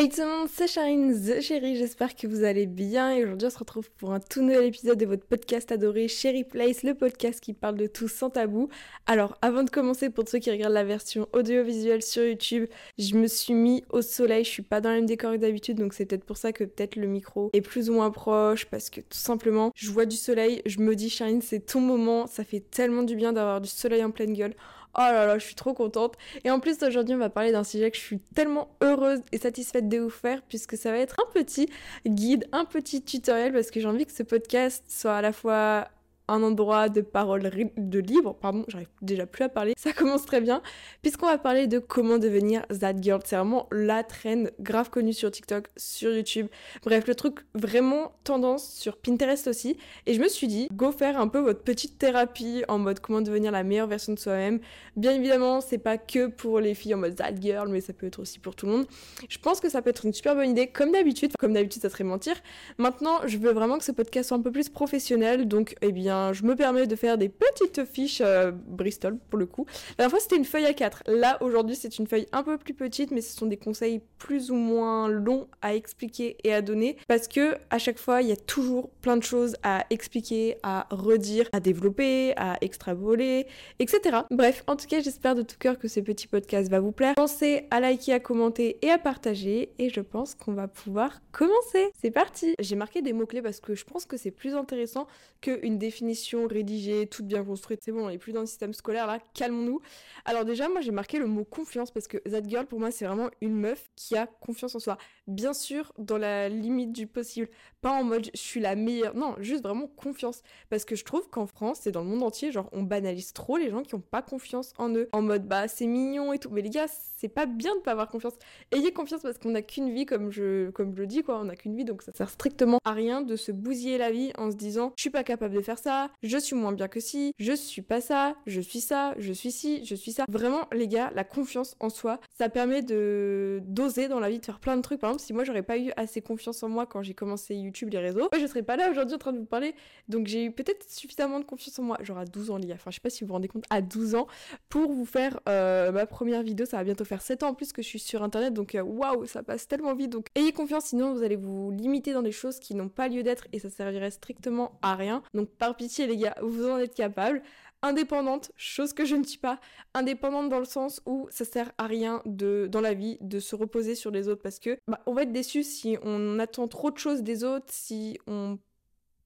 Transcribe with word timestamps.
Hey 0.00 0.08
tout 0.08 0.22
le 0.22 0.28
monde, 0.28 0.48
c'est 0.50 0.66
Charine 0.66 1.12
The 1.12 1.42
Chérie, 1.42 1.76
j'espère 1.76 2.16
que 2.16 2.26
vous 2.26 2.42
allez 2.42 2.64
bien 2.64 3.12
et 3.12 3.22
aujourd'hui 3.22 3.48
on 3.48 3.50
se 3.50 3.58
retrouve 3.58 3.90
pour 3.98 4.14
un 4.14 4.18
tout 4.18 4.40
nouvel 4.40 4.64
épisode 4.64 4.96
de 4.96 5.04
votre 5.04 5.26
podcast 5.26 5.70
adoré 5.72 6.08
Chérie 6.08 6.44
Place, 6.44 6.84
le 6.84 6.94
podcast 6.94 7.38
qui 7.38 7.52
parle 7.52 7.76
de 7.76 7.86
tout 7.86 8.08
sans 8.08 8.30
tabou. 8.30 8.70
Alors 9.04 9.36
avant 9.42 9.62
de 9.62 9.68
commencer, 9.68 10.08
pour 10.08 10.26
ceux 10.26 10.38
qui 10.38 10.50
regardent 10.50 10.72
la 10.72 10.84
version 10.84 11.28
audiovisuelle 11.34 12.00
sur 12.00 12.24
YouTube, 12.24 12.66
je 12.96 13.14
me 13.14 13.26
suis 13.26 13.52
mis 13.52 13.84
au 13.90 14.00
soleil, 14.00 14.42
je 14.44 14.48
suis 14.48 14.62
pas 14.62 14.80
dans 14.80 14.88
le 14.88 14.96
même 14.96 15.06
décor 15.06 15.32
que 15.32 15.36
d'habitude 15.36 15.76
donc 15.76 15.92
c'est 15.92 16.06
peut-être 16.06 16.24
pour 16.24 16.38
ça 16.38 16.54
que 16.54 16.64
peut-être 16.64 16.96
le 16.96 17.06
micro 17.06 17.50
est 17.52 17.60
plus 17.60 17.90
ou 17.90 17.92
moins 17.92 18.10
proche 18.10 18.64
parce 18.64 18.88
que 18.88 19.02
tout 19.02 19.18
simplement 19.18 19.70
je 19.74 19.90
vois 19.90 20.06
du 20.06 20.16
soleil, 20.16 20.62
je 20.64 20.78
me 20.78 20.96
dis 20.96 21.10
Charine 21.10 21.42
c'est 21.42 21.60
ton 21.60 21.82
moment, 21.82 22.26
ça 22.26 22.42
fait 22.42 22.60
tellement 22.60 23.02
du 23.02 23.16
bien 23.16 23.34
d'avoir 23.34 23.60
du 23.60 23.68
soleil 23.68 24.02
en 24.02 24.10
pleine 24.10 24.32
gueule. 24.32 24.54
Oh 24.96 25.00
là 25.00 25.26
là, 25.26 25.38
je 25.38 25.44
suis 25.44 25.54
trop 25.54 25.72
contente. 25.72 26.16
Et 26.44 26.50
en 26.50 26.58
plus, 26.58 26.82
aujourd'hui, 26.82 27.14
on 27.14 27.18
va 27.18 27.30
parler 27.30 27.52
d'un 27.52 27.64
sujet 27.64 27.90
que 27.90 27.96
je 27.96 28.02
suis 28.02 28.18
tellement 28.34 28.76
heureuse 28.80 29.20
et 29.30 29.38
satisfaite 29.38 29.88
de 29.88 29.98
vous 29.98 30.10
faire, 30.10 30.42
puisque 30.42 30.76
ça 30.76 30.90
va 30.90 30.98
être 30.98 31.16
un 31.20 31.32
petit 31.32 31.68
guide, 32.06 32.48
un 32.52 32.64
petit 32.64 33.02
tutoriel, 33.02 33.52
parce 33.52 33.70
que 33.70 33.80
j'ai 33.80 33.86
envie 33.86 34.06
que 34.06 34.12
ce 34.12 34.22
podcast 34.22 34.84
soit 34.88 35.14
à 35.14 35.22
la 35.22 35.32
fois 35.32 35.88
un 36.30 36.42
endroit 36.42 36.88
de 36.88 37.00
parole 37.00 37.50
de 37.76 37.98
libre, 37.98 38.34
pardon, 38.34 38.64
j'arrive 38.68 38.88
déjà 39.02 39.26
plus 39.26 39.44
à 39.44 39.48
parler, 39.48 39.74
ça 39.76 39.92
commence 39.92 40.24
très 40.24 40.40
bien, 40.40 40.62
puisqu'on 41.02 41.26
va 41.26 41.38
parler 41.38 41.66
de 41.66 41.78
comment 41.78 42.18
devenir 42.18 42.66
that 42.68 42.94
girl. 43.00 43.20
C'est 43.24 43.36
vraiment 43.36 43.68
la 43.72 44.04
trend 44.04 44.44
grave 44.60 44.90
connue 44.90 45.12
sur 45.12 45.30
TikTok, 45.30 45.68
sur 45.76 46.12
YouTube. 46.12 46.46
Bref, 46.84 47.06
le 47.06 47.14
truc 47.14 47.40
vraiment 47.54 48.12
tendance 48.24 48.72
sur 48.72 48.96
Pinterest 48.96 49.46
aussi. 49.46 49.76
Et 50.06 50.14
je 50.14 50.20
me 50.20 50.28
suis 50.28 50.46
dit, 50.46 50.68
go 50.72 50.92
faire 50.92 51.20
un 51.20 51.28
peu 51.28 51.38
votre 51.38 51.62
petite 51.62 51.98
thérapie 51.98 52.64
en 52.68 52.78
mode 52.78 53.00
comment 53.00 53.20
devenir 53.20 53.52
la 53.52 53.62
meilleure 53.62 53.86
version 53.86 54.12
de 54.12 54.18
soi-même. 54.18 54.60
Bien 54.96 55.12
évidemment, 55.12 55.60
c'est 55.60 55.78
pas 55.78 55.98
que 55.98 56.26
pour 56.26 56.60
les 56.60 56.74
filles 56.74 56.94
en 56.94 56.98
mode 56.98 57.16
that 57.16 57.34
girl, 57.40 57.68
mais 57.68 57.80
ça 57.80 57.92
peut 57.92 58.06
être 58.06 58.20
aussi 58.20 58.38
pour 58.38 58.54
tout 58.54 58.66
le 58.66 58.72
monde. 58.72 58.86
Je 59.28 59.38
pense 59.38 59.60
que 59.60 59.68
ça 59.68 59.82
peut 59.82 59.90
être 59.90 60.06
une 60.06 60.12
super 60.12 60.34
bonne 60.34 60.50
idée, 60.50 60.66
comme 60.66 60.92
d'habitude. 60.92 61.32
Comme 61.38 61.52
d'habitude, 61.52 61.82
ça 61.82 61.90
serait 61.90 62.04
mentir. 62.04 62.34
Maintenant, 62.78 63.26
je 63.26 63.38
veux 63.38 63.52
vraiment 63.52 63.78
que 63.78 63.84
ce 63.84 63.92
podcast 63.92 64.28
soit 64.28 64.36
un 64.36 64.42
peu 64.42 64.52
plus 64.52 64.68
professionnel, 64.68 65.48
donc, 65.48 65.74
eh 65.82 65.92
bien, 65.92 66.19
je 66.32 66.44
me 66.44 66.54
permets 66.56 66.86
de 66.86 66.96
faire 66.96 67.18
des 67.18 67.28
petites 67.28 67.84
fiches 67.84 68.22
euh, 68.24 68.52
Bristol 68.52 69.18
pour 69.30 69.38
le 69.38 69.46
coup. 69.46 69.66
La 69.90 70.04
dernière 70.04 70.10
fois 70.10 70.20
c'était 70.20 70.36
une 70.36 70.44
feuille 70.44 70.66
à 70.66 70.74
4. 70.74 71.04
Là 71.06 71.38
aujourd'hui 71.40 71.76
c'est 71.76 71.98
une 71.98 72.06
feuille 72.06 72.26
un 72.32 72.42
peu 72.42 72.58
plus 72.58 72.74
petite 72.74 73.10
mais 73.10 73.20
ce 73.20 73.36
sont 73.36 73.46
des 73.46 73.56
conseils 73.56 74.00
plus 74.18 74.50
ou 74.50 74.54
moins 74.54 75.08
longs 75.08 75.48
à 75.62 75.74
expliquer 75.74 76.36
et 76.44 76.52
à 76.52 76.62
donner 76.62 76.96
parce 77.08 77.28
que 77.28 77.56
à 77.70 77.78
chaque 77.78 77.98
fois 77.98 78.22
il 78.22 78.28
y 78.28 78.32
a 78.32 78.36
toujours 78.36 78.90
plein 79.02 79.16
de 79.16 79.22
choses 79.22 79.56
à 79.62 79.84
expliquer, 79.90 80.56
à 80.62 80.86
redire, 80.90 81.48
à 81.52 81.60
développer, 81.60 82.34
à 82.36 82.56
extrapoler, 82.60 83.46
etc. 83.78 84.18
Bref, 84.30 84.64
en 84.66 84.76
tout 84.76 84.86
cas 84.86 85.00
j'espère 85.00 85.34
de 85.34 85.42
tout 85.42 85.56
cœur 85.58 85.78
que 85.78 85.88
ce 85.88 86.00
petit 86.00 86.26
podcast 86.26 86.70
va 86.70 86.80
vous 86.80 86.92
plaire. 86.92 87.14
Pensez 87.14 87.66
à 87.70 87.80
liker, 87.80 88.12
à 88.14 88.20
commenter 88.20 88.78
et 88.82 88.90
à 88.90 88.98
partager 88.98 89.72
et 89.78 89.90
je 89.90 90.00
pense 90.00 90.34
qu'on 90.34 90.52
va 90.52 90.68
pouvoir 90.68 91.20
commencer. 91.32 91.90
C'est 92.00 92.10
parti 92.10 92.54
J'ai 92.58 92.76
marqué 92.76 93.02
des 93.02 93.12
mots-clés 93.12 93.42
parce 93.42 93.60
que 93.60 93.74
je 93.74 93.84
pense 93.84 94.04
que 94.04 94.16
c'est 94.16 94.30
plus 94.30 94.54
intéressant 94.54 95.06
qu'une 95.40 95.78
définition 95.78 95.99
rédigée, 96.46 97.06
toute 97.06 97.26
bien 97.26 97.44
construite. 97.44 97.80
C'est 97.82 97.92
bon, 97.92 98.06
on 98.06 98.10
est 98.10 98.18
plus 98.18 98.32
dans 98.32 98.40
le 98.40 98.46
système 98.46 98.74
scolaire 98.74 99.06
là, 99.06 99.18
calmons-nous. 99.34 99.80
Alors 100.24 100.44
déjà, 100.44 100.68
moi 100.68 100.80
j'ai 100.80 100.90
marqué 100.90 101.18
le 101.18 101.26
mot 101.26 101.44
confiance 101.44 101.90
parce 101.90 102.08
que 102.08 102.18
that 102.18 102.42
girl 102.46 102.66
pour 102.66 102.80
moi 102.80 102.90
c'est 102.90 103.04
vraiment 103.04 103.30
une 103.40 103.54
meuf 103.54 103.90
qui 103.96 104.16
a 104.16 104.26
confiance 104.26 104.74
en 104.74 104.78
soi. 104.78 104.98
Bien 105.26 105.52
sûr, 105.52 105.92
dans 105.98 106.18
la 106.18 106.48
limite 106.48 106.92
du 106.92 107.06
possible. 107.06 107.48
Pas 107.80 107.90
en 107.90 108.04
mode 108.04 108.28
je 108.34 108.40
suis 108.40 108.60
la 108.60 108.74
meilleure. 108.76 109.14
Non, 109.14 109.36
juste 109.38 109.62
vraiment 109.62 109.86
confiance. 109.86 110.42
Parce 110.68 110.84
que 110.84 110.96
je 110.96 111.04
trouve 111.04 111.28
qu'en 111.28 111.46
France 111.46 111.86
et 111.86 111.92
dans 111.92 112.02
le 112.02 112.08
monde 112.08 112.22
entier, 112.22 112.52
genre 112.52 112.68
on 112.72 112.82
banalise 112.82 113.32
trop 113.32 113.56
les 113.56 113.70
gens 113.70 113.82
qui 113.82 113.94
ont 113.94 114.00
pas 114.00 114.22
confiance 114.22 114.72
en 114.78 114.90
eux. 114.94 115.08
En 115.12 115.22
mode 115.22 115.46
bah 115.46 115.68
c'est 115.68 115.86
mignon 115.86 116.32
et 116.32 116.38
tout. 116.38 116.50
Mais 116.50 116.62
les 116.62 116.70
gars, 116.70 116.86
c'est 117.16 117.28
pas 117.28 117.46
bien 117.46 117.74
de 117.76 117.80
pas 117.80 117.92
avoir 117.92 118.08
confiance. 118.08 118.34
Ayez 118.72 118.92
confiance 118.92 119.22
parce 119.22 119.38
qu'on 119.38 119.54
a 119.54 119.62
qu'une 119.62 119.92
vie 119.92 120.06
comme 120.06 120.30
je, 120.30 120.70
comme 120.70 120.94
je 120.94 121.00
le 121.00 121.06
dis 121.06 121.22
quoi. 121.22 121.40
On 121.40 121.48
a 121.48 121.56
qu'une 121.56 121.76
vie 121.76 121.84
donc 121.84 122.02
ça 122.02 122.12
sert 122.12 122.30
strictement 122.30 122.78
à 122.84 122.92
rien 122.92 123.20
de 123.22 123.36
se 123.36 123.52
bousiller 123.52 123.98
la 123.98 124.10
vie 124.10 124.32
en 124.36 124.50
se 124.50 124.56
disant 124.56 124.92
je 124.96 125.02
suis 125.02 125.10
pas 125.10 125.24
capable 125.24 125.54
de 125.54 125.60
faire 125.60 125.78
ça 125.78 125.89
je 126.22 126.38
suis 126.38 126.56
moins 126.56 126.72
bien 126.72 126.88
que 126.88 127.00
si, 127.00 127.32
je 127.38 127.52
suis 127.52 127.82
pas 127.82 128.00
ça, 128.00 128.34
je 128.46 128.60
suis 128.60 128.80
ça, 128.80 129.14
je 129.18 129.32
suis 129.32 129.50
ci, 129.50 129.84
je 129.84 129.94
suis 129.94 130.12
ça. 130.12 130.24
Vraiment, 130.28 130.66
les 130.72 130.88
gars, 130.88 131.10
la 131.14 131.24
confiance 131.24 131.76
en 131.80 131.88
soi, 131.88 132.20
ça 132.38 132.48
permet 132.48 132.82
de 132.82 133.60
d'oser 133.64 134.08
dans 134.08 134.20
la 134.20 134.30
vie, 134.30 134.38
de 134.38 134.44
faire 134.44 134.60
plein 134.60 134.76
de 134.76 134.82
trucs. 134.82 135.00
Par 135.00 135.10
exemple, 135.10 135.24
si 135.24 135.32
moi 135.32 135.44
j'aurais 135.44 135.62
pas 135.62 135.78
eu 135.78 135.92
assez 135.96 136.20
confiance 136.20 136.62
en 136.62 136.68
moi 136.68 136.86
quand 136.86 137.02
j'ai 137.02 137.14
commencé 137.14 137.54
YouTube, 137.54 137.90
les 137.92 137.98
réseaux, 137.98 138.28
je 138.38 138.46
serais 138.46 138.62
pas 138.62 138.76
là 138.76 138.90
aujourd'hui 138.90 139.14
en 139.14 139.18
train 139.18 139.32
de 139.32 139.38
vous 139.38 139.44
parler. 139.44 139.74
Donc 140.08 140.26
j'ai 140.26 140.44
eu 140.44 140.52
peut-être 140.52 140.88
suffisamment 140.90 141.40
de 141.40 141.44
confiance 141.44 141.78
en 141.78 141.82
moi, 141.82 141.98
genre 142.02 142.18
à 142.18 142.24
12 142.24 142.50
ans, 142.50 142.56
les 142.56 142.66
gars. 142.68 142.74
Enfin, 142.74 142.90
je 142.90 142.96
sais 142.96 143.00
pas 143.00 143.10
si 143.10 143.24
vous 143.24 143.28
vous 143.28 143.34
rendez 143.34 143.48
compte, 143.48 143.64
à 143.70 143.82
12 143.82 144.14
ans, 144.14 144.26
pour 144.68 144.92
vous 144.92 145.04
faire 145.04 145.40
euh, 145.48 145.92
ma 145.92 146.06
première 146.06 146.42
vidéo. 146.42 146.66
Ça 146.66 146.76
va 146.76 146.84
bientôt 146.84 147.04
faire 147.04 147.22
7 147.22 147.42
ans 147.42 147.48
en 147.48 147.54
plus 147.54 147.72
que 147.72 147.82
je 147.82 147.88
suis 147.88 147.98
sur 147.98 148.22
internet, 148.22 148.54
donc 148.54 148.74
euh, 148.74 148.82
waouh, 148.82 149.26
ça 149.26 149.42
passe 149.42 149.68
tellement 149.68 149.94
vite. 149.94 150.10
Donc 150.10 150.26
ayez 150.34 150.52
confiance, 150.52 150.86
sinon 150.86 151.12
vous 151.12 151.22
allez 151.22 151.36
vous 151.36 151.70
limiter 151.70 152.12
dans 152.12 152.22
des 152.22 152.32
choses 152.32 152.58
qui 152.58 152.74
n'ont 152.74 152.88
pas 152.88 153.08
lieu 153.08 153.22
d'être 153.22 153.46
et 153.52 153.58
ça 153.58 153.70
servirait 153.70 154.10
strictement 154.10 154.78
à 154.82 154.94
rien. 154.94 155.22
Donc 155.34 155.48
par 155.50 155.76
pitié 155.80 156.06
les 156.06 156.18
gars, 156.18 156.36
vous 156.42 156.68
en 156.68 156.76
êtes 156.76 156.94
capable. 156.94 157.42
Indépendante, 157.80 158.52
chose 158.56 158.92
que 158.92 159.06
je 159.06 159.16
ne 159.16 159.24
suis 159.24 159.38
pas. 159.38 159.58
Indépendante 159.94 160.50
dans 160.50 160.58
le 160.58 160.66
sens 160.66 161.00
où 161.06 161.26
ça 161.30 161.46
sert 161.46 161.72
à 161.78 161.86
rien 161.86 162.20
de, 162.26 162.68
dans 162.70 162.82
la 162.82 162.92
vie 162.92 163.16
de 163.22 163.40
se 163.40 163.56
reposer 163.56 163.94
sur 163.94 164.10
les 164.10 164.28
autres 164.28 164.42
parce 164.42 164.58
que 164.58 164.76
bah, 164.86 165.00
on 165.06 165.14
va 165.14 165.22
être 165.22 165.32
déçu 165.32 165.62
si 165.62 165.96
on 166.02 166.38
attend 166.38 166.68
trop 166.68 166.90
de 166.90 166.98
choses 166.98 167.22
des 167.22 167.44
autres, 167.44 167.68
si 167.70 168.18
on 168.26 168.58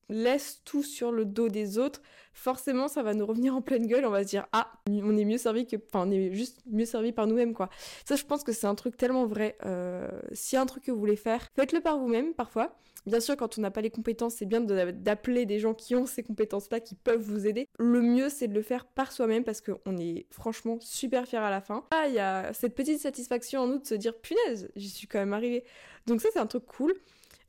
laisse 0.09 0.63
tout 0.65 0.83
sur 0.83 1.13
le 1.13 1.25
dos 1.25 1.49
des 1.49 1.79
autres, 1.79 2.03
forcément 2.33 2.89
ça 2.89 3.03
va 3.03 3.15
nous 3.15 3.27
revenir 3.27 3.55
en 3.55 3.63
pleine 3.63 3.87
gueule, 3.87 4.05
on 4.05 4.11
va 4.11 4.23
se 4.23 4.29
dire 4.29 4.47
ah, 4.53 4.73
on 4.89 5.17
est 5.17 5.25
mieux 5.25 5.39
servi 5.39 5.67
que 5.67 5.77
enfin 5.77 6.07
on 6.07 6.11
est 6.11 6.33
juste 6.33 6.61
mieux 6.67 6.85
servi 6.85 7.13
par 7.13 7.27
nous-mêmes 7.27 7.55
quoi. 7.55 7.71
Ça 8.05 8.17
je 8.17 8.25
pense 8.25 8.45
que 8.45 8.53
c'est 8.53 8.67
un 8.67 8.75
truc 8.75 8.97
tellement 8.97 9.27
vrai. 9.27 9.57
Euh, 9.65 10.09
S'il 10.33 10.57
y 10.57 10.59
a 10.59 10.63
un 10.63 10.67
truc 10.67 10.85
que 10.85 10.91
vous 10.91 10.99
voulez 10.99 11.17
faire, 11.17 11.49
faites-le 11.55 11.81
par 11.81 11.99
vous-même 11.99 12.35
parfois. 12.35 12.77
Bien 13.07 13.21
sûr 13.21 13.37
quand 13.37 13.59
on 13.59 13.61
n'a 13.61 13.71
pas 13.71 13.83
les 13.83 13.91
compétences, 13.91 14.37
c'est 14.37 14.47
bien 14.47 14.61
d'appeler 14.61 15.45
des 15.47 15.59
gens 15.59 15.75
qui 15.75 15.95
ont 15.95 16.07
ces 16.07 16.23
compétences-là, 16.23 16.81
qui 16.81 16.95
peuvent 16.95 17.21
vous 17.21 17.47
aider. 17.47 17.69
Le 17.79 18.01
mieux 18.01 18.29
c'est 18.29 18.49
de 18.49 18.55
le 18.55 18.63
faire 18.63 18.87
par 18.87 19.13
soi-même 19.13 19.45
parce 19.45 19.61
qu'on 19.61 19.97
est 19.99 20.27
franchement 20.31 20.79
super 20.81 21.27
fier 21.27 21.43
à 21.43 21.51
la 21.51 21.61
fin. 21.61 21.85
Ah, 21.91 22.07
il 22.09 22.15
y 22.15 22.19
a 22.19 22.53
cette 22.53 22.75
petite 22.75 23.01
satisfaction 23.01 23.61
en 23.61 23.67
nous 23.67 23.79
de 23.79 23.87
se 23.87 23.95
dire 23.95 24.17
punaise, 24.17 24.71
j'y 24.75 24.89
suis 24.89 25.07
quand 25.07 25.19
même 25.19 25.35
arrivé. 25.35 25.65
Donc 26.07 26.21
ça 26.21 26.29
c'est 26.33 26.39
un 26.39 26.47
truc 26.47 26.67
cool. 26.67 26.95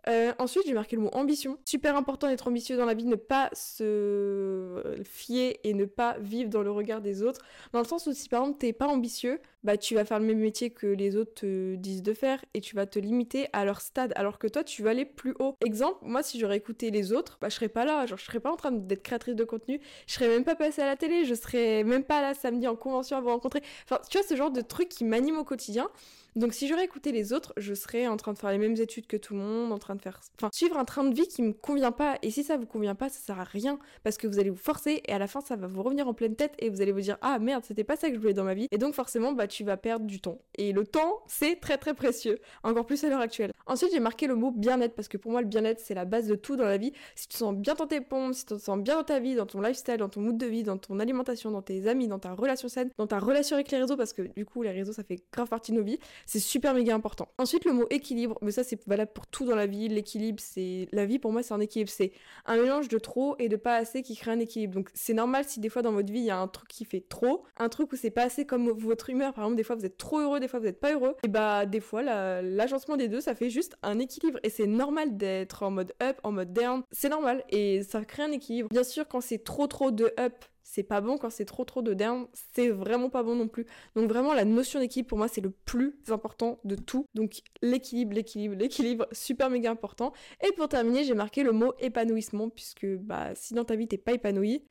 Euh, 0.08 0.34
ensuite, 0.38 0.64
j'ai 0.68 0.74
marqué 0.74 0.96
le 0.96 1.02
mot 1.02 1.10
ambition. 1.14 1.58
Super 1.66 1.96
important 1.96 2.28
d'être 2.28 2.48
ambitieux 2.48 2.78
dans 2.78 2.86
la 2.86 2.94
vie, 2.94 3.06
ne 3.06 3.16
pas 3.16 3.50
se 3.54 5.02
fier 5.04 5.60
et 5.64 5.74
ne 5.74 5.86
pas 5.86 6.18
vivre 6.20 6.50
dans 6.50 6.62
le 6.62 6.72
regard 6.72 7.02
des 7.02 7.24
autres. 7.24 7.42
Dans 7.74 7.80
le 7.80 7.86
sens 7.86 8.06
où 8.08 8.14
si 8.14 8.30
par 8.30 8.42
exemple 8.42 8.60
t'es 8.60 8.74
pas 8.74 8.88
ambitieux, 8.88 9.40
bah 9.64 9.78
tu 9.78 9.96
vas 9.96 10.06
faire 10.06 10.20
le 10.20 10.26
même 10.26 10.40
métier 10.40 10.70
que 10.70 10.86
les 10.88 11.16
autres 11.16 11.34
te 11.34 11.76
disent 11.76 12.04
de 12.04 12.14
faire 12.14 12.44
et 12.54 12.62
tu 12.62 12.76
vas 12.76 12.86
te 12.86 13.00
limiter 13.00 13.48
à 13.54 13.66
leur 13.66 13.82
stade 13.82 14.14
alors 14.16 14.38
que 14.38 14.48
toi 14.48 14.64
tu 14.64 14.84
vas 14.84 14.92
aller 14.92 15.06
plus 15.06 15.34
haut. 15.40 15.56
Exemple, 15.66 16.00
moi 16.04 16.22
si 16.22 16.40
j'aurais 16.40 16.58
écouté 16.58 16.92
les 16.92 17.12
autres, 17.12 17.38
bah 17.42 17.50
je 17.50 17.56
serais 17.56 17.70
pas 17.70 17.86
là, 17.86 18.06
genre 18.06 18.20
je 18.20 18.26
serais 18.26 18.40
pas 18.40 18.52
en 18.52 18.58
train 18.58 18.72
d'être 18.72 19.02
créatrice 19.02 19.36
de 19.36 19.44
contenu, 19.44 19.82
je 20.08 20.14
serais 20.14 20.28
même 20.28 20.44
pas 20.44 20.56
passée 20.56 20.82
à 20.82 20.86
la 20.86 20.96
télé, 20.96 21.26
je 21.26 21.34
serais 21.34 21.84
même 21.84 22.04
pas 22.04 22.22
là 22.22 22.34
samedi 22.36 22.68
en 22.68 22.76
convention 22.76 23.18
à 23.18 23.22
vous 23.22 23.30
rencontrer. 23.30 23.62
Enfin, 23.86 24.00
tu 24.10 24.18
vois 24.20 24.28
ce 24.28 24.36
genre 24.36 24.52
de 24.52 24.62
truc 24.62 24.90
qui 24.90 25.04
m'anime 25.04 25.38
au 25.38 25.44
quotidien. 25.44 25.90
Donc 26.36 26.54
si 26.54 26.68
j'aurais 26.68 26.84
écouté 26.84 27.14
les 27.14 27.32
autres, 27.32 27.54
je 27.56 27.74
serais 27.74 28.08
en 28.08 28.18
train 28.18 28.34
de 28.34 28.38
faire 28.38 28.52
les 28.52 28.58
mêmes 28.58 28.76
études 28.76 29.08
que 29.08 29.16
tout 29.16 29.34
le 29.34 29.40
monde, 29.40 29.72
en 29.72 29.78
train 29.78 29.96
de 29.96 30.02
faire... 30.02 30.20
Enfin, 30.38 30.50
suivre 30.52 30.78
un 30.78 30.84
train 30.84 31.06
de 31.06 31.16
vie 31.16 31.28
qui 31.28 31.42
me 31.42 31.54
convient 31.54 31.94
pas. 31.94 32.18
Et 32.22 32.30
si 32.30 32.44
ça 32.44 32.58
vous 32.58 32.66
convient 32.66 32.96
pas, 32.96 33.08
ça 33.08 33.20
sert 33.20 33.40
à 33.40 33.46
rien. 33.46 33.80
Parce 34.04 34.18
que 34.18 34.28
vous 34.28 34.38
allez 34.38 34.50
vous 34.50 34.58
forcer 34.58 35.02
et 35.06 35.14
à 35.14 35.20
la 35.20 35.28
fin, 35.28 35.40
ça 35.40 35.56
va 35.56 35.68
vous 35.68 35.82
revenir 35.82 36.10
en 36.10 36.14
pleine 36.14 36.36
tête 36.36 36.54
et 36.60 36.70
vous 36.70 36.82
allez 36.82 36.92
vous 36.92 37.02
dire, 37.02 37.18
ah 37.22 37.40
merde, 37.40 37.64
c'était 37.66 37.86
pas 37.86 37.96
ça 37.96 38.10
que 38.10 38.16
je 38.16 38.20
voulais 38.20 38.34
dans 38.34 38.44
ma 38.44 38.54
vie. 38.54 38.68
Et 38.72 38.78
donc 38.78 38.94
forcément, 38.94 39.32
bah 39.32 39.48
tu 39.48 39.64
vas 39.64 39.78
perdre 39.78 40.06
du 40.06 40.20
temps. 40.20 40.40
Et 40.58 40.74
le 40.74 40.86
temps, 40.86 41.22
c'est 41.28 41.60
très 41.60 41.78
très 41.78 41.94
précieux. 41.94 42.40
Encore 42.64 42.86
plus 42.86 43.02
à 43.06 43.10
l'heure 43.10 43.22
actuelle. 43.22 43.54
Ensuite, 43.66 43.92
j'ai 43.94 44.02
marqué 44.02 44.28
le 44.28 44.36
mot 44.36 44.52
bien-être 44.52 44.94
parce 44.94 45.08
que 45.08 45.18
pour 45.18 45.32
moi, 45.32 45.42
le 45.42 45.48
bien-être, 45.48 45.80
c'est 45.80 45.94
la 45.94 46.06
base 46.06 46.28
de 46.28 46.36
tout 46.36 46.58
dans 46.58 46.66
la 46.66 46.78
vie. 46.78 46.92
Si 47.16 47.28
tu 47.28 47.34
te 47.34 47.38
sens 47.38 47.56
bien 47.56 47.76
dans 47.76 47.88
tes 47.88 48.02
pompes, 48.02 48.34
si 48.34 48.46
tu 48.46 48.56
te 48.56 48.60
sens 48.60 48.78
bien 48.80 48.98
dans 48.98 49.04
ta 49.04 49.20
vie, 49.20 49.36
dans 49.36 49.46
ton 49.46 49.62
lifestyle, 49.62 49.98
dans 49.98 50.10
ton 50.10 50.20
mood 50.20 50.38
de 50.38 50.46
vie, 50.46 50.64
dans 50.64 50.78
ton 50.78 51.00
alimentation, 51.00 51.50
dans 51.52 51.62
tes 51.62 51.88
amis, 51.88 52.10
dans 52.10 52.20
ta 52.20 52.34
relation 52.34 52.68
saine, 52.68 52.90
dans 52.98 53.08
ta 53.08 53.20
relation 53.20 53.56
avec 53.56 53.72
les 53.72 53.78
réseaux, 53.78 53.96
parce 53.96 54.12
que 54.12 54.24
du 54.24 54.46
coup, 54.46 54.64
les 54.64 54.72
réseaux, 54.72 54.92
ça 54.92 55.04
fait 55.04 55.22
grave 55.32 55.48
partie 55.48 55.72
de 55.72 55.78
nos 55.78 55.84
vies, 55.84 56.00
c'est 56.26 56.40
super 56.40 56.74
méga 56.74 56.94
important 56.94 57.28
Ensuite, 57.38 57.66
le 57.66 57.74
mot 57.74 57.86
équilibre, 57.90 58.38
mais 58.42 58.52
ça 58.52 58.64
c'est 58.64 58.80
valable 58.88 59.12
pour 59.14 59.28
tout 59.28 59.46
dans 59.46 59.56
la 59.56 59.68
vie. 59.68 59.88
L'équilibre, 59.88 60.40
c'est 60.42 60.88
la 60.92 61.06
vie 61.06 61.20
pour 61.20 61.32
moi, 61.32 61.44
c'est 61.44 61.54
un 61.54 61.60
équilibre. 61.60 61.92
C'est 61.92 62.12
un 62.46 62.58
mélange 62.58 62.88
de 62.88 62.98
trop 62.98 63.36
et 63.40 63.50
de 63.50 63.56
pas 63.56 63.76
assez 63.76 64.02
qui 64.02 64.16
crée 64.16 64.32
un 64.32 64.40
équilibre. 64.40 64.74
Donc 64.74 64.90
c'est 64.94 65.14
normal 65.14 65.46
si 65.46 65.60
des 65.60 65.70
fois 65.70 65.82
dans 65.82 65.92
votre 65.92 66.12
vie 66.12 66.20
il 66.20 66.26
y 66.26 66.32
a 66.32 66.38
un 66.38 66.48
truc 66.48 66.70
qui 66.70 66.86
fait 66.86 67.04
trop, 67.08 67.44
un 67.58 67.70
truc 67.70 67.92
où 67.92 67.96
c'est 67.96 68.10
pas 68.10 68.24
assez 68.24 68.46
comme 68.46 68.70
votre 68.70 69.10
humeur. 69.10 69.34
Par 69.34 69.44
exemple, 69.44 69.58
des 69.58 69.64
fois 69.64 69.76
vous 69.76 69.86
êtes 69.86 69.98
trop 69.98 70.20
heureux, 70.20 70.40
des 70.40 70.48
fois 70.48 70.60
vous 70.60 70.68
êtes 70.68 70.80
pas 70.80 70.94
heureux. 70.94 71.16
Et 71.24 71.28
bah 71.28 71.66
des 71.66 71.80
fois 71.80 72.02
l'agencement 72.42 72.98
des 72.98 73.08
deux, 73.08 73.22
ça 73.22 73.36
fait 73.36 73.50
juste 73.50 73.76
un 73.84 74.00
équilibre. 74.00 74.40
Et 74.44 74.50
c'est 74.50 74.68
normal 74.68 75.18
d'être 75.18 75.64
en 75.64 75.72
mode 75.72 75.94
up, 76.02 76.20
en 76.24 76.32
mode 76.32 76.54
down. 76.54 76.84
C'est 76.92 77.10
normal 77.10 77.44
et 77.50 77.84
ça 77.84 78.04
crée 78.06 78.24
un 78.24 78.32
équilibre. 78.32 78.70
Bien 78.70 78.84
sûr, 78.84 79.08
quand 79.08 79.22
c'est 79.22 79.44
trop 79.44 79.68
trop 79.68 79.92
de 79.92 80.14
up, 80.20 80.46
c'est 80.68 80.84
pas 80.84 81.00
bon 81.00 81.18
quand 81.20 81.30
c'est 81.30 81.46
trop 81.46 81.64
trop 81.64 81.84
de 81.84 81.94
down, 81.94 82.28
c'est 82.54 82.70
vraiment 82.70 83.12
pas 83.12 83.22
bon 83.22 83.36
non 83.36 83.48
plus. 83.48 83.68
Donc 83.96 84.10
vraiment 84.10 84.34
la 84.34 84.46
notion 84.46 84.80
d'équilibre 84.80 85.08
pour 85.08 85.20
moi 85.20 85.28
c'est 85.28 85.40
le 85.40 85.52
plus 85.52 85.96
important 86.10 86.60
de 86.64 86.76
tout. 86.76 87.06
Donc 87.14 87.36
l'équilibre, 87.62 88.14
l'équilibre, 88.14 88.56
l'équilibre, 88.56 89.08
super 89.12 89.52
méga 89.52 89.70
important. 89.70 90.12
Et 90.44 90.52
pour 90.54 90.68
terminer, 90.68 91.04
j'ai 91.04 91.14
marqué 91.14 91.44
le 91.44 91.52
mot 91.52 91.74
épanouissement 91.80 92.50
puisque 92.50 92.88
bah 92.98 93.36
si 93.36 93.54
dans 93.54 93.64
ta 93.64 93.76
vie 93.76 93.88
t'es 93.88 94.00
pas 94.00 94.14
épanoui, 94.14 94.66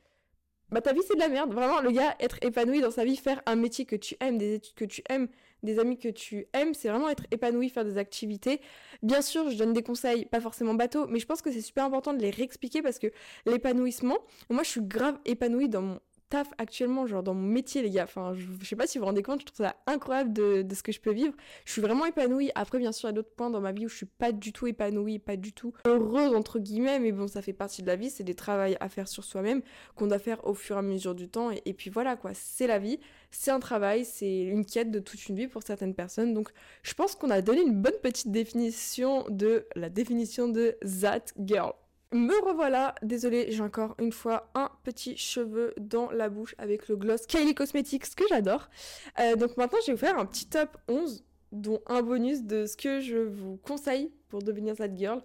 bah 0.69 0.81
ta 0.81 0.91
vie 0.91 1.01
c'est 1.07 1.15
de 1.15 1.19
la 1.19 1.29
merde. 1.29 1.53
Vraiment 1.53 1.79
le 1.79 1.91
gars 1.91 2.13
être 2.19 2.39
épanoui 2.41 2.81
dans 2.81 2.91
sa 2.91 3.05
vie, 3.05 3.15
faire 3.15 3.41
un 3.45 3.55
métier 3.55 3.85
que 3.85 3.95
tu 3.95 4.17
aimes, 4.19 4.37
des 4.37 4.55
études 4.55 4.75
que 4.75 4.85
tu 4.85 5.01
aimes, 5.09 5.29
des 5.65 5.79
amis 5.79 5.97
que 5.97 6.09
tu 6.09 6.47
aimes, 6.53 6.73
c'est 6.73 6.89
vraiment 6.89 7.09
être 7.09 7.23
épanoui, 7.31 7.69
faire 7.69 7.85
des 7.85 7.97
activités. 7.97 8.61
Bien 9.03 9.21
sûr, 9.21 9.49
je 9.49 9.57
donne 9.57 9.73
des 9.73 9.83
conseils, 9.83 10.25
pas 10.25 10.39
forcément 10.39 10.73
bateau, 10.73 11.07
mais 11.07 11.19
je 11.19 11.25
pense 11.25 11.41
que 11.41 11.51
c'est 11.51 11.61
super 11.61 11.85
important 11.85 12.13
de 12.13 12.21
les 12.21 12.29
réexpliquer 12.29 12.81
parce 12.81 12.99
que 12.99 13.07
l'épanouissement, 13.45 14.17
moi 14.49 14.63
je 14.63 14.69
suis 14.69 14.81
grave 14.81 15.17
épanouie 15.25 15.69
dans 15.69 15.81
mon 15.81 15.99
taf 16.29 16.49
actuellement, 16.57 17.07
genre 17.07 17.23
dans 17.23 17.33
mon 17.33 17.47
métier, 17.47 17.81
les 17.81 17.89
gars. 17.89 18.03
Enfin, 18.03 18.33
je, 18.33 18.65
sais 18.65 18.75
pas 18.75 18.87
si 18.87 18.97
vous 18.97 19.03
vous 19.03 19.07
rendez 19.07 19.23
compte, 19.23 19.41
je 19.41 19.45
trouve 19.45 19.65
ça 19.65 19.75
incroyable 19.87 20.33
de, 20.33 20.65
ce 20.73 20.83
que 20.83 20.91
je 20.91 20.99
peux 20.99 21.11
vivre. 21.11 21.33
Je 21.65 21.71
suis 21.71 21.81
vraiment 21.81 22.05
épanouie. 22.05 22.51
Après, 22.55 22.79
bien 22.79 22.91
sûr, 22.91 23.07
il 23.09 23.11
y 23.11 23.13
a 23.13 23.15
d'autres 23.15 23.33
points 23.35 23.49
dans 23.49 23.61
ma 23.61 23.71
vie 23.71 23.85
où 23.85 23.89
je 23.89 23.95
suis 23.95 24.05
pas 24.05 24.31
du 24.31 24.51
tout 24.51 24.67
épanouie, 24.67 25.19
pas 25.19 25.37
du 25.37 25.53
tout 25.53 25.73
heureuse, 25.85 26.35
entre 26.35 26.59
guillemets, 26.59 26.99
mais 26.99 27.11
bon, 27.11 27.27
ça 27.27 27.41
fait 27.41 27.53
partie 27.53 27.81
de 27.81 27.87
la 27.87 27.95
vie. 27.95 28.09
C'est 28.09 28.23
des 28.23 28.35
travaux 28.35 28.75
à 28.79 28.89
faire 28.89 29.07
sur 29.07 29.23
soi-même 29.23 29.61
qu'on 29.95 30.07
doit 30.07 30.19
faire 30.19 30.45
au 30.47 30.53
fur 30.53 30.75
et 30.75 30.79
à 30.79 30.81
mesure 30.81 31.15
du 31.15 31.29
temps. 31.29 31.51
Et, 31.65 31.73
puis 31.73 31.89
voilà, 31.89 32.15
quoi, 32.15 32.31
c'est 32.33 32.67
la 32.67 32.79
vie, 32.79 32.99
c'est 33.31 33.51
un 33.51 33.59
travail, 33.59 34.05
c'est 34.05 34.43
une 34.43 34.65
quête 34.65 34.91
de 34.91 34.99
toute 34.99 35.27
une 35.27 35.35
vie 35.35 35.47
pour 35.47 35.63
certaines 35.63 35.93
personnes. 35.93 36.33
Donc, 36.33 36.49
je 36.83 36.93
pense 36.93 37.15
qu'on 37.15 37.29
a 37.29 37.41
donné 37.41 37.61
une 37.61 37.81
bonne 37.81 37.99
petite 38.01 38.31
définition 38.31 39.25
de 39.29 39.67
la 39.75 39.89
définition 39.89 40.47
de 40.47 40.77
That 41.01 41.25
Girl. 41.39 41.73
Me 42.15 42.33
revoilà, 42.45 42.95
désolée, 43.01 43.47
j'ai 43.51 43.61
encore 43.61 43.93
une 43.99 44.13
fois 44.13 44.49
un 44.55 44.71
petit 44.83 45.17
cheveu 45.17 45.73
dans 45.77 46.09
la 46.11 46.29
bouche 46.29 46.55
avec 46.57 46.87
le 46.87 46.95
gloss 46.95 47.25
Kylie 47.27 47.53
Cosmetics 47.53 48.15
que 48.15 48.23
j'adore. 48.29 48.69
Euh, 49.19 49.35
donc 49.35 49.57
maintenant, 49.57 49.79
je 49.81 49.87
vais 49.87 49.95
vous 49.95 49.99
faire 49.99 50.17
un 50.17 50.25
petit 50.25 50.47
top 50.47 50.77
11, 50.87 51.25
dont 51.51 51.81
un 51.87 52.01
bonus 52.01 52.43
de 52.43 52.67
ce 52.67 52.77
que 52.77 53.01
je 53.01 53.17
vous 53.17 53.57
conseille 53.57 54.13
pour 54.29 54.41
devenir 54.41 54.77
cette 54.77 54.97
girl. 54.97 55.21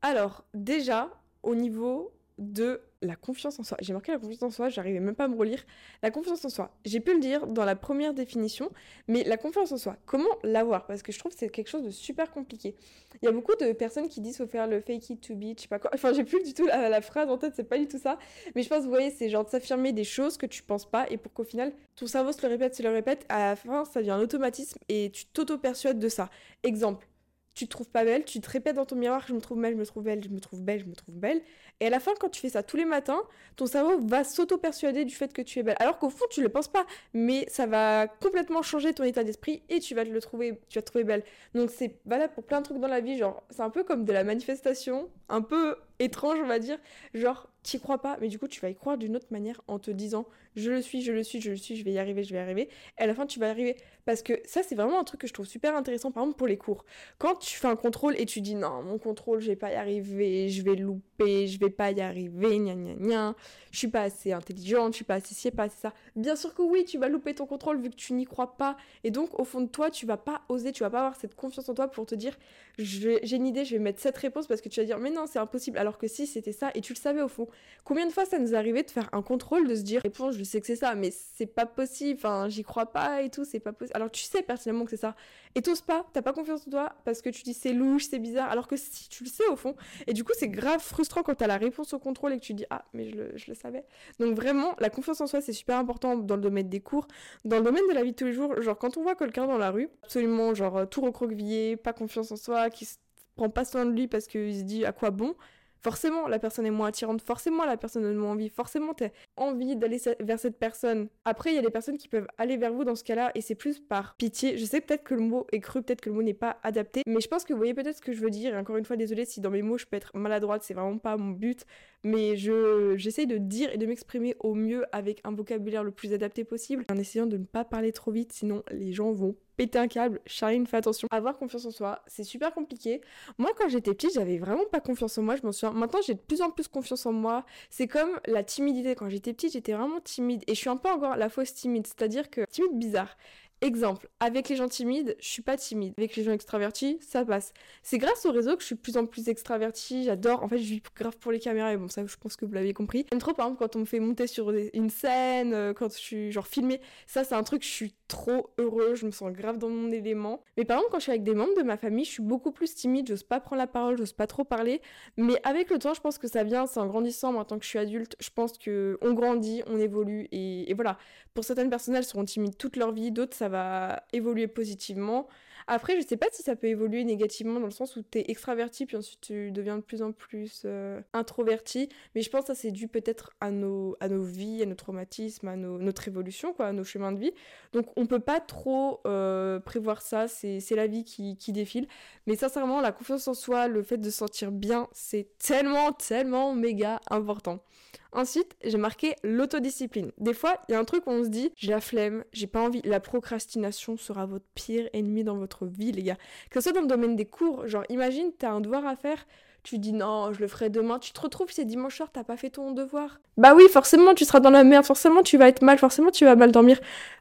Alors, 0.00 0.46
déjà, 0.54 1.10
au 1.42 1.54
niveau 1.54 2.10
de 2.40 2.80
la 3.02 3.16
confiance 3.16 3.58
en 3.60 3.62
soi. 3.62 3.76
J'ai 3.80 3.92
marqué 3.92 4.12
la 4.12 4.18
confiance 4.18 4.42
en 4.42 4.50
soi, 4.50 4.68
j'arrivais 4.68 5.00
même 5.00 5.14
pas 5.14 5.24
à 5.24 5.28
me 5.28 5.36
relire. 5.36 5.64
La 6.02 6.10
confiance 6.10 6.44
en 6.44 6.48
soi, 6.48 6.74
j'ai 6.84 7.00
pu 7.00 7.14
le 7.14 7.20
dire 7.20 7.46
dans 7.46 7.64
la 7.64 7.76
première 7.76 8.14
définition, 8.14 8.70
mais 9.08 9.24
la 9.24 9.36
confiance 9.36 9.72
en 9.72 9.76
soi, 9.76 9.96
comment 10.06 10.30
l'avoir? 10.42 10.86
Parce 10.86 11.02
que 11.02 11.12
je 11.12 11.18
trouve 11.18 11.32
que 11.32 11.38
c'est 11.38 11.50
quelque 11.50 11.68
chose 11.68 11.84
de 11.84 11.90
super 11.90 12.30
compliqué. 12.30 12.74
Il 13.22 13.26
y 13.26 13.28
a 13.28 13.32
beaucoup 13.32 13.54
de 13.60 13.72
personnes 13.72 14.08
qui 14.08 14.20
disent 14.20 14.38
faut 14.38 14.46
faire 14.46 14.66
le 14.66 14.80
fake 14.80 15.10
it 15.10 15.20
to 15.20 15.34
be, 15.34 15.54
je 15.56 15.62
sais 15.62 15.68
pas 15.68 15.78
quoi. 15.78 15.90
Enfin, 15.94 16.12
j'ai 16.12 16.24
plus 16.24 16.42
du 16.42 16.54
tout 16.54 16.66
la, 16.66 17.00
phrase 17.02 17.28
en 17.28 17.38
tête, 17.38 17.54
c'est 17.56 17.64
pas 17.64 17.78
du 17.78 17.88
tout 17.88 17.98
ça. 17.98 18.18
Mais 18.54 18.62
je 18.62 18.68
pense, 18.68 18.84
vous 18.84 18.90
voyez, 18.90 19.10
c'est 19.10 19.28
genre 19.28 19.44
de 19.44 19.50
s'affirmer 19.50 19.92
des 19.92 20.04
choses 20.04 20.36
que 20.36 20.46
tu 20.46 20.62
penses 20.62 20.90
pas 20.90 21.08
et 21.10 21.16
pour 21.16 21.32
qu'au 21.32 21.44
final, 21.44 21.72
ton 21.96 22.06
cerveau 22.06 22.32
se 22.32 22.42
le 22.42 22.48
répète, 22.48 22.74
se 22.74 22.82
le 22.82 22.90
répète, 22.90 23.26
à 23.28 23.50
la 23.50 23.56
fin, 23.56 23.84
ça 23.84 24.00
devient 24.00 24.12
un 24.12 24.20
automatisme 24.20 24.78
et 24.88 25.10
tu 25.10 25.26
t'auto-persuades 25.26 25.98
de 25.98 26.08
ça. 26.08 26.30
Exemple, 26.62 27.06
tu 27.54 27.66
te 27.66 27.70
trouves 27.70 27.88
pas 27.88 28.04
belle, 28.04 28.24
tu 28.24 28.40
te 28.40 28.48
répètes 28.48 28.76
dans 28.76 28.86
ton 28.86 28.96
miroir, 28.96 29.26
je 29.26 29.34
me 29.34 29.40
trouve 29.40 29.60
belle, 29.60 29.74
je 29.74 29.78
me 29.78 29.84
trouve 29.84 30.02
belle, 30.04 30.22
je 30.22 30.28
me 30.28 30.40
trouve 30.40 30.62
belle, 30.62 30.80
je 30.80 30.84
me 30.86 30.94
trouve 30.94 31.14
belle. 31.16 31.42
Et 31.80 31.86
à 31.86 31.90
la 31.90 32.00
fin, 32.00 32.12
quand 32.18 32.28
tu 32.28 32.40
fais 32.40 32.50
ça 32.50 32.62
tous 32.62 32.76
les 32.76 32.84
matins, 32.84 33.22
ton 33.56 33.66
cerveau 33.66 33.98
va 34.06 34.24
s'auto-persuader 34.24 35.04
du 35.04 35.14
fait 35.14 35.32
que 35.32 35.42
tu 35.42 35.58
es 35.58 35.62
belle. 35.62 35.76
Alors 35.80 35.98
qu'au 35.98 36.10
fond, 36.10 36.26
tu 36.30 36.42
le 36.42 36.48
penses 36.48 36.68
pas, 36.68 36.86
mais 37.12 37.46
ça 37.48 37.66
va 37.66 38.06
complètement 38.06 38.62
changer 38.62 38.94
ton 38.94 39.04
état 39.04 39.24
d'esprit 39.24 39.62
et 39.68 39.80
tu 39.80 39.94
vas 39.94 40.04
te 40.04 40.10
le 40.10 40.20
trouver, 40.20 40.60
tu 40.68 40.78
vas 40.78 40.82
trouver 40.82 41.04
belle. 41.04 41.24
Donc 41.54 41.70
c'est 41.70 41.98
valable 42.06 42.32
pour 42.34 42.44
plein 42.44 42.60
de 42.60 42.66
trucs 42.66 42.78
dans 42.78 42.88
la 42.88 43.00
vie, 43.00 43.18
genre 43.18 43.42
c'est 43.50 43.62
un 43.62 43.70
peu 43.70 43.84
comme 43.84 44.04
de 44.04 44.12
la 44.12 44.24
manifestation, 44.24 45.10
un 45.28 45.42
peu 45.42 45.76
étrange, 45.98 46.38
on 46.40 46.46
va 46.46 46.58
dire. 46.58 46.78
Genre, 47.14 47.49
t'y 47.62 47.80
crois 47.80 48.00
pas, 48.00 48.16
mais 48.20 48.28
du 48.28 48.38
coup, 48.38 48.48
tu 48.48 48.60
vas 48.60 48.70
y 48.70 48.74
croire 48.74 48.98
d'une 48.98 49.16
autre 49.16 49.28
manière 49.30 49.60
en 49.68 49.78
te 49.78 49.90
disant 49.90 50.26
je 50.56 50.70
le 50.70 50.82
suis, 50.82 51.02
je 51.02 51.12
le 51.12 51.22
suis, 51.22 51.40
je 51.40 51.50
le 51.50 51.56
suis, 51.56 51.76
je 51.76 51.84
vais 51.84 51.92
y 51.92 51.98
arriver, 51.98 52.22
je 52.22 52.32
vais 52.32 52.38
y 52.38 52.42
arriver. 52.42 52.68
Et 52.98 53.02
à 53.02 53.06
la 53.06 53.14
fin, 53.14 53.26
tu 53.26 53.38
vas 53.38 53.48
y 53.48 53.50
arriver. 53.50 53.76
Parce 54.04 54.22
que 54.22 54.40
ça, 54.44 54.62
c'est 54.62 54.74
vraiment 54.74 54.98
un 55.00 55.04
truc 55.04 55.20
que 55.20 55.26
je 55.26 55.32
trouve 55.32 55.46
super 55.46 55.76
intéressant, 55.76 56.10
par 56.10 56.22
exemple, 56.24 56.38
pour 56.38 56.46
les 56.46 56.56
cours. 56.56 56.84
Quand 57.18 57.36
tu 57.36 57.56
fais 57.56 57.68
un 57.68 57.76
contrôle 57.76 58.14
et 58.18 58.26
tu 58.26 58.40
dis 58.40 58.54
non, 58.54 58.82
mon 58.82 58.98
contrôle, 58.98 59.40
je 59.40 59.48
vais 59.48 59.56
pas 59.56 59.70
y 59.70 59.74
arriver, 59.74 60.48
je 60.48 60.62
vais 60.62 60.76
louper, 60.76 61.02
je 61.20 61.58
vais 61.58 61.70
pas 61.70 61.90
y 61.90 62.00
arriver, 62.00 62.58
gna 62.58 62.74
gna 62.74 62.94
gna, 62.94 63.34
je 63.70 63.78
suis 63.78 63.88
pas 63.88 64.02
assez 64.02 64.32
intelligente, 64.32 64.92
je 64.92 64.96
suis 64.96 65.04
pas 65.04 65.14
assez 65.14 65.34
ci, 65.34 65.50
pas 65.50 65.64
assez 65.64 65.78
ça. 65.78 65.92
Bien 66.16 66.36
sûr 66.36 66.54
que 66.54 66.62
oui, 66.62 66.84
tu 66.84 66.98
vas 66.98 67.08
louper 67.08 67.34
ton 67.34 67.46
contrôle 67.46 67.80
vu 67.80 67.90
que 67.90 67.96
tu 67.96 68.12
n'y 68.12 68.24
crois 68.24 68.56
pas. 68.56 68.76
Et 69.04 69.10
donc, 69.10 69.38
au 69.38 69.44
fond 69.44 69.60
de 69.60 69.68
toi, 69.68 69.90
tu 69.90 70.06
vas 70.06 70.16
pas 70.16 70.42
oser, 70.48 70.72
tu 70.72 70.82
vas 70.82 70.90
pas 70.90 70.98
avoir 70.98 71.16
cette 71.16 71.34
confiance 71.34 71.68
en 71.68 71.74
toi 71.74 71.88
pour 71.88 72.06
te 72.06 72.14
dire 72.14 72.36
j'ai 72.78 73.36
une 73.36 73.46
idée, 73.46 73.64
je 73.64 73.72
vais 73.72 73.82
mettre 73.82 74.00
cette 74.00 74.16
réponse 74.16 74.46
parce 74.46 74.60
que 74.60 74.68
tu 74.68 74.80
vas 74.80 74.86
dire 74.86 74.98
mais 74.98 75.10
non, 75.10 75.26
c'est 75.26 75.38
impossible. 75.38 75.78
Alors 75.78 75.98
que 75.98 76.06
si, 76.06 76.26
c'était 76.26 76.52
ça 76.52 76.70
et 76.74 76.80
tu 76.80 76.92
le 76.94 76.98
savais 76.98 77.22
au 77.22 77.28
fond. 77.28 77.48
Combien 77.84 78.06
de 78.06 78.12
fois 78.12 78.24
ça 78.24 78.38
nous 78.38 78.54
arrivé 78.54 78.82
de 78.82 78.90
faire 78.90 79.08
un 79.12 79.22
contrôle, 79.22 79.68
de 79.68 79.74
se 79.74 79.82
dire 79.82 80.00
réponse, 80.02 80.36
je 80.36 80.44
sais 80.44 80.60
que 80.60 80.66
c'est 80.66 80.76
ça, 80.76 80.94
mais 80.94 81.10
c'est 81.10 81.46
pas 81.46 81.66
possible, 81.66 82.18
enfin, 82.18 82.48
j'y 82.48 82.62
crois 82.62 82.86
pas 82.86 83.22
et 83.22 83.30
tout, 83.30 83.44
c'est 83.44 83.60
pas 83.60 83.72
possible. 83.72 83.96
Alors 83.96 84.10
tu 84.10 84.22
sais 84.22 84.42
personnellement 84.42 84.84
que 84.84 84.90
c'est 84.90 84.96
ça. 84.96 85.14
Et 85.54 85.62
t'oses 85.62 85.80
pas, 85.82 86.06
t'as 86.12 86.22
pas 86.22 86.32
confiance 86.32 86.66
en 86.66 86.70
toi 86.70 86.92
parce 87.04 87.20
que 87.22 87.28
tu 87.28 87.42
dis 87.42 87.54
c'est 87.54 87.72
louche, 87.72 88.06
c'est 88.08 88.18
bizarre, 88.18 88.50
alors 88.50 88.68
que 88.68 88.76
si 88.76 89.08
tu 89.08 89.24
le 89.24 89.30
sais 89.30 89.46
au 89.48 89.56
fond. 89.56 89.74
Et 90.06 90.12
du 90.12 90.24
coup, 90.24 90.32
c'est 90.38 90.48
grave 90.48 90.80
frustrant 90.80 91.09
quand 91.14 91.34
t'as 91.34 91.46
la 91.46 91.56
réponse 91.56 91.92
au 91.92 91.98
contrôle 91.98 92.32
et 92.32 92.38
que 92.38 92.44
tu 92.44 92.54
dis 92.54 92.64
ah, 92.70 92.84
mais 92.92 93.10
je 93.10 93.48
le, 93.48 93.54
savais. 93.54 93.84
Donc 94.18 94.34
vraiment, 94.36 94.74
la 94.78 94.90
confiance 94.90 95.20
en 95.20 95.26
soi, 95.26 95.40
c'est 95.40 95.52
super 95.52 95.76
important 95.76 96.16
dans 96.16 96.36
le 96.36 96.42
domaine 96.42 96.68
des 96.68 96.80
cours, 96.80 97.06
dans 97.44 97.58
le 97.58 97.62
domaine 97.62 97.86
de 97.88 97.94
la 97.94 98.02
vie 98.02 98.12
de 98.12 98.16
tous 98.16 98.26
les 98.26 98.32
jours. 98.32 98.60
Genre 98.60 98.78
quand 98.78 98.96
on 98.96 99.02
voit 99.02 99.14
quelqu'un 99.14 99.46
dans 99.46 99.58
la 99.58 99.70
rue, 99.70 99.88
absolument 100.02 100.54
genre 100.54 100.88
tout 100.88 101.00
recroquevillé, 101.00 101.76
pas 101.76 101.92
confiance 101.92 102.32
en 102.32 102.36
soi, 102.36 102.70
qui 102.70 102.88
prend 103.36 103.50
pas 103.50 103.64
soin 103.64 103.86
de 103.86 103.92
lui 103.92 104.06
parce 104.06 104.26
qu'il 104.26 104.54
se 104.54 104.62
dit 104.62 104.84
à 104.84 104.92
quoi 104.92 105.10
bon, 105.10 105.34
forcément 105.82 106.28
la 106.28 106.38
personne 106.38 106.66
est 106.66 106.70
moins 106.70 106.88
attirante, 106.88 107.22
forcément 107.22 107.64
la 107.64 107.76
personne 107.76 108.02
donne 108.02 108.16
moins 108.16 108.32
envie, 108.32 108.48
forcément 108.48 108.94
t'as 108.94 109.08
envie 109.36 109.76
d'aller 109.76 109.98
vers 110.20 110.38
cette 110.38 110.58
personne. 110.58 111.08
Après, 111.24 111.50
il 111.50 111.56
y 111.56 111.58
a 111.58 111.62
des 111.62 111.70
personnes 111.70 111.98
qui 111.98 112.08
peuvent 112.08 112.26
aller 112.38 112.56
vers 112.56 112.72
vous 112.72 112.84
dans 112.84 112.94
ce 112.94 113.04
cas-là 113.04 113.32
et 113.34 113.40
c'est 113.40 113.54
plus 113.54 113.80
par 113.80 114.16
pitié. 114.16 114.56
Je 114.56 114.64
sais 114.64 114.80
peut-être 114.80 115.04
que 115.04 115.14
le 115.14 115.22
mot 115.22 115.46
est 115.52 115.60
cru, 115.60 115.82
peut-être 115.82 116.00
que 116.00 116.10
le 116.10 116.14
mot 116.14 116.22
n'est 116.22 116.34
pas 116.34 116.58
adapté, 116.62 117.02
mais 117.06 117.20
je 117.20 117.28
pense 117.28 117.44
que 117.44 117.52
vous 117.52 117.58
voyez 117.58 117.74
peut-être 117.74 117.96
ce 117.96 118.02
que 118.02 118.12
je 118.12 118.20
veux 118.20 118.30
dire. 118.30 118.54
Et 118.54 118.58
encore 118.58 118.76
une 118.76 118.84
fois, 118.84 118.96
désolée 118.96 119.24
si 119.24 119.40
dans 119.40 119.50
mes 119.50 119.62
mots 119.62 119.78
je 119.78 119.86
peux 119.86 119.96
être 119.96 120.16
maladroite, 120.16 120.62
c'est 120.62 120.74
vraiment 120.74 120.98
pas 120.98 121.16
mon 121.16 121.30
but, 121.30 121.64
mais 122.02 122.36
je 122.36 122.94
j'essaye 122.96 123.26
de 123.26 123.38
dire 123.38 123.70
et 123.72 123.78
de 123.78 123.86
m'exprimer 123.86 124.36
au 124.40 124.54
mieux 124.54 124.84
avec 124.92 125.20
un 125.24 125.32
vocabulaire 125.32 125.84
le 125.84 125.90
plus 125.90 126.12
adapté 126.12 126.44
possible, 126.44 126.84
en 126.90 126.96
essayant 126.96 127.26
de 127.26 127.36
ne 127.36 127.44
pas 127.44 127.64
parler 127.64 127.92
trop 127.92 128.10
vite, 128.10 128.32
sinon 128.32 128.62
les 128.70 128.92
gens 128.92 129.12
vont 129.12 129.36
péter 129.60 129.78
un 129.78 129.88
câble. 129.88 130.20
Charline, 130.24 130.66
fais 130.66 130.78
attention. 130.78 131.06
Avoir 131.10 131.36
confiance 131.36 131.66
en 131.66 131.70
soi, 131.70 132.02
c'est 132.06 132.24
super 132.24 132.54
compliqué. 132.54 133.02
Moi, 133.36 133.50
quand 133.58 133.68
j'étais 133.68 133.92
petite, 133.92 134.14
j'avais 134.14 134.38
vraiment 134.38 134.64
pas 134.72 134.80
confiance 134.80 135.18
en 135.18 135.22
moi. 135.22 135.36
Je 135.36 135.42
m'en 135.44 135.52
souviens. 135.52 135.78
Maintenant, 135.78 136.00
j'ai 136.06 136.14
de 136.14 136.18
plus 136.18 136.40
en 136.40 136.50
plus 136.50 136.66
confiance 136.66 137.04
en 137.04 137.12
moi. 137.12 137.44
C'est 137.68 137.86
comme 137.86 138.08
la 138.26 138.42
timidité. 138.42 138.94
Quand 138.94 139.10
j'étais 139.10 139.34
petite, 139.34 139.52
j'étais 139.52 139.74
vraiment 139.74 140.00
timide. 140.00 140.42
Et 140.46 140.54
je 140.54 140.58
suis 140.58 140.70
un 140.70 140.78
peu 140.78 140.88
encore 140.88 141.14
la 141.16 141.28
fausse 141.28 141.52
timide. 141.52 141.86
C'est-à-dire 141.86 142.30
que 142.30 142.46
timide 142.50 142.78
bizarre. 142.78 143.18
Exemple, 143.62 144.08
avec 144.20 144.48
les 144.48 144.56
gens 144.56 144.68
timides, 144.68 145.16
je 145.20 145.28
suis 145.28 145.42
pas 145.42 145.58
timide. 145.58 145.92
Avec 145.98 146.16
les 146.16 146.22
gens 146.22 146.32
extravertis, 146.32 146.98
ça 147.02 147.26
passe. 147.26 147.52
C'est 147.82 147.98
grâce 147.98 148.24
au 148.24 148.32
réseau 148.32 148.56
que 148.56 148.62
je 148.62 148.66
suis 148.66 148.74
de 148.74 148.80
plus 148.80 148.96
en 148.96 149.04
plus 149.04 149.28
extravertie. 149.28 150.04
J'adore. 150.04 150.42
En 150.42 150.48
fait, 150.48 150.56
je 150.56 150.64
vis 150.64 150.82
grave 150.96 151.18
pour 151.18 151.30
les 151.30 151.40
caméras. 151.40 151.74
Et 151.74 151.76
bon, 151.76 151.86
ça, 151.88 152.06
je 152.06 152.16
pense 152.16 152.36
que 152.36 152.46
vous 152.46 152.54
l'avez 152.54 152.72
compris. 152.72 153.04
J'aime 153.12 153.20
trop, 153.20 153.34
par 153.34 153.46
exemple, 153.46 153.58
quand 153.58 153.76
on 153.76 153.80
me 153.80 153.84
fait 153.84 154.00
monter 154.00 154.26
sur 154.26 154.50
une 154.50 154.88
scène, 154.88 155.52
euh, 155.52 155.74
quand 155.74 155.92
je 155.92 155.98
suis 155.98 156.32
genre 156.32 156.46
filmée. 156.46 156.80
Ça, 157.06 157.22
c'est 157.22 157.34
un 157.34 157.42
truc, 157.42 157.62
je 157.62 157.68
suis 157.68 157.94
trop 158.08 158.48
heureux. 158.56 158.94
Je 158.94 159.04
me 159.04 159.10
sens 159.10 159.30
grave 159.30 159.58
dans 159.58 159.68
mon 159.68 159.90
élément. 159.90 160.42
Mais 160.56 160.64
par 160.64 160.78
exemple, 160.78 160.92
quand 160.92 160.98
je 160.98 161.02
suis 161.02 161.12
avec 161.12 161.24
des 161.24 161.34
membres 161.34 161.54
de 161.58 161.62
ma 161.62 161.76
famille, 161.76 162.06
je 162.06 162.12
suis 162.12 162.22
beaucoup 162.22 162.52
plus 162.52 162.74
timide. 162.74 163.08
J'ose 163.08 163.24
pas 163.24 163.40
prendre 163.40 163.60
la 163.60 163.66
parole, 163.66 163.98
j'ose 163.98 164.14
pas 164.14 164.26
trop 164.26 164.44
parler. 164.44 164.80
Mais 165.18 165.38
avec 165.44 165.68
le 165.68 165.78
temps, 165.78 165.92
je 165.92 166.00
pense 166.00 166.16
que 166.16 166.28
ça 166.28 166.44
vient. 166.44 166.66
C'est 166.66 166.80
en 166.80 166.86
grandissant, 166.86 167.32
moi, 167.32 167.42
en 167.42 167.44
tant 167.44 167.58
que 167.58 167.64
je 167.64 167.68
suis 167.68 167.78
adulte, 167.78 168.16
je 168.20 168.30
pense 168.34 168.56
que 168.56 168.96
on 169.02 169.12
grandit, 169.12 169.62
on 169.66 169.78
évolue. 169.78 170.28
Et, 170.32 170.70
et 170.70 170.72
voilà. 170.72 170.96
Pour 171.34 171.44
certaines 171.44 171.68
personnes, 171.68 171.94
elles 171.94 172.04
seront 172.04 172.24
timides 172.24 172.56
toute 172.56 172.76
leur 172.76 172.92
vie. 172.92 173.12
D'autres, 173.12 173.36
ça 173.36 173.49
va 173.50 174.04
évoluer 174.12 174.46
positivement. 174.48 175.28
Après, 175.66 176.00
je 176.00 176.04
sais 176.04 176.16
pas 176.16 176.26
si 176.32 176.42
ça 176.42 176.56
peut 176.56 176.66
évoluer 176.66 177.04
négativement 177.04 177.60
dans 177.60 177.66
le 177.66 177.70
sens 177.70 177.94
où 177.94 178.02
tu 178.02 178.18
es 178.18 178.24
extraverti 178.28 178.86
puis 178.86 178.96
ensuite 178.96 179.20
tu 179.20 179.52
deviens 179.52 179.76
de 179.76 179.82
plus 179.82 180.02
en 180.02 180.10
plus 180.10 180.62
euh, 180.64 181.00
introverti. 181.12 181.88
Mais 182.14 182.22
je 182.22 182.30
pense 182.30 182.42
que 182.42 182.46
ça 182.48 182.54
c'est 182.54 182.72
dû 182.72 182.88
peut-être 182.88 183.30
à 183.40 183.52
nos, 183.52 183.96
à 184.00 184.08
nos 184.08 184.24
vies, 184.24 184.62
à 184.62 184.66
nos 184.66 184.74
traumatismes, 184.74 185.46
à 185.46 185.54
notre 185.54 186.08
évolution, 186.08 186.52
quoi, 186.52 186.66
à 186.66 186.72
nos 186.72 186.82
chemins 186.82 187.12
de 187.12 187.20
vie. 187.20 187.32
Donc 187.72 187.86
on 187.96 188.06
peut 188.06 188.18
pas 188.18 188.40
trop 188.40 189.00
euh, 189.06 189.60
prévoir 189.60 190.02
ça, 190.02 190.26
c'est 190.26 190.60
la 190.74 190.88
vie 190.88 191.04
qui, 191.04 191.36
qui 191.36 191.52
défile. 191.52 191.86
Mais 192.26 192.36
sincèrement, 192.36 192.80
la 192.80 192.92
confiance 192.92 193.28
en 193.28 193.34
soi, 193.34 193.68
le 193.68 193.82
fait 193.82 193.98
de 193.98 194.10
se 194.10 194.18
sentir 194.18 194.50
bien, 194.50 194.88
c'est 194.92 195.28
tellement, 195.38 195.92
tellement 195.92 196.52
méga 196.52 197.00
important. 197.10 197.62
Ensuite, 198.12 198.56
j'ai 198.64 198.78
marqué 198.78 199.14
l'autodiscipline. 199.22 200.10
Des 200.18 200.34
fois, 200.34 200.56
il 200.68 200.72
y 200.72 200.74
a 200.74 200.80
un 200.80 200.84
truc 200.84 201.06
où 201.06 201.10
on 201.10 201.22
se 201.22 201.28
dit, 201.28 201.52
j'ai 201.56 201.70
la 201.70 201.80
flemme, 201.80 202.24
j'ai 202.32 202.46
pas 202.46 202.60
envie. 202.60 202.82
La 202.84 203.00
procrastination 203.00 203.96
sera 203.96 204.26
votre 204.26 204.46
pire 204.54 204.88
ennemi 204.92 205.22
dans 205.22 205.36
votre 205.36 205.66
vie, 205.66 205.92
les 205.92 206.02
gars. 206.02 206.16
Que 206.50 206.60
ce 206.60 206.64
soit 206.64 206.72
dans 206.72 206.80
le 206.80 206.86
domaine 206.86 207.16
des 207.16 207.26
cours, 207.26 207.66
genre, 207.68 207.84
imagine, 207.88 208.32
t'as 208.36 208.50
un 208.50 208.60
devoir 208.60 208.86
à 208.86 208.96
faire, 208.96 209.26
tu 209.62 209.78
dis 209.78 209.92
non, 209.92 210.32
je 210.32 210.40
le 210.40 210.48
ferai 210.48 210.70
demain, 210.70 210.98
tu 210.98 211.12
te 211.12 211.20
retrouves, 211.20 211.48
c'est 211.50 211.64
dimanche 211.64 211.96
soir, 211.96 212.08
t'as 212.12 212.24
pas 212.24 212.36
fait 212.36 212.50
ton 212.50 212.72
devoir. 212.72 213.20
Bah 213.36 213.54
oui, 213.54 213.64
forcément, 213.70 214.14
tu 214.14 214.24
seras 214.24 214.40
dans 214.40 214.50
la 214.50 214.64
merde, 214.64 214.84
forcément, 214.84 215.22
tu 215.22 215.36
vas 215.36 215.48
être 215.48 215.62
mal, 215.62 215.78
forcément, 215.78 216.10
tu 216.10 216.24
vas 216.24 216.34
mal 216.34 216.50
dormir. 216.50 216.80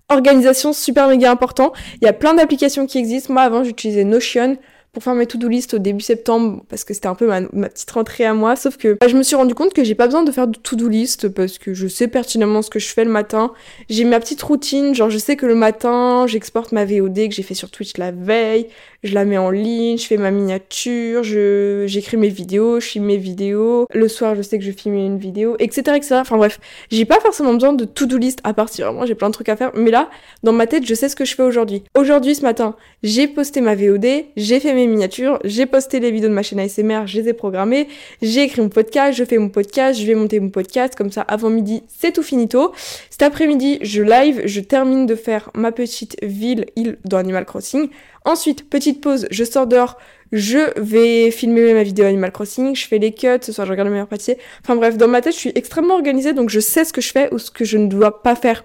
Organisation, 0.09 0.73
super 0.73 1.07
méga 1.07 1.31
important. 1.31 1.73
Il 2.01 2.05
y 2.05 2.07
a 2.07 2.13
plein 2.13 2.33
d'applications 2.33 2.87
qui 2.87 2.97
existent. 2.97 3.33
Moi, 3.33 3.43
avant, 3.43 3.63
j'utilisais 3.63 4.05
Notion 4.05 4.57
pour 4.91 5.03
faire 5.03 5.13
mes 5.15 5.27
to-do 5.27 5.47
list 5.47 5.73
au 5.75 5.79
début 5.79 6.01
septembre 6.01 6.63
parce 6.67 6.83
que 6.83 6.93
c'était 6.93 7.07
un 7.07 7.15
peu 7.15 7.27
ma, 7.27 7.69
petite 7.69 7.91
rentrée 7.91 8.25
à 8.25 8.33
moi. 8.33 8.55
Sauf 8.55 8.77
que 8.77 8.97
bah, 8.99 9.07
je 9.07 9.15
me 9.15 9.23
suis 9.23 9.35
rendu 9.35 9.53
compte 9.53 9.73
que 9.73 9.83
j'ai 9.83 9.95
pas 9.95 10.05
besoin 10.05 10.23
de 10.23 10.31
faire 10.31 10.47
de 10.47 10.57
to-do 10.57 10.87
list 10.87 11.29
parce 11.29 11.57
que 11.57 11.73
je 11.73 11.87
sais 11.87 12.07
pertinemment 12.07 12.61
ce 12.61 12.69
que 12.69 12.79
je 12.79 12.87
fais 12.87 13.05
le 13.05 13.11
matin. 13.11 13.51
J'ai 13.89 14.03
ma 14.03 14.19
petite 14.19 14.41
routine, 14.41 14.95
genre 14.95 15.09
je 15.09 15.17
sais 15.17 15.35
que 15.35 15.45
le 15.45 15.55
matin 15.55 16.25
j'exporte 16.27 16.71
ma 16.71 16.85
VOD 16.85 17.29
que 17.29 17.35
j'ai 17.35 17.43
fait 17.43 17.53
sur 17.53 17.69
Twitch 17.69 17.97
la 17.97 18.11
veille. 18.11 18.67
Je 19.03 19.13
la 19.13 19.25
mets 19.25 19.37
en 19.37 19.49
ligne, 19.49 19.97
je 19.97 20.05
fais 20.05 20.17
ma 20.17 20.31
miniature, 20.31 21.23
je 21.23 21.85
j'écris 21.87 22.17
mes 22.17 22.29
vidéos, 22.29 22.79
je 22.79 22.87
filme 22.87 23.05
mes 23.05 23.17
vidéos. 23.17 23.85
Le 23.93 24.07
soir, 24.07 24.35
je 24.35 24.41
sais 24.41 24.57
que 24.57 24.65
je 24.65 24.71
filme 24.71 24.95
une 24.95 25.17
vidéo, 25.17 25.55
etc., 25.59 25.95
etc. 25.95 26.15
Enfin 26.15 26.37
bref, 26.37 26.59
j'ai 26.91 27.05
pas 27.05 27.19
forcément 27.19 27.53
besoin 27.53 27.73
de 27.73 27.85
to-do 27.85 28.17
list 28.17 28.39
à 28.43 28.53
partir. 28.53 28.87
Vraiment, 28.87 29.05
j'ai 29.05 29.15
plein 29.15 29.29
de 29.29 29.33
trucs 29.33 29.49
à 29.49 29.55
faire. 29.55 29.71
Mais 29.73 29.91
là, 29.91 30.09
dans 30.43 30.51
ma 30.51 30.67
tête, 30.67 30.85
je 30.85 30.93
sais 30.93 31.09
ce 31.09 31.15
que 31.15 31.25
je 31.25 31.35
fais 31.35 31.43
aujourd'hui. 31.43 31.83
Aujourd'hui, 31.95 32.35
ce 32.35 32.41
matin, 32.41 32.75
j'ai 33.03 33.27
posté 33.27 33.61
ma 33.61 33.75
VOD, 33.75 34.05
j'ai 34.35 34.59
fait 34.59 34.73
mes 34.73 34.87
miniatures, 34.87 35.39
j'ai 35.43 35.65
posté 35.65 35.99
les 35.99 36.11
vidéos 36.11 36.29
de 36.29 36.33
ma 36.33 36.43
chaîne 36.43 36.59
ASMR, 36.59 37.07
je 37.07 37.21
les 37.21 37.29
ai 37.29 37.33
programmées, 37.33 37.87
j'ai 38.21 38.43
écrit 38.43 38.61
mon 38.61 38.69
podcast, 38.69 39.17
je 39.17 39.23
fais 39.23 39.37
mon 39.37 39.49
podcast, 39.49 39.99
je 39.99 40.05
vais 40.05 40.15
monter 40.15 40.39
mon 40.39 40.49
podcast. 40.49 40.95
Comme 40.95 41.11
ça, 41.11 41.21
avant 41.21 41.49
midi, 41.49 41.83
c'est 41.87 42.11
tout 42.11 42.23
finito. 42.23 42.73
Cet 43.09 43.21
après-midi, 43.21 43.79
je 43.81 44.01
live, 44.01 44.41
je 44.45 44.59
termine 44.59 45.05
de 45.05 45.15
faire 45.15 45.51
ma 45.53 45.71
petite 45.71 46.17
ville, 46.23 46.65
île 46.75 46.97
dans 47.05 47.17
Animal 47.17 47.45
Crossing. 47.45 47.89
Ensuite, 48.25 48.69
petite 48.69 49.01
pause, 49.01 49.27
je 49.31 49.43
sors 49.43 49.67
dehors, 49.67 49.97
je 50.31 50.79
vais 50.79 51.31
filmer 51.31 51.73
ma 51.73 51.83
vidéo 51.83 52.05
Animal 52.05 52.31
Crossing, 52.31 52.75
je 52.75 52.87
fais 52.87 52.99
les 52.99 53.13
cuts, 53.13 53.27
ce 53.41 53.51
soir 53.51 53.65
je 53.65 53.71
regarde 53.71 53.87
le 53.87 53.93
meilleur 53.93 54.07
pâtissier. 54.07 54.37
Enfin 54.63 54.75
bref, 54.75 54.97
dans 54.97 55.07
ma 55.07 55.21
tête, 55.21 55.33
je 55.33 55.39
suis 55.39 55.51
extrêmement 55.55 55.95
organisée, 55.95 56.33
donc 56.33 56.49
je 56.49 56.59
sais 56.59 56.85
ce 56.85 56.93
que 56.93 57.01
je 57.01 57.11
fais 57.11 57.33
ou 57.33 57.39
ce 57.39 57.51
que 57.51 57.65
je 57.65 57.77
ne 57.77 57.87
dois 57.87 58.21
pas 58.21 58.35
faire. 58.35 58.63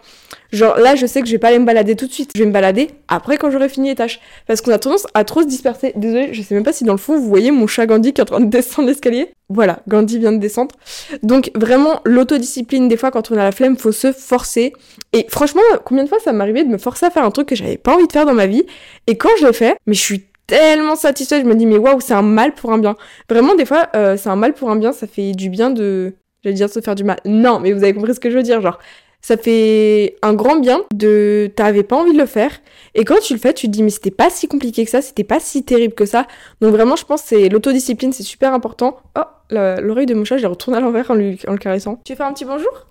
Genre 0.53 0.77
là, 0.79 0.95
je 0.95 1.07
sais 1.07 1.21
que 1.21 1.27
je 1.27 1.33
vais 1.33 1.39
pas 1.39 1.49
aller 1.49 1.59
me 1.59 1.65
balader 1.65 1.97
tout 1.97 2.07
de 2.07 2.13
suite, 2.13 2.31
je 2.35 2.41
vais 2.41 2.47
me 2.47 2.53
balader 2.53 2.91
après 3.09 3.39
quand 3.39 3.51
j'aurai 3.51 3.69
fini 3.69 3.89
les 3.89 3.95
tâches. 3.95 4.21
Parce 4.47 4.61
qu'on 4.61 4.71
a 4.71 4.79
tendance 4.79 5.07
à 5.15 5.25
trop 5.25 5.43
se 5.43 5.47
disperser. 5.47 5.93
Désolée, 5.97 6.33
je 6.33 6.43
sais 6.43 6.55
même 6.55 6.65
pas 6.65 6.73
si 6.73 6.85
dans 6.85 6.93
le 6.93 6.99
fond 6.99 7.19
vous 7.19 7.29
voyez 7.29 7.51
mon 7.51 7.67
chat 7.67 7.87
Gandhi 7.87 8.13
qui 8.13 8.21
est 8.21 8.23
en 8.23 8.27
train 8.27 8.41
de 8.41 8.51
descendre 8.51 8.89
l'escalier. 8.89 9.31
Voilà, 9.49 9.81
Gandhi 9.89 10.19
vient 10.19 10.33
de 10.33 10.39
descendre. 10.39 10.75
Donc 11.23 11.51
vraiment, 11.55 12.01
l'autodiscipline, 12.05 12.89
des 12.89 12.97
fois 12.97 13.11
quand 13.11 13.31
on 13.31 13.35
a 13.35 13.43
la 13.43 13.53
flemme, 13.53 13.77
faut 13.77 13.93
se 13.93 14.13
forcer. 14.13 14.73
Et 15.13 15.27
franchement, 15.29 15.63
combien 15.85 16.05
de 16.05 16.09
fois 16.09 16.19
ça 16.21 16.33
m'arrivait 16.33 16.65
de 16.65 16.69
me 16.69 16.79
forcer 16.79 17.07
à 17.07 17.11
faire 17.11 17.25
un 17.25 17.31
truc 17.31 17.49
que 17.49 17.57
j'avais 17.57 17.77
pas 17.77 17.95
envie 17.95 18.07
de 18.07 18.13
faire 18.13 18.27
dans 18.27 18.35
ma 18.35 18.47
vie? 18.47 18.65
Et 19.07 19.17
quand 19.17 19.31
je 19.41 19.47
l'ai 19.47 19.53
fait, 19.53 19.77
mais 19.87 19.95
je 19.95 20.01
suis 20.01 20.25
tellement 20.47 20.97
satisfaite. 20.97 21.43
Je 21.43 21.49
me 21.49 21.55
dis, 21.55 21.67
mais 21.67 21.79
waouh, 21.79 22.01
c'est 22.01 22.15
un 22.15 22.23
mal 22.23 22.55
pour 22.55 22.73
un 22.73 22.79
bien. 22.79 22.97
Vraiment, 23.29 23.55
des 23.55 23.65
fois, 23.65 23.89
euh, 23.95 24.17
c'est 24.17 24.29
un 24.29 24.37
mal 24.37 24.55
pour 24.55 24.71
un 24.71 24.77
bien. 24.77 24.93
Ça 24.93 25.07
fait 25.07 25.33
du 25.33 25.51
bien 25.51 25.71
de. 25.71 26.15
J'allais 26.43 26.55
dire 26.55 26.69
se 26.71 26.81
faire 26.81 26.95
du 26.95 27.05
mal. 27.05 27.19
Non, 27.25 27.61
mais 27.61 27.73
vous 27.73 27.83
avez 27.83 27.95
compris 27.95 28.15
ce 28.15 28.21
que 28.21 28.31
je 28.31 28.37
veux 28.37 28.43
dire. 28.43 28.61
Genre, 28.61 28.79
ça 29.23 29.37
fait 29.37 30.17
un 30.23 30.35
grand 30.35 30.57
bien 30.57 30.83
de. 30.93 31.51
T'avais 31.57 31.83
pas 31.83 31.97
envie 31.97 32.13
de 32.13 32.19
le 32.19 32.27
faire. 32.27 32.51
Et 32.95 33.05
quand 33.05 33.19
tu 33.21 33.33
le 33.33 33.39
fais, 33.39 33.53
tu 33.55 33.67
te 33.67 33.73
dis, 33.73 33.83
mais 33.83 33.91
c'était 33.91 34.11
pas 34.11 34.31
si 34.31 34.49
compliqué 34.49 34.85
que 34.85 34.91
ça. 34.91 35.03
C'était 35.03 35.25
pas 35.25 35.41
si 35.41 35.65
terrible 35.65 35.95
que 35.95 36.07
ça. 36.07 36.27
Donc, 36.61 36.73
vraiment, 36.73 36.97
je 36.97 37.05
pense 37.05 37.23
c'est 37.23 37.49
l'autodiscipline, 37.49 38.13
c'est 38.13 38.23
super 38.23 38.53
important. 38.53 38.99
Oh, 39.19 39.23
l'oreille 39.51 40.07
de 40.07 40.15
mon 40.15 40.25
chat, 40.25 40.37
je 40.37 40.43
l'ai 40.43 40.49
retourné 40.49 40.79
à 40.79 40.81
l'envers 40.81 41.11
en, 41.11 41.15
lui... 41.15 41.39
en 41.49 41.53
le 41.53 41.59
caressant. 41.59 42.01
Tu 42.05 42.15
faire 42.15 42.27
un 42.27 42.33
petit 42.33 42.45
bonjour? 42.45 42.87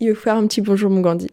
Il 0.00 0.08
veut 0.08 0.14
faire 0.14 0.34
un 0.36 0.46
petit 0.46 0.60
bonjour 0.60 0.90
mon 0.90 1.00
Gandhi. 1.00 1.28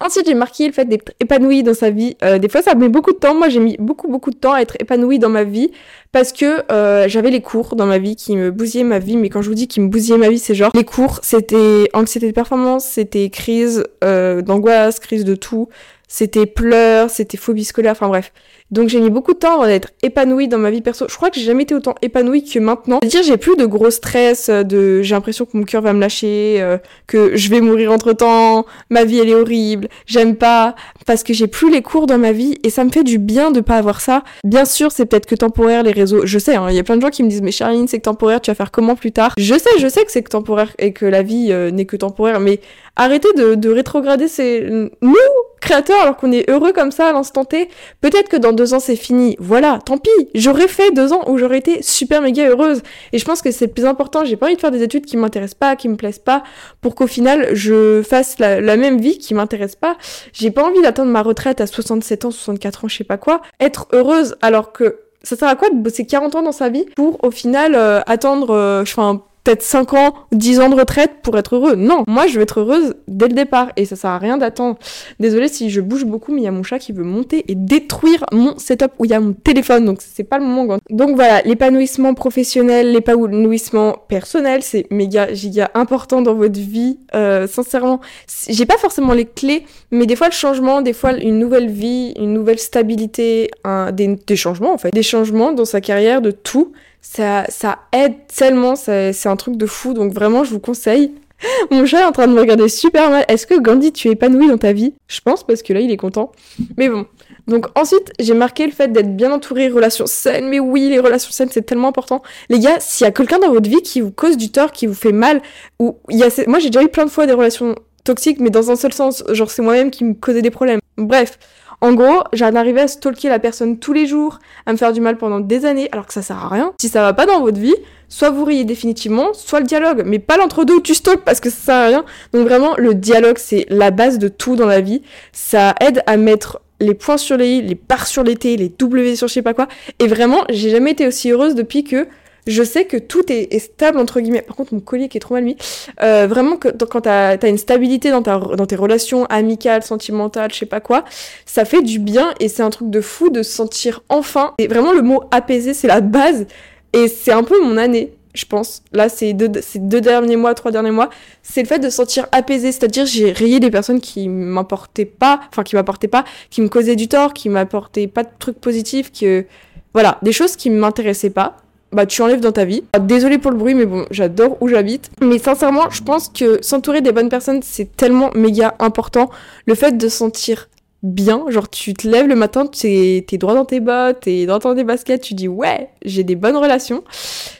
Ensuite, 0.00 0.26
j'ai 0.26 0.34
marqué 0.34 0.66
le 0.66 0.72
fait 0.72 0.84
d'être 0.84 1.12
épanoui 1.20 1.62
dans 1.62 1.74
sa 1.74 1.90
vie. 1.90 2.16
Euh, 2.22 2.38
des 2.38 2.48
fois, 2.48 2.62
ça 2.62 2.74
met 2.74 2.88
beaucoup 2.88 3.12
de 3.12 3.18
temps. 3.18 3.34
Moi, 3.34 3.48
j'ai 3.48 3.60
mis 3.60 3.76
beaucoup, 3.78 4.08
beaucoup 4.08 4.30
de 4.30 4.36
temps 4.36 4.52
à 4.52 4.60
être 4.60 4.76
épanoui 4.80 5.18
dans 5.18 5.28
ma 5.28 5.44
vie 5.44 5.70
parce 6.12 6.32
que 6.32 6.62
euh, 6.72 7.08
j'avais 7.08 7.30
les 7.30 7.40
cours 7.40 7.76
dans 7.76 7.86
ma 7.86 7.98
vie 7.98 8.16
qui 8.16 8.36
me 8.36 8.50
bousillaient 8.50 8.84
ma 8.84 8.98
vie. 8.98 9.16
Mais 9.16 9.28
quand 9.28 9.42
je 9.42 9.48
vous 9.48 9.54
dis 9.54 9.68
qu'ils 9.68 9.82
me 9.82 9.88
bousillaient 9.88 10.18
ma 10.18 10.28
vie, 10.28 10.38
c'est 10.38 10.54
genre 10.54 10.70
les 10.74 10.84
cours, 10.84 11.20
c'était 11.22 11.88
anxiété 11.92 12.26
de 12.26 12.32
performance, 12.32 12.84
c'était 12.84 13.28
crise 13.30 13.84
euh, 14.04 14.42
d'angoisse, 14.42 14.98
crise 15.00 15.24
de 15.24 15.34
tout, 15.34 15.68
c'était 16.08 16.46
pleurs, 16.46 17.10
c'était 17.10 17.36
phobie 17.36 17.64
scolaire, 17.64 17.92
enfin 17.92 18.08
bref. 18.08 18.32
Donc 18.70 18.88
j'ai 18.88 19.00
mis 19.00 19.08
beaucoup 19.08 19.32
de 19.32 19.38
temps 19.38 19.54
avant 19.54 19.66
d'être 19.66 19.90
épanouie 20.02 20.48
dans 20.48 20.58
ma 20.58 20.70
vie 20.70 20.82
perso. 20.82 21.06
Je 21.08 21.14
crois 21.16 21.30
que 21.30 21.38
j'ai 21.38 21.46
jamais 21.46 21.62
été 21.62 21.74
autant 21.74 21.94
épanouie 22.02 22.44
que 22.44 22.58
maintenant. 22.58 22.98
C'est-à-dire 23.02 23.22
j'ai 23.22 23.36
plus 23.38 23.56
de 23.56 23.64
gros 23.64 23.90
stress, 23.90 24.48
euh, 24.48 24.62
de 24.62 25.00
j'ai 25.02 25.14
l'impression 25.14 25.46
que 25.46 25.56
mon 25.56 25.64
cœur 25.64 25.80
va 25.80 25.92
me 25.92 26.00
lâcher, 26.00 26.56
euh, 26.60 26.76
que 27.06 27.36
je 27.36 27.48
vais 27.48 27.60
mourir 27.60 27.92
entre 27.92 28.12
temps, 28.12 28.66
ma 28.90 29.04
vie 29.04 29.18
elle 29.18 29.30
est 29.30 29.34
horrible, 29.34 29.88
j'aime 30.06 30.36
pas, 30.36 30.74
parce 31.06 31.22
que 31.22 31.32
j'ai 31.32 31.46
plus 31.46 31.70
les 31.70 31.80
cours 31.80 32.06
dans 32.06 32.18
ma 32.18 32.32
vie 32.32 32.58
et 32.62 32.70
ça 32.70 32.84
me 32.84 32.90
fait 32.90 33.04
du 33.04 33.18
bien 33.18 33.50
de 33.50 33.60
pas 33.60 33.76
avoir 33.76 34.00
ça. 34.00 34.22
Bien 34.44 34.64
sûr 34.64 34.92
c'est 34.92 35.06
peut-être 35.06 35.26
que 35.26 35.34
temporaire 35.34 35.82
les 35.82 35.92
réseaux. 35.92 36.26
Je 36.26 36.38
sais, 36.38 36.56
hein, 36.56 36.66
il 36.68 36.76
y 36.76 36.78
a 36.78 36.84
plein 36.84 36.96
de 36.96 37.02
gens 37.02 37.10
qui 37.10 37.22
me 37.22 37.28
disent 37.28 37.42
mais 37.42 37.52
Charline 37.52 37.88
c'est 37.88 37.98
que 37.98 38.04
temporaire, 38.04 38.40
tu 38.40 38.50
vas 38.50 38.54
faire 38.54 38.70
comment 38.70 38.96
plus 38.96 39.12
tard? 39.12 39.34
Je 39.38 39.54
sais, 39.54 39.78
je 39.78 39.88
sais 39.88 40.04
que 40.04 40.12
c'est 40.12 40.22
que 40.22 40.30
temporaire 40.30 40.74
et 40.78 40.92
que 40.92 41.06
la 41.06 41.22
vie 41.22 41.48
euh, 41.50 41.70
n'est 41.70 41.86
que 41.86 41.96
temporaire, 41.96 42.40
mais 42.40 42.60
arrêtez 42.98 43.32
de, 43.34 43.54
de 43.54 43.70
rétrograder 43.70 44.28
ces 44.28 44.66
nous 45.00 45.16
créateurs 45.60 46.00
alors 46.00 46.16
qu'on 46.16 46.32
est 46.32 46.48
heureux 46.48 46.72
comme 46.72 46.90
ça 46.90 47.08
à 47.08 47.12
l'instant 47.12 47.44
T. 47.44 47.68
Peut-être 48.00 48.28
que 48.28 48.36
dans 48.36 48.52
deux 48.52 48.74
ans 48.74 48.80
c'est 48.80 48.96
fini. 48.96 49.36
Voilà, 49.38 49.80
tant 49.84 49.98
pis. 49.98 50.10
J'aurais 50.34 50.68
fait 50.68 50.90
deux 50.92 51.12
ans 51.12 51.22
où 51.28 51.38
j'aurais 51.38 51.58
été 51.58 51.82
super 51.82 52.22
méga 52.22 52.48
heureuse. 52.48 52.82
Et 53.12 53.18
je 53.18 53.24
pense 53.24 53.42
que 53.42 53.50
c'est 53.50 53.66
le 53.66 53.72
plus 53.72 53.84
important. 53.84 54.24
J'ai 54.24 54.36
pas 54.36 54.46
envie 54.46 54.56
de 54.56 54.60
faire 54.60 54.70
des 54.70 54.82
études 54.82 55.04
qui 55.04 55.16
m'intéressent 55.16 55.58
pas, 55.58 55.76
qui 55.76 55.88
me 55.88 55.96
plaisent 55.96 56.18
pas, 56.18 56.42
pour 56.80 56.94
qu'au 56.94 57.06
final 57.06 57.54
je 57.54 58.02
fasse 58.02 58.38
la, 58.38 58.76
même 58.76 59.00
vie 59.00 59.18
qui 59.18 59.34
m'intéresse 59.34 59.76
pas. 59.76 59.96
J'ai 60.32 60.50
pas 60.50 60.64
envie 60.64 60.80
d'attendre 60.82 61.10
ma 61.10 61.22
retraite 61.22 61.60
à 61.60 61.66
67 61.66 62.24
ans, 62.24 62.30
64 62.30 62.84
ans, 62.84 62.88
je 62.88 62.96
sais 62.96 63.04
pas 63.04 63.18
quoi. 63.18 63.42
Être 63.60 63.88
heureuse 63.92 64.36
alors 64.40 64.72
que 64.72 65.00
ça 65.22 65.36
sert 65.36 65.48
à 65.48 65.56
quoi 65.56 65.68
de 65.70 65.76
bosser 65.76 66.06
40 66.06 66.36
ans 66.36 66.42
dans 66.42 66.52
sa 66.52 66.68
vie 66.68 66.86
pour 66.94 67.22
au 67.24 67.30
final 67.30 67.74
euh, 67.74 68.00
attendre, 68.06 68.50
euh, 68.50 68.82
enfin 68.82 69.22
peut-être 69.48 69.62
5 69.62 69.94
ans, 69.94 70.14
10 70.32 70.60
ans 70.60 70.68
de 70.68 70.74
retraite 70.74 71.22
pour 71.22 71.38
être 71.38 71.56
heureux. 71.56 71.74
Non, 71.74 72.04
moi 72.06 72.26
je 72.26 72.36
veux 72.36 72.42
être 72.42 72.60
heureuse 72.60 72.94
dès 73.06 73.28
le 73.28 73.32
départ 73.32 73.72
et 73.76 73.86
ça 73.86 73.96
sert 73.96 74.10
à 74.10 74.18
rien 74.18 74.36
d'attendre. 74.36 74.78
Désolée 75.20 75.48
si 75.48 75.70
je 75.70 75.80
bouge 75.80 76.04
beaucoup, 76.04 76.34
mais 76.34 76.42
il 76.42 76.44
y 76.44 76.48
a 76.48 76.50
mon 76.50 76.62
chat 76.62 76.78
qui 76.78 76.92
veut 76.92 77.02
monter 77.02 77.46
et 77.48 77.54
détruire 77.54 78.26
mon 78.30 78.58
setup 78.58 78.92
où 78.98 79.06
il 79.06 79.10
y 79.10 79.14
a 79.14 79.20
mon 79.20 79.32
téléphone, 79.32 79.86
donc 79.86 80.00
c'est 80.02 80.24
pas 80.24 80.38
le 80.38 80.44
moment. 80.44 80.76
Donc 80.90 81.14
voilà, 81.14 81.40
l'épanouissement 81.42 82.12
professionnel, 82.12 82.92
l'épanouissement 82.92 83.96
personnel, 84.06 84.62
c'est 84.62 84.86
méga 84.90 85.32
giga 85.32 85.70
important 85.72 86.20
dans 86.20 86.34
votre 86.34 86.60
vie. 86.60 86.98
Euh, 87.14 87.46
sincèrement, 87.46 88.02
j'ai 88.50 88.66
pas 88.66 88.76
forcément 88.76 89.14
les 89.14 89.24
clés, 89.24 89.64
mais 89.90 90.04
des 90.04 90.14
fois 90.14 90.26
le 90.26 90.34
changement, 90.34 90.82
des 90.82 90.92
fois 90.92 91.14
une 91.14 91.38
nouvelle 91.38 91.70
vie, 91.70 92.12
une 92.18 92.34
nouvelle 92.34 92.58
stabilité, 92.58 93.50
des, 93.92 94.16
des 94.26 94.36
changements 94.36 94.74
en 94.74 94.78
fait, 94.78 94.92
des 94.92 95.02
changements 95.02 95.52
dans 95.52 95.64
sa 95.64 95.80
carrière, 95.80 96.20
de 96.20 96.32
tout 96.32 96.74
ça, 97.00 97.44
ça 97.48 97.78
aide 97.92 98.14
tellement, 98.34 98.76
c'est 98.76 99.26
un 99.26 99.36
truc 99.36 99.56
de 99.56 99.66
fou, 99.66 99.94
donc 99.94 100.12
vraiment 100.12 100.44
je 100.44 100.50
vous 100.50 100.60
conseille. 100.60 101.12
Mon 101.70 101.86
chat 101.86 102.00
est 102.00 102.04
en 102.04 102.12
train 102.12 102.26
de 102.26 102.32
me 102.32 102.40
regarder 102.40 102.68
super 102.68 103.10
mal. 103.10 103.24
Est-ce 103.28 103.46
que 103.46 103.58
Gandhi, 103.58 103.92
tu 103.92 104.08
es 104.08 104.12
épanoui 104.12 104.48
dans 104.48 104.58
ta 104.58 104.72
vie? 104.72 104.94
Je 105.06 105.20
pense 105.20 105.46
parce 105.46 105.62
que 105.62 105.72
là, 105.72 105.80
il 105.80 105.90
est 105.90 105.96
content. 105.96 106.32
Mais 106.76 106.88
bon. 106.88 107.06
Donc 107.46 107.66
ensuite, 107.76 108.12
j'ai 108.18 108.34
marqué 108.34 108.66
le 108.66 108.72
fait 108.72 108.92
d'être 108.92 109.16
bien 109.16 109.32
entouré, 109.32 109.68
relations 109.68 110.06
saines. 110.06 110.48
Mais 110.48 110.60
oui, 110.60 110.88
les 110.88 110.98
relations 110.98 111.30
saines, 111.30 111.48
c'est 111.50 111.62
tellement 111.62 111.88
important. 111.88 112.22
Les 112.50 112.58
gars, 112.58 112.78
s'il 112.80 113.04
y 113.04 113.08
a 113.08 113.12
quelqu'un 113.12 113.38
dans 113.38 113.52
votre 113.52 113.70
vie 113.70 113.82
qui 113.82 114.00
vous 114.00 114.10
cause 114.10 114.36
du 114.36 114.50
tort, 114.50 114.72
qui 114.72 114.86
vous 114.86 114.94
fait 114.94 115.12
mal, 115.12 115.40
ou 115.78 115.96
il 116.10 116.18
y 116.18 116.24
a... 116.24 116.28
moi 116.46 116.58
j'ai 116.58 116.68
déjà 116.68 116.82
eu 116.82 116.88
plein 116.88 117.04
de 117.04 117.10
fois 117.10 117.26
des 117.26 117.32
relations 117.32 117.74
toxiques, 118.04 118.40
mais 118.40 118.50
dans 118.50 118.70
un 118.70 118.76
seul 118.76 118.92
sens, 118.92 119.24
genre 119.30 119.50
c'est 119.50 119.62
moi-même 119.62 119.90
qui 119.90 120.04
me 120.04 120.14
causais 120.14 120.42
des 120.42 120.50
problèmes. 120.50 120.80
Bref, 120.98 121.38
en 121.80 121.92
gros, 121.92 122.22
j'en 122.32 122.54
arrivais 122.54 122.80
à 122.80 122.88
stalker 122.88 123.28
la 123.28 123.38
personne 123.38 123.78
tous 123.78 123.92
les 123.92 124.06
jours, 124.06 124.40
à 124.66 124.72
me 124.72 124.76
faire 124.76 124.92
du 124.92 125.00
mal 125.00 125.16
pendant 125.16 125.40
des 125.40 125.64
années, 125.64 125.88
alors 125.92 126.06
que 126.06 126.12
ça 126.12 126.22
sert 126.22 126.44
à 126.44 126.48
rien. 126.48 126.72
Si 126.80 126.88
ça 126.88 127.02
va 127.02 127.12
pas 127.12 127.26
dans 127.26 127.40
votre 127.40 127.60
vie, 127.60 127.76
soit 128.08 128.30
vous 128.30 128.44
riez 128.44 128.64
définitivement, 128.64 129.32
soit 129.32 129.60
le 129.60 129.66
dialogue, 129.66 130.02
mais 130.04 130.18
pas 130.18 130.36
l'entre-deux 130.36 130.74
où 130.74 130.80
tu 130.80 130.94
stalks 130.94 131.24
parce 131.24 131.40
que 131.40 131.50
ça 131.50 131.56
sert 131.56 131.74
à 131.74 131.86
rien. 131.86 132.04
Donc 132.32 132.46
vraiment, 132.46 132.74
le 132.76 132.94
dialogue, 132.94 133.38
c'est 133.38 133.66
la 133.68 133.90
base 133.90 134.18
de 134.18 134.28
tout 134.28 134.56
dans 134.56 134.66
la 134.66 134.80
vie. 134.80 135.02
Ça 135.32 135.74
aide 135.80 136.02
à 136.06 136.16
mettre 136.16 136.60
les 136.80 136.94
points 136.94 137.16
sur 137.16 137.36
les 137.36 137.48
i, 137.48 137.62
les 137.62 137.74
barres 137.74 138.06
sur 138.06 138.22
les 138.22 138.36
t, 138.36 138.56
les 138.56 138.68
w 138.68 139.16
sur 139.16 139.28
je 139.28 139.34
sais 139.34 139.42
pas 139.42 139.54
quoi. 139.54 139.68
Et 139.98 140.06
vraiment, 140.06 140.44
j'ai 140.48 140.70
jamais 140.70 140.92
été 140.92 141.06
aussi 141.06 141.30
heureuse 141.30 141.54
depuis 141.54 141.84
que 141.84 142.06
je 142.46 142.62
sais 142.62 142.84
que 142.84 142.96
tout 142.96 143.30
est, 143.30 143.58
stable, 143.58 143.98
entre 143.98 144.20
guillemets. 144.20 144.42
Par 144.42 144.56
contre, 144.56 144.74
mon 144.74 144.80
collier 144.80 145.08
qui 145.08 145.18
est 145.18 145.20
trop 145.20 145.34
mal 145.34 145.44
mis. 145.44 145.56
Euh, 146.02 146.26
vraiment, 146.26 146.56
que, 146.56 146.68
quand 146.68 147.02
t'as 147.02 147.36
as 147.36 147.48
une 147.48 147.58
stabilité 147.58 148.10
dans, 148.10 148.22
tes 148.22 148.76
relations 148.76 149.26
amicales, 149.26 149.82
sentimentales, 149.82 150.52
je 150.52 150.58
sais 150.58 150.66
pas 150.66 150.80
quoi, 150.80 151.04
ça 151.46 151.64
fait 151.64 151.82
du 151.82 151.98
bien 151.98 152.34
et 152.40 152.48
c'est 152.48 152.62
un 152.62 152.70
truc 152.70 152.90
de 152.90 153.00
fou 153.00 153.30
de 153.30 153.42
se 153.42 153.52
sentir 153.52 154.02
enfin. 154.08 154.54
Et 154.58 154.66
vraiment, 154.66 154.92
le 154.92 155.02
mot 155.02 155.24
apaisé, 155.30 155.74
c'est 155.74 155.88
la 155.88 156.00
base. 156.00 156.46
Et 156.94 157.08
c'est 157.08 157.32
un 157.32 157.44
peu 157.44 157.62
mon 157.62 157.76
année 157.76 158.12
je 158.38 158.46
pense. 158.46 158.82
Là, 158.92 159.08
ces 159.08 159.32
deux, 159.32 159.50
ces 159.60 159.78
deux 159.78 160.00
derniers 160.00 160.36
mois, 160.36 160.54
trois 160.54 160.70
derniers 160.70 160.90
mois, 160.90 161.10
c'est 161.42 161.62
le 161.62 161.66
fait 161.66 161.78
de 161.78 161.90
se 161.90 161.96
sentir 161.96 162.26
apaisé. 162.32 162.72
C'est-à-dire, 162.72 163.04
j'ai 163.04 163.32
rayé 163.32 163.60
des 163.60 163.70
personnes 163.70 164.00
qui 164.00 164.28
m'apportaient 164.28 165.04
pas, 165.04 165.40
enfin, 165.50 165.64
qui 165.64 165.74
m'apportaient 165.74 166.08
pas, 166.08 166.24
qui 166.50 166.60
me 166.60 166.68
causaient 166.68 166.96
du 166.96 167.08
tort, 167.08 167.34
qui 167.34 167.48
m'apportaient 167.48 168.06
pas 168.06 168.22
de 168.22 168.30
trucs 168.38 168.60
positifs, 168.60 169.12
que, 169.12 169.44
voilà, 169.92 170.18
des 170.22 170.32
choses 170.32 170.56
qui 170.56 170.70
m'intéressaient 170.70 171.30
pas 171.30 171.56
bah 171.92 172.06
tu 172.06 172.22
enlèves 172.22 172.40
dans 172.40 172.52
ta 172.52 172.64
vie. 172.64 172.82
Désolée 173.00 173.38
pour 173.38 173.50
le 173.50 173.56
bruit, 173.56 173.74
mais 173.74 173.86
bon, 173.86 174.04
j'adore 174.10 174.56
où 174.60 174.68
j'habite. 174.68 175.10
Mais 175.22 175.38
sincèrement, 175.38 175.90
je 175.90 176.02
pense 176.02 176.28
que 176.28 176.62
s'entourer 176.62 177.00
des 177.00 177.12
bonnes 177.12 177.28
personnes, 177.28 177.60
c'est 177.62 177.96
tellement 177.96 178.30
méga 178.34 178.74
important. 178.78 179.30
Le 179.66 179.74
fait 179.74 179.96
de 179.96 180.08
sentir 180.08 180.68
bien, 181.02 181.44
genre 181.48 181.70
tu 181.70 181.94
te 181.94 182.08
lèves 182.08 182.26
le 182.26 182.34
matin, 182.34 182.66
t'es 182.66 183.24
es 183.30 183.38
droit 183.38 183.54
dans 183.54 183.64
tes 183.64 183.80
bottes, 183.80 184.20
t'es 184.20 184.46
droit 184.46 184.58
dans 184.58 184.74
tes 184.74 184.84
baskets, 184.84 185.20
tu 185.22 185.34
dis 185.34 185.48
ouais, 185.48 185.90
j'ai 186.04 186.24
des 186.24 186.34
bonnes 186.34 186.56
relations. 186.56 187.04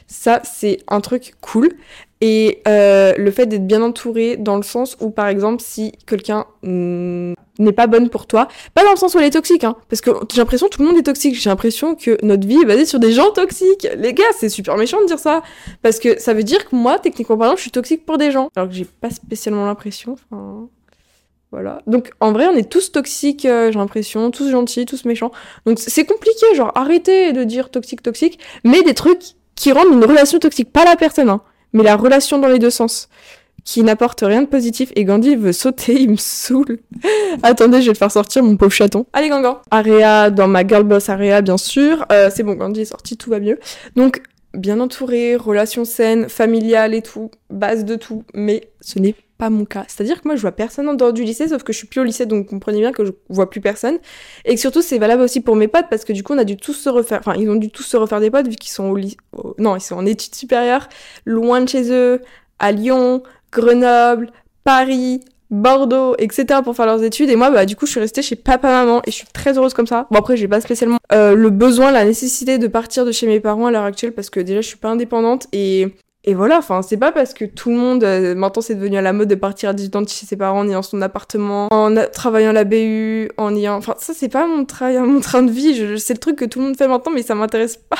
Ça, 0.07 0.41
c'est 0.43 0.79
un 0.87 0.99
truc 0.99 1.33
cool. 1.41 1.69
Et 2.21 2.61
euh, 2.67 3.13
le 3.17 3.31
fait 3.31 3.45
d'être 3.45 3.65
bien 3.65 3.81
entouré 3.81 4.35
dans 4.35 4.57
le 4.57 4.63
sens 4.63 4.97
où, 4.99 5.09
par 5.09 5.27
exemple, 5.27 5.63
si 5.65 5.93
quelqu'un 6.05 6.45
n'est 6.63 7.71
pas 7.71 7.87
bonne 7.87 8.09
pour 8.09 8.27
toi, 8.27 8.49
pas 8.73 8.83
dans 8.83 8.91
le 8.91 8.97
sens 8.97 9.15
où 9.15 9.19
elle 9.19 9.25
est 9.25 9.29
toxique, 9.31 9.63
hein, 9.63 9.77
parce 9.87 10.01
que 10.01 10.11
j'ai 10.31 10.39
l'impression 10.41 10.67
que 10.67 10.75
tout 10.75 10.81
le 10.81 10.87
monde 10.89 10.97
est 10.97 11.03
toxique. 11.03 11.35
J'ai 11.35 11.49
l'impression 11.49 11.95
que 11.95 12.17
notre 12.21 12.45
vie 12.45 12.59
est 12.61 12.65
basée 12.65 12.85
sur 12.85 12.99
des 12.99 13.13
gens 13.13 13.31
toxiques. 13.31 13.87
Les 13.97 14.13
gars, 14.13 14.25
c'est 14.37 14.49
super 14.49 14.75
méchant 14.75 14.99
de 15.01 15.05
dire 15.05 15.19
ça, 15.19 15.43
parce 15.81 15.99
que 15.99 16.19
ça 16.19 16.33
veut 16.33 16.43
dire 16.43 16.67
que 16.69 16.75
moi, 16.75 16.99
techniquement 16.99 17.37
parlant, 17.37 17.55
je 17.55 17.61
suis 17.61 17.71
toxique 17.71 18.05
pour 18.05 18.17
des 18.17 18.31
gens, 18.31 18.49
alors 18.55 18.67
que 18.67 18.75
j'ai 18.75 18.85
pas 18.85 19.11
spécialement 19.11 19.65
l'impression. 19.65 20.17
Enfin, 20.29 20.67
Voilà. 21.51 21.81
Donc 21.87 22.11
en 22.19 22.33
vrai, 22.33 22.47
on 22.47 22.55
est 22.55 22.69
tous 22.69 22.91
toxiques, 22.91 23.45
euh, 23.45 23.71
j'ai 23.71 23.79
l'impression, 23.79 24.29
tous 24.29 24.51
gentils, 24.51 24.85
tous 24.85 25.05
méchants. 25.05 25.31
Donc 25.65 25.79
c'est 25.79 26.05
compliqué, 26.05 26.45
genre 26.53 26.73
arrêtez 26.75 27.31
de 27.31 27.45
dire 27.45 27.69
toxique, 27.71 28.01
toxique, 28.03 28.39
mais 28.65 28.83
des 28.83 28.93
trucs 28.93 29.23
qui 29.55 29.71
rendent 29.71 29.93
une 29.93 30.05
relation 30.05 30.39
toxique, 30.39 30.71
pas 30.71 30.85
la 30.85 30.95
personne, 30.95 31.29
hein, 31.29 31.41
mais 31.73 31.83
la 31.83 31.95
relation 31.95 32.39
dans 32.39 32.47
les 32.47 32.59
deux 32.59 32.69
sens, 32.69 33.09
qui 33.65 33.83
n'apporte 33.83 34.21
rien 34.21 34.41
de 34.41 34.47
positif. 34.47 34.91
Et 34.95 35.05
Gandhi 35.05 35.35
veut 35.35 35.51
sauter, 35.51 36.01
il 36.01 36.11
me 36.11 36.17
saoule. 36.17 36.79
Attendez, 37.43 37.81
je 37.81 37.87
vais 37.87 37.93
le 37.93 37.97
faire 37.97 38.11
sortir, 38.11 38.43
mon 38.43 38.57
pauvre 38.57 38.71
chaton. 38.71 39.05
Allez, 39.13 39.29
Gangan. 39.29 39.61
Area, 39.69 40.31
dans 40.31 40.47
ma 40.47 40.65
girl 40.65 40.83
boss 40.83 41.09
area, 41.09 41.41
bien 41.41 41.57
sûr. 41.57 42.05
Euh, 42.11 42.31
c'est 42.33 42.43
bon, 42.43 42.53
Gandhi 42.55 42.81
est 42.81 42.85
sorti, 42.85 43.17
tout 43.17 43.29
va 43.29 43.39
mieux. 43.39 43.59
Donc 43.95 44.23
bien 44.53 44.79
entouré, 44.79 45.35
relation 45.35 45.85
saine, 45.85 46.29
familiale 46.29 46.93
et 46.93 47.01
tout, 47.01 47.31
base 47.49 47.85
de 47.85 47.95
tout, 47.95 48.23
mais 48.33 48.71
ce 48.81 48.99
n'est 48.99 49.15
pas 49.37 49.49
mon 49.49 49.65
cas. 49.65 49.85
C'est-à-dire 49.87 50.21
que 50.21 50.27
moi, 50.27 50.35
je 50.35 50.41
vois 50.41 50.51
personne 50.51 50.89
en 50.89 50.93
dehors 50.93 51.13
du 51.13 51.23
lycée, 51.23 51.47
sauf 51.47 51.63
que 51.63 51.71
je 51.71 51.77
suis 51.77 51.87
plus 51.87 52.01
au 52.01 52.03
lycée, 52.03 52.25
donc 52.25 52.47
comprenez 52.47 52.79
bien 52.79 52.91
que 52.91 53.05
je 53.05 53.11
vois 53.29 53.49
plus 53.49 53.61
personne. 53.61 53.97
Et 54.45 54.55
que 54.55 54.59
surtout, 54.59 54.81
c'est 54.81 54.97
valable 54.97 55.21
aussi 55.21 55.39
pour 55.41 55.55
mes 55.55 55.67
potes, 55.67 55.87
parce 55.89 56.03
que 56.03 56.13
du 56.13 56.23
coup, 56.23 56.33
on 56.33 56.37
a 56.37 56.43
dû 56.43 56.57
tous 56.57 56.73
se 56.73 56.89
refaire, 56.89 57.19
enfin, 57.19 57.35
ils 57.37 57.49
ont 57.49 57.55
dû 57.55 57.69
tous 57.69 57.83
se 57.83 57.95
refaire 57.95 58.19
des 58.19 58.31
potes, 58.31 58.47
vu 58.47 58.55
qu'ils 58.55 58.71
sont 58.71 58.89
au 58.89 58.95
lycée, 58.95 59.17
non, 59.57 59.75
ils 59.75 59.81
sont 59.81 59.95
en 59.95 60.05
études 60.05 60.35
supérieures, 60.35 60.89
loin 61.25 61.61
de 61.61 61.69
chez 61.69 61.91
eux, 61.91 62.21
à 62.59 62.71
Lyon, 62.71 63.23
Grenoble, 63.51 64.31
Paris, 64.63 65.21
Bordeaux, 65.51 66.15
etc. 66.17 66.61
pour 66.63 66.75
faire 66.75 66.85
leurs 66.85 67.03
études. 67.03 67.29
Et 67.29 67.35
moi, 67.35 67.49
bah, 67.51 67.65
du 67.65 67.75
coup, 67.75 67.85
je 67.85 67.91
suis 67.91 67.99
restée 67.99 68.21
chez 68.21 68.35
papa-maman 68.35 69.01
et 69.05 69.11
je 69.11 69.15
suis 69.15 69.27
très 69.33 69.57
heureuse 69.57 69.73
comme 69.73 69.87
ça. 69.87 70.07
Bon, 70.11 70.19
après, 70.19 70.37
j'ai 70.37 70.47
pas 70.47 70.61
spécialement 70.61 70.99
euh, 71.11 71.35
le 71.35 71.49
besoin, 71.49 71.91
la 71.91 72.05
nécessité 72.05 72.57
de 72.57 72.67
partir 72.67 73.05
de 73.05 73.11
chez 73.11 73.27
mes 73.27 73.39
parents 73.39 73.67
à 73.67 73.71
l'heure 73.71 73.83
actuelle 73.83 74.13
parce 74.13 74.29
que 74.29 74.39
déjà, 74.39 74.61
je 74.61 74.67
suis 74.67 74.77
pas 74.77 74.89
indépendante 74.89 75.47
et 75.51 75.87
et 76.25 76.33
voilà, 76.33 76.57
enfin, 76.57 76.81
c'est 76.81 76.97
pas 76.97 77.13
parce 77.13 77.33
que 77.33 77.45
tout 77.45 77.69
le 77.69 77.77
monde, 77.77 78.03
euh, 78.03 78.35
maintenant 78.35 78.61
c'est 78.61 78.75
devenu 78.75 78.97
à 78.97 79.01
la 79.01 79.13
mode 79.13 79.29
de 79.29 79.35
partir 79.35 79.69
à 79.69 79.73
18 79.73 79.95
ans 79.95 80.01
de 80.01 80.09
chez 80.09 80.25
ses 80.25 80.35
parents 80.35 80.59
en 80.59 80.67
ayant 80.67 80.81
son 80.81 81.01
appartement, 81.01 81.69
en 81.71 81.95
travaillant 82.11 82.49
à 82.49 82.53
la 82.53 82.65
BU, 82.65 83.31
en 83.37 83.55
ayant. 83.55 83.75
Enfin, 83.75 83.95
ça 83.97 84.13
c'est 84.13 84.27
pas 84.27 84.45
mon, 84.45 84.65
mon 85.07 85.19
train 85.21 85.43
de 85.43 85.51
vie, 85.51 85.75
je... 85.75 85.95
c'est 85.95 86.13
le 86.13 86.19
truc 86.19 86.35
que 86.35 86.45
tout 86.45 86.59
le 86.59 86.65
monde 86.65 86.77
fait 86.77 86.89
maintenant, 86.89 87.13
mais 87.13 87.23
ça 87.23 87.35
m'intéresse 87.35 87.77
pas. 87.77 87.97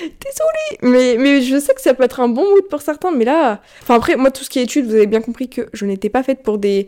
Désolée 0.00 0.60
mais, 0.82 1.16
mais 1.18 1.42
je 1.42 1.58
sais 1.58 1.74
que 1.74 1.80
ça 1.80 1.94
peut 1.94 2.02
être 2.02 2.20
un 2.20 2.28
bon 2.28 2.48
mood 2.48 2.66
pour 2.68 2.82
certains, 2.82 3.10
mais 3.10 3.24
là. 3.24 3.60
Enfin, 3.82 3.94
après, 3.94 4.16
moi, 4.16 4.30
tout 4.30 4.44
ce 4.44 4.50
qui 4.50 4.58
est 4.58 4.62
études, 4.62 4.86
vous 4.86 4.94
avez 4.94 5.06
bien 5.06 5.20
compris 5.20 5.48
que 5.48 5.68
je 5.72 5.84
n'étais 5.84 6.08
pas 6.08 6.22
faite 6.22 6.42
pour 6.42 6.58
des. 6.58 6.86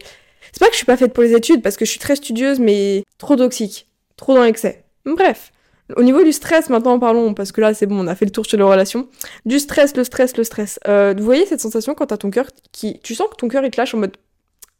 C'est 0.53 0.61
pas 0.61 0.67
que 0.67 0.73
je 0.73 0.79
suis 0.79 0.87
pas 0.87 0.97
faite 0.97 1.12
pour 1.12 1.23
les 1.23 1.35
études, 1.35 1.62
parce 1.62 1.77
que 1.77 1.85
je 1.85 1.91
suis 1.91 2.01
très 2.01 2.17
studieuse, 2.17 2.59
mais 2.59 3.05
trop 3.19 3.37
toxique, 3.37 3.89
trop 4.17 4.35
dans 4.35 4.43
l'excès. 4.43 4.85
Bref. 5.05 5.53
Au 5.97 6.03
niveau 6.03 6.23
du 6.23 6.33
stress, 6.33 6.71
maintenant 6.71 6.99
parlons, 6.99 7.35
parce 7.35 7.53
que 7.53 7.61
là 7.61 7.75
c'est 7.75 7.87
bon, 7.87 7.99
on 7.99 8.07
a 8.07 8.15
fait 8.15 8.25
le 8.25 8.31
tour 8.31 8.47
sur 8.47 8.57
les 8.57 8.62
relations. 8.62 9.09
Du 9.45 9.59
stress, 9.59 9.95
le 9.97 10.05
stress, 10.05 10.37
le 10.37 10.45
stress. 10.45 10.79
Euh, 10.89 11.12
vous 11.17 11.25
voyez 11.25 11.45
cette 11.45 11.61
sensation 11.61 11.95
quand 11.95 12.07
t'as 12.07 12.17
ton 12.17 12.31
cœur 12.31 12.47
qui. 12.71 12.99
Tu 13.01 13.15
sens 13.15 13.29
que 13.29 13.37
ton 13.37 13.49
cœur 13.49 13.65
il 13.65 13.71
te 13.71 13.79
lâche 13.79 13.95
en 13.95 13.99
mode 13.99 14.17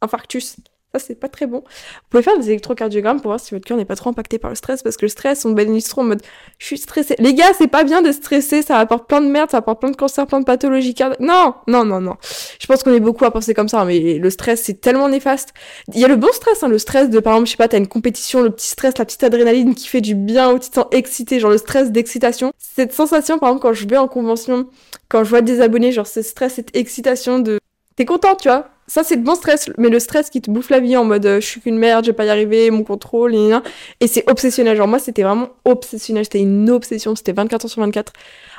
infarctus. 0.01 0.55
Ça, 0.95 1.03
c'est 1.03 1.15
pas 1.15 1.27
très 1.27 1.47
bon. 1.47 1.57
Vous 1.57 2.09
pouvez 2.11 2.21
faire 2.21 2.37
des 2.37 2.49
électrocardiogrammes 2.49 3.19
pour 3.19 3.29
voir 3.29 3.39
si 3.39 3.55
votre 3.55 3.65
cœur 3.65 3.77
n'est 3.77 3.85
pas 3.85 3.95
trop 3.95 4.11
impacté 4.11 4.37
par 4.37 4.51
le 4.51 4.55
stress, 4.55 4.83
parce 4.83 4.95
que 4.95 5.05
le 5.05 5.09
stress, 5.09 5.43
on 5.43 5.49
bénit 5.49 5.81
trop 5.81 6.01
en 6.01 6.03
mode 6.03 6.21
je 6.59 6.67
suis 6.67 6.77
stressé. 6.77 7.15
Les 7.17 7.33
gars, 7.33 7.51
c'est 7.57 7.67
pas 7.67 7.83
bien 7.83 8.03
de 8.03 8.11
stresser, 8.11 8.61
ça 8.61 8.77
apporte 8.77 9.07
plein 9.07 9.19
de 9.19 9.25
merde, 9.25 9.49
ça 9.49 9.57
apporte 9.57 9.79
plein 9.79 9.89
de 9.89 9.95
cancers, 9.95 10.27
plein 10.27 10.39
de 10.39 10.45
pathologies 10.45 10.93
cardiaques. 10.93 11.19
Non, 11.19 11.55
non, 11.65 11.83
non, 11.83 11.99
non. 11.99 12.15
Je 12.59 12.67
pense 12.67 12.83
qu'on 12.83 12.93
est 12.93 12.99
beaucoup 12.99 13.25
à 13.25 13.31
penser 13.31 13.55
comme 13.55 13.69
ça, 13.69 13.83
mais 13.85 14.19
le 14.19 14.29
stress, 14.29 14.61
c'est 14.61 14.81
tellement 14.81 15.09
néfaste. 15.09 15.55
Il 15.95 15.99
y 15.99 16.05
a 16.05 16.07
le 16.07 16.15
bon 16.15 16.31
stress, 16.31 16.61
hein, 16.61 16.67
le 16.67 16.77
stress 16.77 17.09
de, 17.09 17.19
par 17.19 17.33
exemple, 17.33 17.47
je 17.47 17.51
sais 17.53 17.57
pas, 17.57 17.67
t'as 17.67 17.79
une 17.79 17.87
compétition, 17.87 18.43
le 18.43 18.51
petit 18.51 18.67
stress, 18.67 18.95
la 18.99 19.05
petite 19.05 19.23
adrénaline 19.23 19.73
qui 19.73 19.87
fait 19.87 20.01
du 20.01 20.13
bien, 20.13 20.55
te 20.59 20.65
sens 20.65 20.85
excité, 20.91 21.39
genre 21.39 21.49
le 21.49 21.57
stress 21.57 21.91
d'excitation. 21.91 22.53
Cette 22.59 22.93
sensation, 22.93 23.39
par 23.39 23.49
exemple, 23.49 23.63
quand 23.63 23.73
je 23.73 23.87
vais 23.87 23.97
en 23.97 24.07
convention, 24.07 24.67
quand 25.09 25.23
je 25.23 25.29
vois 25.31 25.41
des 25.41 25.59
abonnés, 25.59 25.91
genre 25.91 26.05
ce 26.05 26.21
stress, 26.21 26.53
cette 26.53 26.75
excitation 26.77 27.39
de 27.39 27.59
t'es 27.95 28.05
content, 28.05 28.35
tu 28.35 28.47
vois? 28.47 28.69
Ça, 28.87 29.03
c'est 29.03 29.15
le 29.15 29.21
bon 29.21 29.35
stress, 29.35 29.69
mais 29.77 29.89
le 29.89 29.99
stress 29.99 30.29
qui 30.29 30.41
te 30.41 30.51
bouffe 30.51 30.69
la 30.69 30.79
vie 30.79 30.97
en 30.97 31.05
mode 31.05 31.25
euh, 31.25 31.39
je 31.39 31.45
suis 31.45 31.61
qu'une 31.61 31.77
merde, 31.77 32.05
je 32.05 32.11
vais 32.11 32.15
pas 32.15 32.25
y 32.25 32.29
arriver, 32.29 32.69
mon 32.69 32.83
contrôle, 32.83 33.33
et, 33.33 33.51
et 34.01 34.07
c'est 34.07 34.29
obsessionnel. 34.29 34.75
Genre, 34.75 34.87
moi, 34.87 34.99
c'était 34.99 35.23
vraiment 35.23 35.49
obsessionnel, 35.65 36.25
c'était 36.25 36.41
une 36.41 36.69
obsession, 36.69 37.15
c'était 37.15 37.33
24 37.33 37.65
heures 37.65 37.71
sur 37.71 37.81
24. 37.81 38.11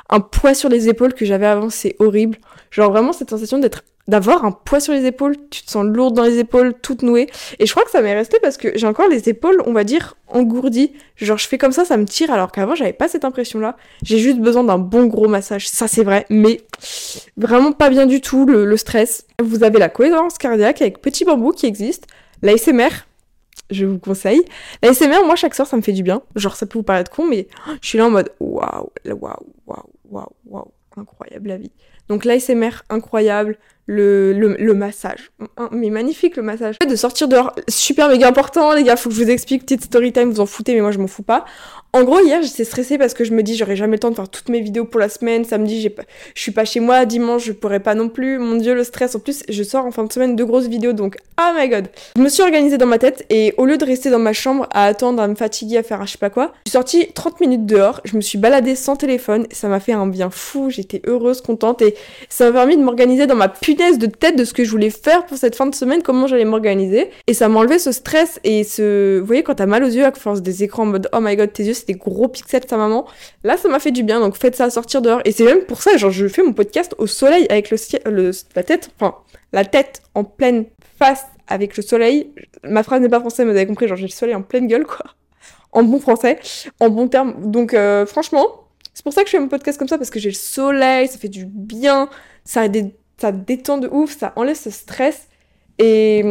Un 0.09 0.19
poids 0.19 0.53
sur 0.53 0.69
les 0.69 0.89
épaules 0.89 1.13
que 1.13 1.25
j'avais 1.25 1.45
avant, 1.45 1.69
c'est 1.69 1.95
horrible. 1.99 2.37
Genre, 2.71 2.91
vraiment, 2.91 3.13
cette 3.13 3.29
sensation 3.29 3.59
d'être 3.59 3.83
d'avoir 4.07 4.45
un 4.45 4.51
poids 4.51 4.79
sur 4.79 4.93
les 4.93 5.05
épaules, 5.05 5.35
tu 5.49 5.63
te 5.63 5.71
sens 5.71 5.83
lourde 5.85 6.13
dans 6.13 6.23
les 6.23 6.37
épaules, 6.37 6.75
toute 6.79 7.01
nouée. 7.01 7.27
Et 7.57 7.65
je 7.65 7.71
crois 7.71 7.83
que 7.83 7.89
ça 7.89 8.01
m'est 8.01 8.13
resté 8.13 8.37
parce 8.41 8.57
que 8.57 8.77
j'ai 8.77 8.85
encore 8.85 9.07
les 9.07 9.29
épaules, 9.29 9.61
on 9.65 9.73
va 9.73 9.83
dire, 9.83 10.15
engourdies. 10.27 10.93
Genre, 11.15 11.37
je 11.37 11.47
fais 11.47 11.57
comme 11.57 11.71
ça, 11.71 11.85
ça 11.85 11.97
me 11.97 12.05
tire, 12.05 12.31
alors 12.31 12.51
qu'avant, 12.51 12.75
j'avais 12.75 12.93
pas 12.93 13.07
cette 13.07 13.25
impression-là. 13.25 13.77
J'ai 14.03 14.19
juste 14.19 14.39
besoin 14.39 14.63
d'un 14.63 14.77
bon 14.77 15.07
gros 15.07 15.27
massage, 15.27 15.67
ça 15.67 15.87
c'est 15.87 16.03
vrai, 16.03 16.25
mais 16.29 16.61
vraiment 17.37 17.71
pas 17.71 17.89
bien 17.89 18.05
du 18.05 18.21
tout, 18.21 18.45
le, 18.45 18.77
stress. 18.77 19.25
Vous 19.41 19.63
avez 19.63 19.79
la 19.79 19.89
cohérence 19.89 20.37
cardiaque 20.37 20.81
avec 20.81 21.01
Petit 21.01 21.25
Bambou 21.25 21.51
qui 21.51 21.65
existe, 21.65 22.05
l'ASMR, 22.43 22.89
je 23.71 23.85
vous 23.85 23.97
conseille. 23.97 24.43
L'ASMR, 24.83 25.25
moi, 25.25 25.35
chaque 25.35 25.55
soir, 25.55 25.67
ça 25.67 25.77
me 25.77 25.81
fait 25.81 25.93
du 25.93 26.03
bien. 26.03 26.21
Genre, 26.35 26.55
ça 26.55 26.67
peut 26.67 26.77
vous 26.77 26.83
paraître 26.83 27.09
con, 27.09 27.25
mais 27.25 27.47
je 27.81 27.87
suis 27.87 27.97
là 27.97 28.05
en 28.05 28.11
mode 28.11 28.31
waouh, 28.39 28.91
waouh, 29.05 29.17
waouh, 29.65 29.87
waouh, 30.11 30.29
waouh, 30.45 30.71
incroyable 30.95 31.49
la 31.49 31.57
vie. 31.57 31.71
Donc 32.07 32.25
l'ASMR, 32.25 32.83
incroyable 32.89 33.57
le, 33.87 34.33
le, 34.33 34.55
le, 34.57 34.73
massage. 34.73 35.31
Mais 35.71 35.89
magnifique 35.89 36.37
le 36.37 36.43
massage. 36.43 36.77
De 36.79 36.95
sortir 36.95 37.27
dehors, 37.27 37.53
super 37.67 38.09
méga 38.09 38.27
important 38.27 38.73
les 38.73 38.83
gars, 38.83 38.95
faut 38.95 39.09
que 39.09 39.15
je 39.15 39.23
vous 39.23 39.29
explique, 39.29 39.61
petite 39.61 39.83
story 39.83 40.11
time, 40.11 40.31
vous 40.31 40.39
en 40.39 40.45
foutez 40.45 40.73
mais 40.73 40.81
moi 40.81 40.91
je 40.91 40.99
m'en 40.99 41.07
fous 41.07 41.23
pas. 41.23 41.45
En 41.95 42.03
gros 42.03 42.19
hier 42.19 42.41
j'étais 42.43 42.65
stressée 42.65 42.97
parce 42.97 43.13
que 43.13 43.23
je 43.23 43.31
me 43.31 43.41
dis 43.41 43.55
j'aurais 43.55 43.77
jamais 43.77 43.93
le 43.93 43.99
temps 43.99 44.09
de 44.09 44.15
faire 44.15 44.27
toutes 44.27 44.49
mes 44.49 44.59
vidéos 44.59 44.83
pour 44.83 44.99
la 44.99 45.07
semaine, 45.07 45.45
samedi 45.45 45.89
pas... 45.89 46.03
je 46.33 46.41
suis 46.41 46.51
pas 46.51 46.65
chez 46.65 46.81
moi, 46.81 47.05
dimanche 47.05 47.45
je 47.45 47.53
pourrais 47.53 47.79
pas 47.79 47.95
non 47.95 48.09
plus, 48.09 48.37
mon 48.37 48.55
dieu 48.55 48.75
le 48.75 48.83
stress, 48.83 49.15
en 49.15 49.19
plus 49.19 49.43
je 49.47 49.63
sors 49.63 49.85
en 49.85 49.91
fin 49.91 50.03
de 50.03 50.11
semaine 50.11 50.35
deux 50.35 50.43
grosses 50.43 50.67
vidéos 50.67 50.91
donc 50.91 51.15
oh 51.39 51.51
my 51.57 51.69
god. 51.69 51.87
Je 52.17 52.21
me 52.21 52.27
suis 52.27 52.43
organisée 52.43 52.77
dans 52.77 52.85
ma 52.85 52.97
tête 52.97 53.25
et 53.29 53.53
au 53.55 53.65
lieu 53.65 53.77
de 53.77 53.85
rester 53.85 54.09
dans 54.09 54.19
ma 54.19 54.33
chambre 54.33 54.67
à 54.71 54.87
attendre, 54.87 55.23
à 55.23 55.27
me 55.29 55.35
fatiguer, 55.35 55.77
à 55.77 55.83
faire 55.83 56.01
un 56.01 56.05
je 56.05 56.11
sais 56.11 56.17
pas 56.17 56.29
quoi, 56.29 56.51
je 56.65 56.71
suis 56.71 56.73
sortie 56.73 57.07
30 57.13 57.39
minutes 57.39 57.65
dehors, 57.65 58.01
je 58.03 58.17
me 58.17 58.21
suis 58.21 58.37
baladée 58.37 58.75
sans 58.75 58.97
téléphone, 58.97 59.47
ça 59.51 59.69
m'a 59.69 59.79
fait 59.79 59.93
un 59.93 60.05
bien 60.05 60.29
fou, 60.29 60.69
j'étais 60.69 61.01
heureuse, 61.07 61.39
contente 61.39 61.81
et 61.81 61.95
ça 62.27 62.47
m'a 62.47 62.51
permis 62.51 62.75
de 62.75 62.83
m'organiser 62.83 63.25
dans 63.25 63.35
ma 63.35 63.47
de 63.47 64.05
tête 64.05 64.35
de 64.35 64.43
ce 64.43 64.53
que 64.53 64.65
je 64.65 64.69
voulais 64.69 64.89
faire 64.89 65.25
pour 65.25 65.37
cette 65.37 65.55
fin 65.55 65.65
de 65.65 65.73
semaine, 65.73 66.01
comment 66.01 66.27
j'allais 66.27 66.43
m'organiser. 66.43 67.09
Et 67.27 67.33
ça 67.33 67.47
m'a 67.47 67.59
enlevé 67.59 67.79
ce 67.79 67.93
stress 67.93 68.41
et 68.43 68.65
ce. 68.65 69.19
Vous 69.19 69.25
voyez, 69.25 69.43
quand 69.43 69.55
t'as 69.55 69.65
mal 69.65 69.83
aux 69.83 69.87
yeux 69.87 70.05
à 70.05 70.11
force 70.11 70.41
des 70.41 70.63
écrans 70.63 70.83
en 70.83 70.87
mode 70.87 71.09
oh 71.13 71.19
my 71.21 71.35
god, 71.35 71.53
tes 71.53 71.63
yeux 71.63 71.73
des 71.85 71.93
gros 71.93 72.27
pixels 72.27 72.61
de 72.61 72.67
ta 72.67 72.77
maman. 72.77 73.05
Là, 73.43 73.57
ça 73.57 73.69
m'a 73.69 73.79
fait 73.79 73.91
du 73.91 74.03
bien, 74.03 74.19
donc 74.19 74.35
faites 74.35 74.55
ça 74.55 74.69
sortir 74.69 75.01
dehors. 75.01 75.21
Et 75.25 75.31
c'est 75.31 75.43
même 75.43 75.61
pour 75.65 75.81
ça, 75.81 75.95
genre, 75.97 76.11
je 76.11 76.27
fais 76.27 76.43
mon 76.43 76.53
podcast 76.53 76.95
au 76.97 77.07
soleil 77.07 77.45
avec 77.49 77.69
le, 77.71 78.31
la 78.55 78.63
tête, 78.63 78.91
enfin, 78.99 79.15
la 79.53 79.65
tête 79.65 80.01
en 80.13 80.23
pleine 80.23 80.65
face 80.97 81.25
avec 81.47 81.77
le 81.77 81.83
soleil. 81.83 82.31
Ma 82.63 82.83
phrase 82.83 83.01
n'est 83.01 83.09
pas 83.09 83.19
française, 83.19 83.45
mais 83.45 83.51
vous 83.51 83.57
avez 83.57 83.67
compris, 83.67 83.87
genre, 83.87 83.97
j'ai 83.97 84.07
le 84.07 84.11
soleil 84.11 84.35
en 84.35 84.41
pleine 84.41 84.67
gueule, 84.67 84.85
quoi. 84.85 85.05
En 85.71 85.83
bon 85.83 85.99
français, 85.99 86.39
en 86.79 86.89
bon 86.89 87.07
terme. 87.07 87.51
Donc, 87.51 87.73
euh, 87.73 88.05
franchement, 88.05 88.45
c'est 88.93 89.03
pour 89.03 89.13
ça 89.13 89.23
que 89.23 89.27
je 89.27 89.31
fais 89.31 89.39
mon 89.39 89.49
podcast 89.49 89.77
comme 89.77 89.89
ça, 89.89 89.97
parce 89.97 90.09
que 90.09 90.19
j'ai 90.19 90.29
le 90.29 90.35
soleil, 90.35 91.07
ça 91.07 91.17
fait 91.17 91.27
du 91.27 91.45
bien, 91.45 92.09
ça 92.45 92.67
des 92.67 92.95
ça 93.17 93.31
détend 93.31 93.77
de 93.77 93.87
ouf, 93.87 94.17
ça 94.17 94.33
enlève 94.35 94.57
ce 94.57 94.69
stress 94.69 95.27
et, 95.79 96.23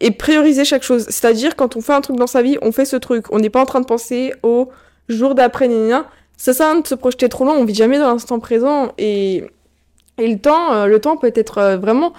et 0.00 0.10
prioriser 0.10 0.64
chaque 0.64 0.82
chose. 0.82 1.04
C'est-à-dire, 1.08 1.56
quand 1.56 1.76
on 1.76 1.80
fait 1.80 1.92
un 1.92 2.00
truc 2.00 2.16
dans 2.16 2.26
sa 2.26 2.42
vie, 2.42 2.58
on 2.62 2.72
fait 2.72 2.84
ce 2.84 2.96
truc. 2.96 3.26
On 3.32 3.38
n'est 3.38 3.50
pas 3.50 3.60
en 3.60 3.66
train 3.66 3.80
de 3.80 3.86
penser 3.86 4.32
au 4.42 4.68
jour 5.08 5.34
d'après, 5.34 5.68
Ça 6.36 6.52
sert 6.52 6.66
à 6.66 6.72
rien 6.72 6.80
de 6.80 6.86
se 6.86 6.94
projeter 6.94 7.28
trop 7.28 7.44
loin, 7.44 7.54
on 7.54 7.64
vit 7.64 7.74
jamais 7.74 7.98
dans 7.98 8.08
l'instant 8.08 8.40
présent 8.40 8.92
et, 8.98 9.44
et 10.18 10.28
le 10.28 10.38
temps, 10.38 10.72
euh, 10.72 10.86
le 10.86 11.00
temps 11.00 11.16
peut 11.16 11.32
être 11.34 11.58
euh, 11.58 11.76
vraiment 11.76 12.12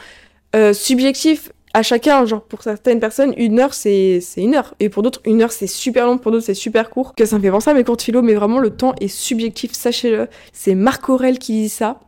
euh, 0.55 0.73
subjectif 0.73 1.51
à 1.73 1.83
chacun. 1.83 2.25
Genre, 2.25 2.41
pour 2.41 2.63
certaines 2.63 2.99
personnes, 2.99 3.33
une 3.37 3.59
heure, 3.59 3.73
c'est 3.73 4.21
une 4.37 4.55
heure. 4.55 4.73
Et 4.79 4.89
pour 4.89 5.03
d'autres, 5.03 5.21
une 5.25 5.41
heure, 5.41 5.51
c'est 5.51 5.67
super 5.67 6.05
long. 6.05 6.17
Pour 6.17 6.31
d'autres, 6.31 6.45
c'est 6.45 6.53
super 6.53 6.89
court. 6.89 7.13
Que 7.15 7.25
ça 7.25 7.37
me 7.37 7.41
fait 7.41 7.51
penser 7.51 7.69
à 7.69 7.73
mes 7.73 7.83
cours 7.83 7.97
de 7.97 8.01
philo, 8.01 8.21
mais 8.21 8.33
vraiment, 8.33 8.59
le 8.59 8.69
temps 8.69 8.95
est 9.01 9.09
subjectif, 9.09 9.73
sachez-le. 9.73 10.27
C'est 10.53 10.75
Marc 10.75 11.09
Aurel 11.09 11.39
qui 11.39 11.53
dit 11.53 11.69
ça 11.69 11.99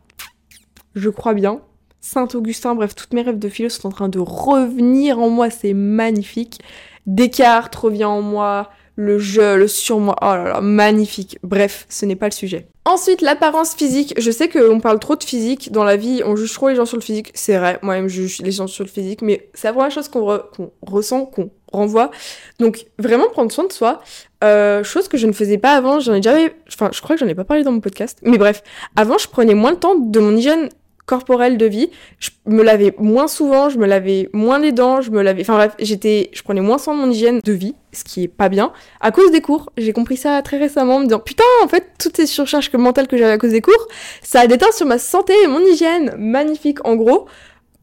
je 0.96 1.10
crois 1.10 1.34
bien. 1.34 1.62
Saint-Augustin, 2.02 2.76
bref, 2.76 2.96
toutes 2.96 3.14
mes 3.14 3.22
rêves 3.22 3.40
de 3.40 3.50
philo 3.50 3.70
sont 3.70 3.88
en 3.88 3.92
train 3.92 4.10
de 4.10 4.20
revenir 4.20 5.20
en 5.20 5.30
moi, 5.30 5.50
c'est 5.50 5.74
magnifique. 5.74 6.60
Descartes 7.06 7.76
revient 7.76 8.06
en 8.06 8.22
moi, 8.22 8.70
le 8.96 9.18
je, 9.18 9.56
le 9.56 9.68
surmoi, 9.68 10.16
oh 10.22 10.26
là 10.26 10.44
là, 10.44 10.62
magnifique. 10.62 11.40
Bref, 11.44 11.86
ce 11.90 12.06
n'est 12.06 12.16
pas 12.16 12.28
le 12.28 12.34
sujet. 12.34 12.68
Ensuite, 12.86 13.22
l'apparence 13.22 13.76
physique. 13.76 14.14
Je 14.18 14.32
sais 14.32 14.50
qu'on 14.50 14.80
parle 14.80 15.00
trop 15.00 15.16
de 15.16 15.24
physique 15.24 15.72
dans 15.72 15.84
la 15.84 15.96
vie, 15.96 16.22
on 16.26 16.36
juge 16.36 16.54
trop 16.54 16.70
les 16.70 16.76
gens 16.76 16.86
sur 16.86 16.98
le 16.98 17.02
physique, 17.02 17.32
c'est 17.34 17.58
vrai, 17.58 17.80
moi-même 17.82 18.08
je 18.08 18.22
juge 18.22 18.42
les 18.42 18.52
gens 18.52 18.68
sur 18.68 18.84
le 18.84 18.90
physique, 18.90 19.22
mais 19.22 19.50
c'est 19.54 19.72
la 19.72 19.90
chose 19.90 20.10
qu'on 20.10 20.42
ressent, 20.82 21.26
qu'on 21.26 21.52
renvoie. 21.72 22.12
Donc, 22.60 22.88
vraiment 22.98 23.30
prendre 23.30 23.52
soin 23.52 23.66
de 23.66 23.72
soi. 23.72 24.02
Euh, 24.44 24.84
chose 24.84 25.08
que 25.08 25.18
je 25.18 25.28
ne 25.28 25.34
faisais 25.34 25.58
pas 25.58 25.74
avant, 25.74 26.00
j'en 26.00 26.14
ai 26.14 26.20
déjà... 26.20 26.36
Enfin, 26.68 26.90
je 26.94 27.02
crois 27.02 27.16
que 27.16 27.20
j'en 27.20 27.28
ai 27.28 27.36
pas 27.36 27.44
parlé 27.44 27.64
dans 27.64 27.72
mon 27.72 27.82
podcast, 27.82 28.20
mais 28.24 28.38
bref. 28.38 28.64
Avant, 28.96 29.18
je 29.18 29.28
prenais 29.28 29.54
moins 29.54 29.72
le 29.72 29.78
temps 29.78 29.96
de 29.96 30.20
mon 30.20 30.36
hygiène 30.36 30.70
corporelle 31.10 31.58
de 31.58 31.66
vie. 31.66 31.90
Je 32.20 32.30
me 32.46 32.62
lavais 32.62 32.94
moins 33.00 33.28
souvent, 33.28 33.70
je 33.70 33.80
me 33.80 33.88
lavais 33.88 34.30
moins 34.32 34.60
les 34.60 34.72
dents, 34.72 35.02
je 35.02 35.10
me 35.10 35.24
lavais. 35.24 35.42
Enfin 35.42 35.56
bref, 35.56 35.74
j'étais, 35.80 36.30
je 36.34 36.44
prenais 36.44 36.62
moins 36.62 36.78
soin 36.78 36.94
de 36.94 37.00
mon 37.00 37.10
hygiène 37.10 37.40
de 37.44 37.52
vie, 37.52 37.74
ce 37.94 38.04
qui 38.04 38.24
est 38.24 38.28
pas 38.28 38.48
bien. 38.48 38.72
À 39.02 39.10
cause 39.10 39.32
des 39.32 39.42
cours, 39.42 39.72
j'ai 39.76 39.92
compris 39.92 40.18
ça 40.18 40.40
très 40.44 40.60
récemment, 40.60 40.98
en 40.98 41.00
me 41.00 41.06
disant 41.06 41.20
putain, 41.20 41.44
en 41.64 41.68
fait, 41.68 41.88
toutes 41.98 42.16
ces 42.16 42.28
surcharges 42.28 42.72
mentales 42.74 43.08
que 43.08 43.18
j'avais 43.18 43.32
à 43.32 43.40
cause 43.40 43.52
des 43.52 43.62
cours, 43.62 43.88
ça 44.22 44.42
a 44.42 44.48
déteint 44.48 44.72
sur 44.72 44.86
ma 44.86 45.00
santé 45.00 45.34
et 45.44 45.48
mon 45.48 45.62
hygiène. 45.62 46.14
Magnifique. 46.20 46.86
En 46.86 46.96
gros, 46.96 47.26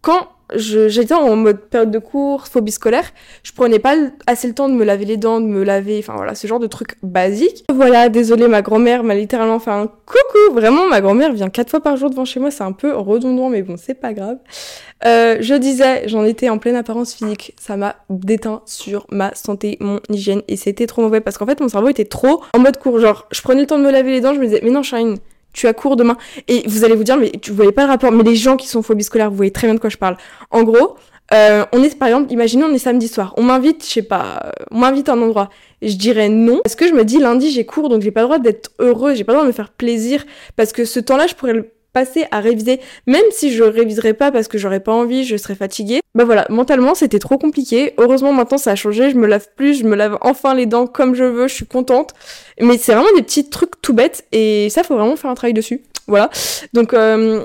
quand 0.03 0.29
j'étais 0.55 1.15
en 1.15 1.37
mode 1.37 1.61
période 1.61 1.91
de 1.91 1.99
cours, 1.99 2.47
phobie 2.47 2.73
scolaire, 2.73 3.05
je 3.43 3.53
prenais 3.53 3.79
pas 3.79 3.95
assez 4.27 4.49
le 4.49 4.55
temps 4.55 4.69
de 4.69 4.75
me 4.75 4.85
laver 4.85 5.05
les 5.05 5.17
dents, 5.17 5.41
de 5.41 5.47
me 5.47 5.65
laver, 5.65 5.99
enfin 5.99 6.15
voilà, 6.17 6.35
ce 6.35 6.47
genre 6.47 6.61
de 6.61 6.67
trucs 6.67 6.97
basiques. 7.03 7.65
Voilà, 7.73 8.09
désolé, 8.09 8.49
ma 8.49 8.63
grand-mère 8.63 9.03
m'a 9.03 9.15
littéralement 9.15 9.59
fait 9.59 9.71
un 9.71 9.87
coucou. 9.87 10.55
Vraiment, 10.55 10.87
ma 10.87 11.01
grand-mère 11.01 11.33
vient 11.33 11.49
quatre 11.49 11.71
fois 11.71 11.81
par 11.81 11.97
jour 11.97 12.11
devant 12.11 12.25
chez 12.25 12.41
moi, 12.41 12.51
c'est 12.51 12.65
un 12.65 12.73
peu 12.73 12.95
redondant, 12.95 13.49
mais 13.49 13.63
bon, 13.63 13.77
c'est 13.77 13.95
pas 13.95 14.13
grave. 14.13 14.39
Euh, 15.05 15.37
je 15.41 15.55
disais, 15.55 16.09
j'en 16.09 16.25
étais 16.25 16.49
en 16.49 16.59
pleine 16.59 16.77
apparence 16.77 17.15
physique, 17.15 17.55
ça 17.61 17.77
m'a 17.77 17.97
déteint 18.09 18.63
sur 18.65 19.07
ma 19.11 19.35
santé, 19.35 19.77
mon 19.81 20.01
hygiène, 20.09 20.43
et 20.49 20.57
c'était 20.57 20.87
trop 20.87 21.03
mauvais 21.03 21.21
parce 21.21 21.37
qu'en 21.39 21.47
fait, 21.47 21.61
mon 21.61 21.69
cerveau 21.69 21.89
était 21.89 22.05
trop 22.05 22.43
en 22.55 22.59
mode 22.59 22.79
cours. 22.79 22.99
Genre, 22.99 23.27
je 23.31 23.43
prenais 23.43 23.61
le 23.61 23.67
temps 23.67 23.79
de 23.79 23.85
me 23.85 23.91
laver 23.91 24.13
les 24.13 24.21
dents, 24.21 24.33
je 24.33 24.41
me 24.41 24.47
disais, 24.47 24.61
mais 24.63 24.71
non, 24.71 24.83
Shine, 24.83 25.17
tu 25.57 25.67
as 25.67 25.73
cours 25.73 25.97
demain. 25.97 26.17
Et 26.47 26.63
vous 26.67 26.85
allez 26.85 26.95
vous 26.95 27.05
dire, 27.05 27.17
mais 27.17 27.31
tu 27.31 27.51
voyez 27.51 27.73
pas 27.73 27.85
le 27.85 27.89
rapport. 27.89 28.13
Mais 28.13 28.23
les 28.23 28.37
gens 28.37 28.57
qui 28.57 28.69
sont 28.69 28.83
phobie 28.83 29.05
scolaires, 29.05 29.31
vous 29.31 29.37
voyez 29.37 29.51
très 29.51 29.67
bien 29.67 29.75
de 29.75 29.81
quoi 29.81 29.91
je 29.91 29.97
parle. 29.97 30.17
En 30.51 30.63
gros, 30.63 30.97
euh, 31.33 31.65
on 31.73 31.83
est, 31.83 31.99
par 31.99 32.09
exemple, 32.09 32.33
imaginez, 32.33 32.65
on 32.65 32.73
est 32.73 32.79
samedi 32.79 33.09
soir. 33.09 33.35
On 33.37 33.43
m'invite, 33.43 33.85
je 33.85 33.91
sais 33.91 34.03
pas, 34.03 34.53
on 34.71 34.79
m'invite 34.79 35.09
à 35.09 35.15
un 35.15 35.23
endroit. 35.23 35.51
Je 35.83 35.95
dirais 35.95 36.29
non. 36.29 36.61
Parce 36.63 36.77
que 36.77 36.87
je 36.87 36.93
me 36.93 37.05
dis, 37.05 37.19
lundi, 37.19 37.51
j'ai 37.51 37.67
cours, 37.67 37.89
donc 37.89 38.03
j'ai 38.03 38.11
pas 38.11 38.21
le 38.21 38.27
droit 38.27 38.39
d'être 38.39 38.71
heureux, 38.79 39.15
j'ai 39.15 39.25
pas 39.25 39.33
le 39.33 39.37
droit 39.37 39.45
de 39.45 39.49
me 39.49 39.55
faire 39.55 39.71
plaisir. 39.71 40.25
Parce 40.55 40.73
que 40.73 40.85
ce 40.85 41.01
temps-là, 41.01 41.27
je 41.27 41.35
pourrais 41.35 41.55
le 41.55 41.71
passer 41.97 42.27
à 42.31 42.41
réviser, 42.41 42.79
même 43.07 43.25
si 43.31 43.55
je 43.55 43.65
réviserais 43.65 44.13
pas 44.13 44.31
parce 44.31 44.49
que 44.49 44.59
j'aurais 44.59 44.81
pas 44.81 44.93
envie, 44.93 45.25
je 45.25 45.35
serais 45.39 45.55
fatiguée. 45.55 46.01
Bah 46.15 46.25
voilà, 46.25 46.45
mentalement 46.51 46.95
c'était 46.95 47.19
trop 47.19 47.39
compliqué. 47.39 47.95
Heureusement 47.97 48.35
maintenant 48.35 48.59
ça 48.59 48.73
a 48.73 48.75
changé, 48.75 49.09
je 49.09 49.17
me 49.17 49.27
lave 49.27 49.47
plus, 49.57 49.79
je 49.79 49.85
me 49.85 49.97
lave 49.97 50.19
enfin 50.21 50.55
les 50.55 50.67
dents 50.67 50.87
comme 50.87 51.15
je 51.15 51.25
veux, 51.25 51.49
je 51.49 51.55
suis 51.55 51.65
contente. 51.65 52.13
Mais 52.61 52.77
c'est 52.77 52.93
vraiment 52.93 53.17
des 53.17 53.23
petits 53.23 53.49
trucs 53.49 53.81
tout 53.81 53.95
bêtes 53.95 54.27
et 54.31 54.69
ça 54.69 54.83
faut 54.83 54.95
vraiment 54.95 55.17
faire 55.17 55.31
un 55.31 55.35
travail 55.35 55.55
dessus. 55.55 55.85
Voilà. 56.07 56.29
Donc 56.75 56.93
euh, 56.93 57.43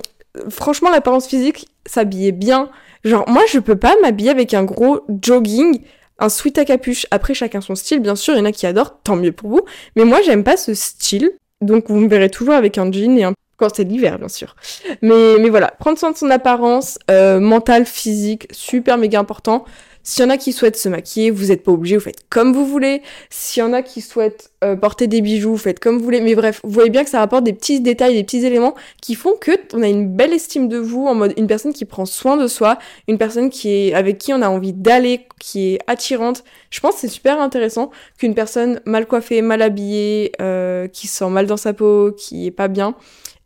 franchement 0.50 0.90
l'apparence 0.90 1.28
physique, 1.28 1.70
s'habiller 1.86 2.34
bien. 2.34 2.68
Genre 3.06 3.24
moi 3.30 3.44
je 3.48 3.60
peux 3.60 3.78
pas 3.78 3.96
m'habiller 4.02 4.32
avec 4.32 4.54
un 4.54 4.66
gros 4.66 5.00
jogging 5.22 5.80
un 6.20 6.28
sweat 6.28 6.58
à 6.58 6.66
capuche. 6.66 7.08
Après, 7.10 7.34
chacun 7.34 7.62
son 7.62 7.76
style, 7.76 8.00
bien 8.00 8.16
sûr, 8.16 8.36
il 8.36 8.40
y 8.40 8.42
en 8.42 8.46
a 8.46 8.52
qui 8.52 8.68
adorent, 8.68 9.00
tant 9.04 9.16
mieux 9.16 9.32
pour 9.32 9.50
vous. 9.50 9.62
Mais 9.96 10.06
moi, 10.06 10.20
j'aime 10.24 10.44
pas 10.44 10.56
ce 10.56 10.74
style. 10.74 11.32
Donc, 11.62 11.86
vous 11.90 12.00
me 12.00 12.08
verrez 12.08 12.30
toujours 12.30 12.54
avec 12.54 12.78
un 12.78 12.92
jean 12.92 13.18
et 13.18 13.24
un 13.24 13.34
quand 13.62 13.76
c'est 13.76 13.84
l'hiver, 13.84 14.18
bien 14.18 14.28
sûr. 14.28 14.56
Mais, 15.02 15.38
mais 15.40 15.50
voilà, 15.50 15.68
prendre 15.80 15.98
soin 15.98 16.12
de 16.12 16.18
son 16.18 16.32
apparence, 16.32 16.98
euh, 17.12 17.40
mentale, 17.40 17.86
physique, 17.86 18.48
super 18.52 18.98
méga 18.98 19.20
important. 19.20 19.66
S'il 20.04 20.24
y 20.24 20.28
en 20.28 20.32
a 20.32 20.38
qui 20.38 20.52
souhaitent 20.52 20.78
se 20.78 20.90
maquiller, 20.90 21.30
vous 21.30 21.48
n'êtes 21.48 21.64
pas 21.64 21.72
obligé, 21.72 21.96
vous 21.96 22.04
faites 22.04 22.28
comme 22.30 22.54
vous 22.54 22.66
voulez. 22.66 23.04
S'il 23.30 23.62
y 23.62 23.64
en 23.64 23.72
a 23.72 23.84
qui 23.84 24.02
souhaitent 24.02 24.50
euh, 24.64 24.76
porter 24.76 25.06
des 25.06 25.22
bijoux, 25.22 25.52
vous 25.52 25.58
faites 25.58 25.80
comme 25.80 26.00
vous 26.00 26.04
voulez. 26.04 26.22
Mais 26.22 26.34
bref, 26.34 26.60
vous 26.64 26.72
voyez 26.72 26.90
bien 26.90 27.04
que 27.04 27.10
ça 27.10 27.20
rapporte 27.20 27.44
des 27.44 27.54
petits 27.54 27.82
détails, 27.82 28.16
des 28.16 28.24
petits 28.24 28.44
éléments 28.44 28.74
qui 29.00 29.14
font 29.14 29.36
que 29.40 29.52
on 29.74 29.84
a 29.84 29.88
une 29.88 30.08
belle 30.08 30.34
estime 30.34 30.68
de 30.68 30.78
vous, 30.78 31.06
en 31.06 31.14
mode 31.14 31.34
une 31.38 31.46
personne 31.46 31.72
qui 31.72 31.86
prend 31.86 32.06
soin 32.06 32.36
de 32.36 32.48
soi, 32.48 32.80
une 33.08 33.20
personne 33.20 33.52
qui 33.52 33.70
est 33.70 33.94
avec 33.94 34.18
qui 34.18 34.34
on 34.34 34.42
a 34.42 34.50
envie 34.50 34.74
d'aller, 34.74 35.28
qui 35.40 35.74
est 35.74 35.80
attirante. 35.86 36.44
Je 36.72 36.80
pense 36.80 36.96
que 36.96 37.02
c'est 37.02 37.08
super 37.08 37.40
intéressant 37.40 37.92
qu'une 38.18 38.34
personne 38.34 38.82
mal 38.86 39.06
coiffée, 39.06 39.44
mal 39.44 39.62
habillée, 39.62 40.32
euh, 40.42 40.88
qui 40.88 41.06
sent 41.06 41.30
mal 41.30 41.46
dans 41.46 41.58
sa 41.58 41.74
peau, 41.74 42.12
qui 42.12 42.48
est 42.48 42.52
pas 42.52 42.70
bien, 42.70 42.96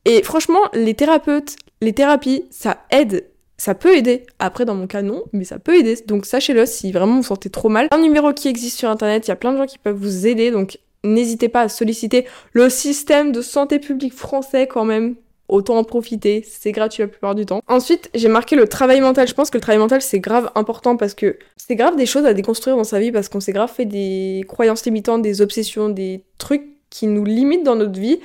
et 0.06 0.24
franchement, 0.24 0.62
les 0.74 0.94
thérapeutes, 0.94 1.56
les 1.82 1.94
thérapies, 1.94 2.46
ça 2.52 2.86
aide. 2.92 3.26
Ça 3.58 3.74
peut 3.74 3.96
aider. 3.96 4.24
Après, 4.40 4.66
dans 4.66 4.76
mon 4.76 4.86
cas, 4.88 5.02
non, 5.02 5.24
mais 5.32 5.46
ça 5.46 5.60
peut 5.60 5.76
aider. 5.76 5.98
Donc, 6.08 6.26
sachez-le 6.26 6.66
si 6.66 6.92
vraiment 6.92 7.18
vous, 7.18 7.24
sentez 7.24 7.50
trop 7.50 7.70
mal. 7.70 7.88
Un 7.92 8.00
numéro 8.00 8.34
qui 8.34 8.48
existe 8.48 8.78
sur 8.78 8.90
Internet, 8.90 9.28
il 9.28 9.30
y 9.30 9.32
a 9.32 9.38
plein 9.38 9.54
de 9.54 9.58
gens 9.58 9.66
qui 9.66 9.78
peuvent 9.78 9.96
vous 9.96 10.28
aider. 10.28 10.52
Donc, 10.52 10.78
n'hésitez 11.04 11.50
pas 11.50 11.62
à 11.62 11.70
solliciter 11.70 12.26
le 12.52 12.70
système 12.70 13.32
de 13.32 13.42
santé 13.42 13.80
publique 13.80 14.14
français 14.14 14.68
quand 14.68 14.86
même. 14.86 15.16
Autant 15.48 15.78
en 15.78 15.84
profiter, 15.84 16.44
c'est 16.48 16.72
gratuit 16.72 17.04
la 17.04 17.08
plupart 17.08 17.36
du 17.36 17.46
temps. 17.46 17.62
Ensuite, 17.68 18.10
j'ai 18.16 18.30
marqué 18.30 18.56
le 18.56 18.68
travail 18.68 19.00
mental. 19.00 19.28
Je 19.28 19.34
pense 19.36 19.52
que 19.52 19.58
le 19.58 19.62
travail 19.62 19.78
mental, 19.78 20.02
c'est 20.02 20.20
grave 20.20 20.50
important 20.56 20.98
parce 20.98 21.14
que 21.14 21.38
c'est 21.56 21.76
grave 21.76 21.96
des 21.96 22.08
choses 22.08 22.26
à 22.26 22.34
déconstruire 22.34 22.76
dans 22.76 22.84
sa 22.84 23.00
vie 23.00 23.12
parce 23.12 23.30
qu'on 23.30 23.40
s'est 23.40 23.54
grave 23.54 23.72
fait 23.72 23.86
des 23.86 24.44
croyances 24.48 24.84
limitantes, 24.86 25.22
des 25.22 25.42
obsessions, 25.42 25.90
des 25.90 26.24
trucs 26.40 26.64
qui 26.90 27.06
nous 27.06 27.24
limitent 27.24 27.64
dans 27.64 27.76
notre 27.76 28.00
vie. 28.00 28.20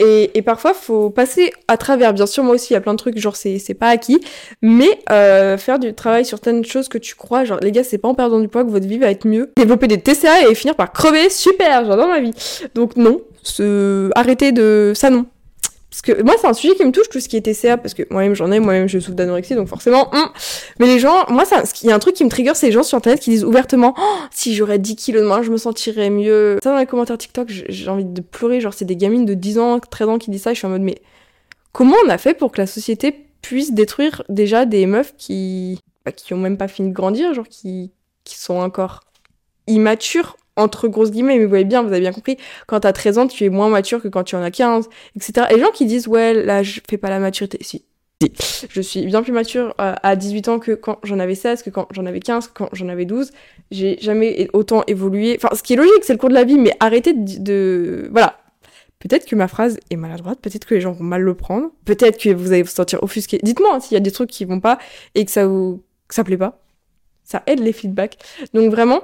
Et, 0.00 0.36
et, 0.36 0.42
parfois, 0.42 0.74
faut 0.74 1.10
passer 1.10 1.52
à 1.68 1.76
travers. 1.76 2.12
Bien 2.12 2.26
sûr, 2.26 2.42
moi 2.42 2.56
aussi, 2.56 2.72
il 2.72 2.74
y 2.74 2.76
a 2.76 2.80
plein 2.80 2.94
de 2.94 2.98
trucs, 2.98 3.16
genre, 3.18 3.36
c'est, 3.36 3.58
c'est 3.58 3.74
pas 3.74 3.88
acquis. 3.88 4.20
Mais 4.60 4.98
euh, 5.10 5.56
faire 5.56 5.78
du 5.78 5.94
travail 5.94 6.24
sur 6.24 6.38
certaines 6.38 6.64
choses 6.64 6.88
que 6.88 6.98
tu 6.98 7.14
crois, 7.14 7.44
genre, 7.44 7.60
les 7.60 7.70
gars, 7.70 7.84
c'est 7.84 7.98
pas 7.98 8.08
en 8.08 8.14
perdant 8.14 8.40
du 8.40 8.48
poids 8.48 8.64
que 8.64 8.70
votre 8.70 8.86
vie 8.86 8.98
va 8.98 9.10
être 9.10 9.26
mieux. 9.26 9.52
Développer 9.56 9.86
des 9.86 10.00
TCA 10.00 10.48
et 10.48 10.54
finir 10.54 10.74
par 10.74 10.92
crever, 10.92 11.30
super, 11.30 11.84
j'adore 11.84 12.08
ma 12.08 12.20
vie. 12.20 12.34
Donc, 12.74 12.96
non, 12.96 13.20
se... 13.42 14.10
arrêtez 14.16 14.50
de. 14.52 14.92
Ça, 14.96 15.10
non. 15.10 15.26
Parce 15.94 16.02
que 16.02 16.22
moi, 16.24 16.34
c'est 16.40 16.48
un 16.48 16.54
sujet 16.54 16.74
qui 16.74 16.84
me 16.84 16.90
touche, 16.90 17.08
tout 17.08 17.20
ce 17.20 17.28
qui 17.28 17.36
est 17.36 17.40
TCA, 17.40 17.76
parce 17.76 17.94
que 17.94 18.02
moi-même 18.10 18.34
j'en 18.34 18.50
ai, 18.50 18.58
moi-même 18.58 18.88
je 18.88 18.98
souffre 18.98 19.14
d'anorexie, 19.14 19.54
donc 19.54 19.68
forcément. 19.68 20.12
Hum. 20.12 20.28
Mais 20.80 20.86
les 20.86 20.98
gens, 20.98 21.24
moi, 21.28 21.44
il 21.82 21.88
y 21.88 21.92
a 21.92 21.94
un 21.94 22.00
truc 22.00 22.16
qui 22.16 22.24
me 22.24 22.28
trigger, 22.28 22.50
c'est 22.56 22.66
les 22.66 22.72
gens 22.72 22.82
sur 22.82 22.98
internet 22.98 23.20
qui 23.20 23.30
disent 23.30 23.44
ouvertement 23.44 23.94
oh, 23.96 24.16
si 24.32 24.56
j'aurais 24.56 24.80
10 24.80 24.96
kilos 24.96 25.22
de 25.22 25.44
je 25.44 25.52
me 25.52 25.56
sentirais 25.56 26.10
mieux. 26.10 26.58
Ça, 26.64 26.72
dans 26.72 26.78
les 26.78 26.86
commentaires 26.86 27.16
TikTok, 27.16 27.48
j'ai 27.48 27.88
envie 27.88 28.04
de 28.04 28.20
pleurer. 28.20 28.60
Genre, 28.60 28.74
c'est 28.74 28.84
des 28.84 28.96
gamines 28.96 29.24
de 29.24 29.34
10 29.34 29.58
ans, 29.60 29.78
13 29.78 30.08
ans 30.08 30.18
qui 30.18 30.32
disent 30.32 30.42
ça, 30.42 30.50
et 30.50 30.54
je 30.54 30.58
suis 30.58 30.66
en 30.66 30.70
mode, 30.70 30.82
mais 30.82 31.00
comment 31.70 31.94
on 32.04 32.08
a 32.08 32.18
fait 32.18 32.34
pour 32.34 32.50
que 32.50 32.60
la 32.60 32.66
société 32.66 33.14
puisse 33.40 33.72
détruire 33.72 34.24
déjà 34.28 34.66
des 34.66 34.86
meufs 34.86 35.14
qui, 35.16 35.78
bah, 36.04 36.10
qui 36.10 36.34
ont 36.34 36.38
même 36.38 36.56
pas 36.56 36.66
fini 36.66 36.88
de 36.88 36.94
grandir, 36.94 37.34
genre 37.34 37.46
qui, 37.46 37.92
qui 38.24 38.36
sont 38.36 38.56
encore 38.56 38.98
immatures 39.68 40.36
entre 40.56 40.88
grosses 40.88 41.10
guillemets, 41.10 41.36
mais 41.36 41.44
vous 41.44 41.48
voyez 41.48 41.64
bien, 41.64 41.82
vous 41.82 41.88
avez 41.88 42.00
bien 42.00 42.12
compris, 42.12 42.36
quand 42.66 42.80
t'as 42.80 42.92
13 42.92 43.18
ans, 43.18 43.26
tu 43.26 43.44
es 43.44 43.48
moins 43.48 43.68
mature 43.68 44.00
que 44.00 44.08
quand 44.08 44.24
tu 44.24 44.36
en 44.36 44.42
as 44.42 44.50
15, 44.50 44.88
etc. 45.16 45.46
Et 45.50 45.54
les 45.54 45.60
gens 45.60 45.70
qui 45.72 45.86
disent, 45.86 46.06
ouais, 46.08 46.34
là, 46.34 46.62
je 46.62 46.80
fais 46.88 46.98
pas 46.98 47.10
la 47.10 47.18
maturité. 47.18 47.58
Si. 47.60 47.84
Je 48.70 48.80
suis 48.80 49.04
bien 49.06 49.22
plus 49.22 49.32
mature 49.32 49.74
euh, 49.80 49.94
à 50.02 50.16
18 50.16 50.48
ans 50.48 50.58
que 50.58 50.72
quand 50.72 50.98
j'en 51.02 51.18
avais 51.18 51.34
16, 51.34 51.62
que 51.62 51.70
quand 51.70 51.88
j'en 51.90 52.06
avais 52.06 52.20
15, 52.20 52.48
que 52.48 52.52
quand 52.54 52.68
j'en 52.72 52.88
avais 52.88 53.04
12. 53.04 53.32
J'ai 53.70 53.98
jamais 54.00 54.48
autant 54.52 54.82
évolué. 54.86 55.36
Enfin, 55.36 55.54
ce 55.54 55.62
qui 55.62 55.74
est 55.74 55.76
logique, 55.76 56.02
c'est 56.02 56.12
le 56.12 56.18
cours 56.18 56.28
de 56.28 56.34
la 56.34 56.44
vie, 56.44 56.58
mais 56.58 56.74
arrêtez 56.80 57.12
de... 57.12 58.08
Voilà. 58.12 58.38
Peut-être 58.98 59.26
que 59.26 59.36
ma 59.36 59.48
phrase 59.48 59.78
est 59.90 59.96
maladroite, 59.96 60.40
peut-être 60.40 60.64
que 60.64 60.74
les 60.74 60.80
gens 60.80 60.92
vont 60.92 61.04
mal 61.04 61.20
le 61.20 61.34
prendre, 61.34 61.70
peut-être 61.84 62.18
que 62.18 62.30
vous 62.30 62.52
allez 62.52 62.62
vous 62.62 62.70
sentir 62.70 63.02
offusqué. 63.02 63.38
Dites-moi 63.42 63.74
hein, 63.74 63.80
s'il 63.80 63.92
y 63.92 63.98
a 63.98 64.00
des 64.00 64.10
trucs 64.10 64.30
qui 64.30 64.46
vont 64.46 64.60
pas 64.60 64.78
et 65.14 65.26
que 65.26 65.30
ça 65.30 65.46
vous... 65.46 65.82
que 66.08 66.14
ça 66.14 66.24
plaît 66.24 66.38
pas. 66.38 66.62
Ça 67.22 67.42
aide 67.46 67.60
les 67.60 67.72
feedbacks. 67.72 68.16
Donc 68.54 68.70
vraiment, 68.70 69.02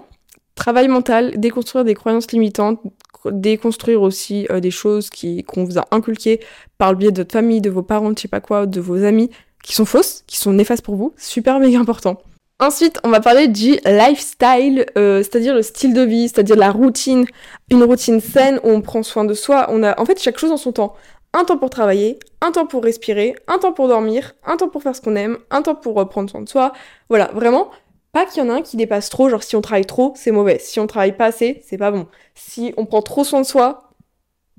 Travail 0.55 0.89
mental, 0.89 1.39
déconstruire 1.39 1.85
des 1.85 1.95
croyances 1.95 2.33
limitantes, 2.33 2.81
déconstruire 3.31 4.03
aussi 4.03 4.47
euh, 4.51 4.61
des 4.61 4.71
choses 4.71 5.11
qui 5.11 5.43
qu'on 5.45 5.65
vous 5.65 5.79
a 5.79 5.87
inculquées 5.91 6.41
par 6.79 6.93
le 6.93 6.99
biais 6.99 7.13
de 7.13 7.23
votre 7.23 7.33
famille, 7.33 7.61
de 7.61 7.71
vos 7.71 7.83
parents, 7.83 8.11
de 8.11 8.81
vos 8.81 9.05
amis, 9.05 9.31
qui 9.63 9.75
sont 9.75 9.85
fausses, 9.85 10.25
qui 10.27 10.37
sont 10.39 10.53
néfastes 10.53 10.85
pour 10.85 10.97
vous, 10.97 11.13
super 11.17 11.59
méga 11.61 11.79
important. 11.79 12.19
Ensuite, 12.61 13.01
on 13.05 13.09
va 13.09 13.21
parler 13.21 13.49
du 13.49 13.79
lifestyle, 13.87 14.85
euh, 14.99 15.23
c'est-à-dire 15.23 15.55
le 15.55 15.63
style 15.63 15.95
de 15.95 16.03
vie, 16.03 16.29
c'est-à-dire 16.29 16.57
la 16.57 16.71
routine, 16.71 17.25
une 17.71 17.83
routine 17.83 18.21
saine 18.21 18.61
où 18.65 18.69
on 18.69 18.83
prend 18.83 19.03
soin 19.03 19.25
de 19.25 19.33
soi. 19.33 19.67
On 19.71 19.83
a 19.83 19.99
en 19.99 20.05
fait 20.05 20.21
chaque 20.21 20.39
chose 20.39 20.51
en 20.51 20.59
son 20.59 20.73
temps. 20.73 20.95
Un 21.33 21.45
temps 21.45 21.57
pour 21.57 21.71
travailler, 21.71 22.19
un 22.43 22.51
temps 22.51 22.67
pour 22.67 22.85
respirer, 22.85 23.35
un 23.49 23.59
temps 23.59 23.73
pour 23.73 23.89
dormir, 23.89 24.35
un 24.45 24.59
temps 24.59 24.69
pour 24.69 24.83
faire 24.83 24.95
ce 24.95 25.01
qu'on 25.01 25.17
aime, 25.17 25.39
un 25.51 25.63
temps 25.63 25.75
pour 25.75 26.07
prendre 26.11 26.29
soin 26.29 26.43
de 26.43 26.49
soi. 26.49 26.73
Voilà, 27.09 27.31
vraiment, 27.33 27.71
pas 28.13 28.27
qu'il 28.27 28.43
y 28.43 28.47
en 28.47 28.51
a 28.51 28.55
un 28.55 28.63
qui 28.63 28.77
dépasse 28.77 29.09
trop, 29.09 29.29
genre 29.29 29.43
si 29.43 29.57
on 29.57 29.61
travaille 29.61 29.87
trop, 29.87 30.13
c'est 30.17 30.31
mauvais. 30.31 30.59
Si 30.59 30.81
on 30.81 30.87
travaille 30.87 31.17
pas 31.17 31.27
assez, 31.27 31.63
c'est 31.67 31.79
pas 31.79 31.91
bon. 31.91 32.07
Si 32.35 32.75
on 32.77 32.87
prend 32.87 33.03
trop 33.03 33.25
soin 33.25 33.41
de 33.41 33.47
soi, 33.47 33.93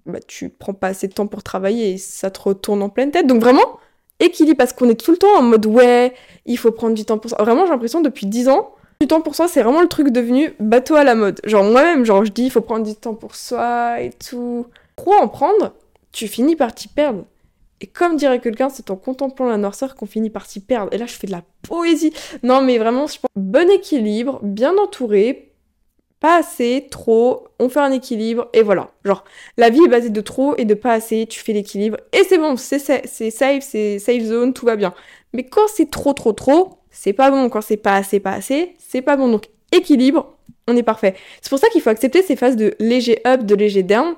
bah 0.06 0.20
tu 0.26 0.50
prends 0.50 0.74
pas 0.74 0.88
assez 0.88 1.08
de 1.08 1.14
temps 1.14 1.28
pour 1.28 1.44
travailler 1.44 1.94
et 1.94 1.98
ça 1.98 2.32
te 2.32 2.40
retourne 2.40 2.82
en 2.82 2.90
pleine 2.90 3.12
tête. 3.12 3.28
Donc 3.28 3.42
vraiment, 3.42 3.80
équilibre, 4.20 4.58
parce 4.58 4.74
qu'on 4.74 4.90
est 4.90 5.00
tout 5.00 5.12
le 5.12 5.18
temps 5.18 5.38
en 5.38 5.42
mode 5.42 5.66
ouais, 5.66 6.14
il 6.46 6.58
faut 6.58 6.72
prendre 6.72 6.96
du 6.96 7.06
temps 7.06 7.18
pour 7.18 7.32
ça. 7.32 7.38
Vraiment, 7.40 7.66
j'ai 7.66 7.72
l'impression 7.72 8.02
depuis 8.02 8.26
10 8.26 8.50
ans, 8.50 8.74
du 9.02 9.08
temps 9.08 9.22
pour 9.22 9.36
soi, 9.36 9.48
c'est 9.48 9.64
vraiment 9.64 9.82
le 9.82 9.88
truc 9.88 10.10
devenu 10.10 10.54
bateau 10.60 10.96
à 10.96 11.04
la 11.04 11.16
mode. 11.16 11.42
Genre 11.44 11.64
moi-même, 11.64 12.06
genre 12.06 12.24
je 12.24 12.32
dis 12.32 12.44
il 12.44 12.52
faut 12.52 12.62
prendre 12.62 12.86
du 12.86 12.96
temps 12.96 13.16
pour 13.16 13.36
soi 13.36 14.02
et 14.02 14.12
tout. 14.12 14.68
Trop 14.96 15.14
en 15.14 15.28
prendre, 15.28 15.74
tu 16.12 16.28
finis 16.28 16.56
par 16.56 16.74
t'y 16.74 16.88
perdre. 16.88 17.26
Et 17.82 17.88
comme 17.88 18.16
dirait 18.16 18.40
quelqu'un, 18.40 18.70
c'est 18.70 18.90
en 18.92 18.96
contemplant 18.96 19.48
la 19.48 19.58
noirceur 19.58 19.96
qu'on 19.96 20.06
finit 20.06 20.30
par 20.30 20.46
s'y 20.46 20.62
perdre. 20.62 20.94
Et 20.94 20.98
là, 20.98 21.08
je 21.08 21.14
fais 21.14 21.28
de 21.28 21.32
la 21.32 21.44
poésie. 21.64 22.14
Non, 22.44 22.62
mais 22.62 22.78
vraiment, 22.78 23.08
je 23.08 23.20
pense, 23.20 23.30
bon 23.36 23.70
équilibre, 23.70 24.40
bien 24.44 24.78
entouré, 24.78 25.52
pas 26.20 26.38
assez, 26.38 26.88
trop, 26.92 27.48
on 27.60 27.68
fait 27.68 27.80
un 27.80 27.92
équilibre, 27.92 28.48
et 28.54 28.62
voilà. 28.62 28.92
Genre, 29.04 29.24
la 29.58 29.70
vie 29.70 29.84
est 29.84 29.90
basée 29.90 30.12
de 30.12 30.22
trop 30.22 30.56
et 30.58 30.66
de 30.66 30.76
pas 30.76 30.94
assez, 30.94 31.26
tu 31.28 31.40
fais 31.40 31.54
l'équilibre, 31.54 31.98
et 32.14 32.24
c'est 32.24 32.38
bon, 32.38 32.56
c'est 32.56 32.78
safe, 32.78 33.64
c'est 33.64 34.00
safe 34.00 34.24
zone, 34.24 34.54
tout 34.54 34.68
va 34.68 34.76
bien. 34.76 34.94
Mais 35.34 35.44
quand 35.44 35.68
c'est 35.68 35.90
trop, 35.90 36.14
trop, 36.14 36.34
trop, 36.34 36.78
c'est 36.92 37.14
pas 37.14 37.32
bon. 37.32 37.50
Quand 37.50 37.62
c'est 37.62 37.78
pas 37.78 37.96
assez, 37.96 38.20
pas 38.20 38.34
assez, 38.34 38.76
c'est 38.78 39.02
pas 39.02 39.16
bon. 39.18 39.30
Donc, 39.30 39.46
équilibre, 39.72 40.36
on 40.68 40.76
est 40.76 40.84
parfait. 40.84 41.16
C'est 41.42 41.50
pour 41.50 41.60
ça 41.60 41.70
qu'il 41.70 41.82
faut 41.82 41.90
accepter 41.90 42.22
ces 42.22 42.36
phases 42.36 42.56
de 42.56 42.76
léger 42.80 43.22
up, 43.26 43.44
de 43.44 43.56
léger 43.56 43.82
down, 43.82 44.16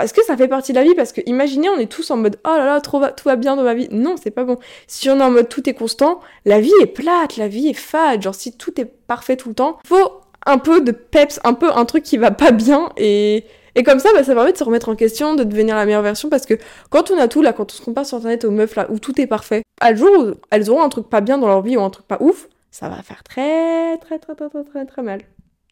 parce 0.00 0.12
que 0.12 0.24
ça 0.24 0.34
fait 0.34 0.48
partie 0.48 0.72
de 0.72 0.78
la 0.78 0.84
vie, 0.84 0.94
parce 0.94 1.12
que 1.12 1.20
imaginez, 1.26 1.68
on 1.68 1.76
est 1.76 1.90
tous 1.90 2.10
en 2.10 2.16
mode 2.16 2.38
oh 2.46 2.56
là 2.56 2.64
là, 2.64 2.80
trop 2.80 3.02
tout 3.14 3.24
va 3.28 3.36
bien 3.36 3.54
dans 3.54 3.64
ma 3.64 3.74
vie. 3.74 3.86
Non, 3.90 4.14
c'est 4.16 4.30
pas 4.30 4.44
bon. 4.44 4.56
Si 4.86 5.10
on 5.10 5.20
est 5.20 5.22
en 5.22 5.30
mode 5.30 5.50
tout 5.50 5.68
est 5.68 5.74
constant, 5.74 6.20
la 6.46 6.58
vie 6.58 6.72
est 6.80 6.86
plate, 6.86 7.36
la 7.36 7.48
vie 7.48 7.68
est 7.68 7.74
fade. 7.74 8.22
Genre, 8.22 8.34
si 8.34 8.56
tout 8.56 8.80
est 8.80 8.86
parfait 8.86 9.36
tout 9.36 9.50
le 9.50 9.54
temps, 9.54 9.78
faut 9.84 10.22
un 10.46 10.56
peu 10.56 10.80
de 10.80 10.90
peps, 10.90 11.38
un 11.44 11.52
peu 11.52 11.70
un 11.70 11.84
truc 11.84 12.02
qui 12.02 12.16
va 12.16 12.30
pas 12.30 12.50
bien 12.50 12.88
et. 12.96 13.44
Et 13.76 13.84
comme 13.84 14.00
ça, 14.00 14.08
bah, 14.12 14.24
ça 14.24 14.34
permet 14.34 14.50
de 14.50 14.56
se 14.56 14.64
remettre 14.64 14.88
en 14.88 14.96
question, 14.96 15.36
de 15.36 15.44
devenir 15.44 15.76
la 15.76 15.84
meilleure 15.84 16.02
version, 16.02 16.28
parce 16.28 16.44
que 16.44 16.54
quand 16.90 17.12
on 17.12 17.18
a 17.18 17.28
tout, 17.28 17.40
là, 17.40 17.52
quand 17.52 17.70
on 17.70 17.74
se 17.74 17.80
compare 17.80 18.04
sur 18.04 18.16
Internet 18.16 18.44
aux 18.44 18.50
meufs, 18.50 18.74
là, 18.74 18.90
où 18.90 18.98
tout 18.98 19.20
est 19.20 19.28
parfait, 19.28 19.62
à 19.80 19.94
jour 19.94 20.10
où 20.18 20.32
elles 20.50 20.70
auront 20.70 20.82
un 20.82 20.88
truc 20.88 21.08
pas 21.08 21.20
bien 21.20 21.38
dans 21.38 21.46
leur 21.46 21.62
vie 21.62 21.76
ou 21.76 21.80
un 21.80 21.90
truc 21.90 22.04
pas 22.04 22.18
ouf, 22.18 22.48
ça 22.72 22.88
va 22.88 23.00
faire 23.02 23.22
très 23.22 23.96
très 23.98 24.18
très 24.18 24.34
très 24.34 24.48
très 24.48 24.64
très 24.64 24.86
très 24.86 25.02
mal. 25.02 25.20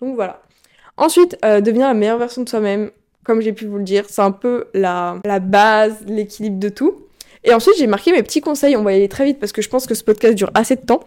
Donc 0.00 0.14
voilà. 0.14 0.42
Ensuite, 0.96 1.36
euh, 1.44 1.60
devenir 1.60 1.88
la 1.88 1.94
meilleure 1.94 2.18
version 2.18 2.42
de 2.42 2.48
soi-même, 2.48 2.92
comme 3.28 3.42
j'ai 3.42 3.52
pu 3.52 3.66
vous 3.66 3.76
le 3.76 3.84
dire, 3.84 4.06
c'est 4.08 4.22
un 4.22 4.30
peu 4.30 4.68
la, 4.72 5.18
la 5.26 5.38
base, 5.38 5.98
l'équilibre 6.06 6.58
de 6.58 6.70
tout. 6.70 6.94
Et 7.44 7.52
ensuite, 7.52 7.74
j'ai 7.78 7.86
marqué 7.86 8.10
mes 8.10 8.22
petits 8.22 8.40
conseils, 8.40 8.74
on 8.74 8.82
va 8.82 8.94
y 8.94 8.96
aller 8.96 9.08
très 9.08 9.26
vite 9.26 9.38
parce 9.38 9.52
que 9.52 9.60
je 9.60 9.68
pense 9.68 9.86
que 9.86 9.94
ce 9.94 10.02
podcast 10.02 10.34
dure 10.34 10.50
assez 10.54 10.76
de 10.76 10.80
temps. 10.80 11.00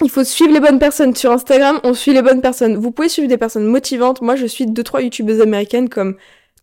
Il 0.00 0.10
faut 0.10 0.22
suivre 0.22 0.52
les 0.52 0.60
bonnes 0.60 0.78
personnes. 0.78 1.16
Sur 1.16 1.32
Instagram, 1.32 1.80
on 1.82 1.92
suit 1.92 2.12
les 2.12 2.22
bonnes 2.22 2.40
personnes. 2.40 2.76
Vous 2.76 2.92
pouvez 2.92 3.08
suivre 3.08 3.26
des 3.26 3.36
personnes 3.36 3.64
motivantes. 3.64 4.22
Moi, 4.22 4.36
je 4.36 4.46
suis 4.46 4.66
deux, 4.66 4.84
trois 4.84 5.02
youtubeuses 5.02 5.40
américaines 5.40 5.88
comme 5.88 6.14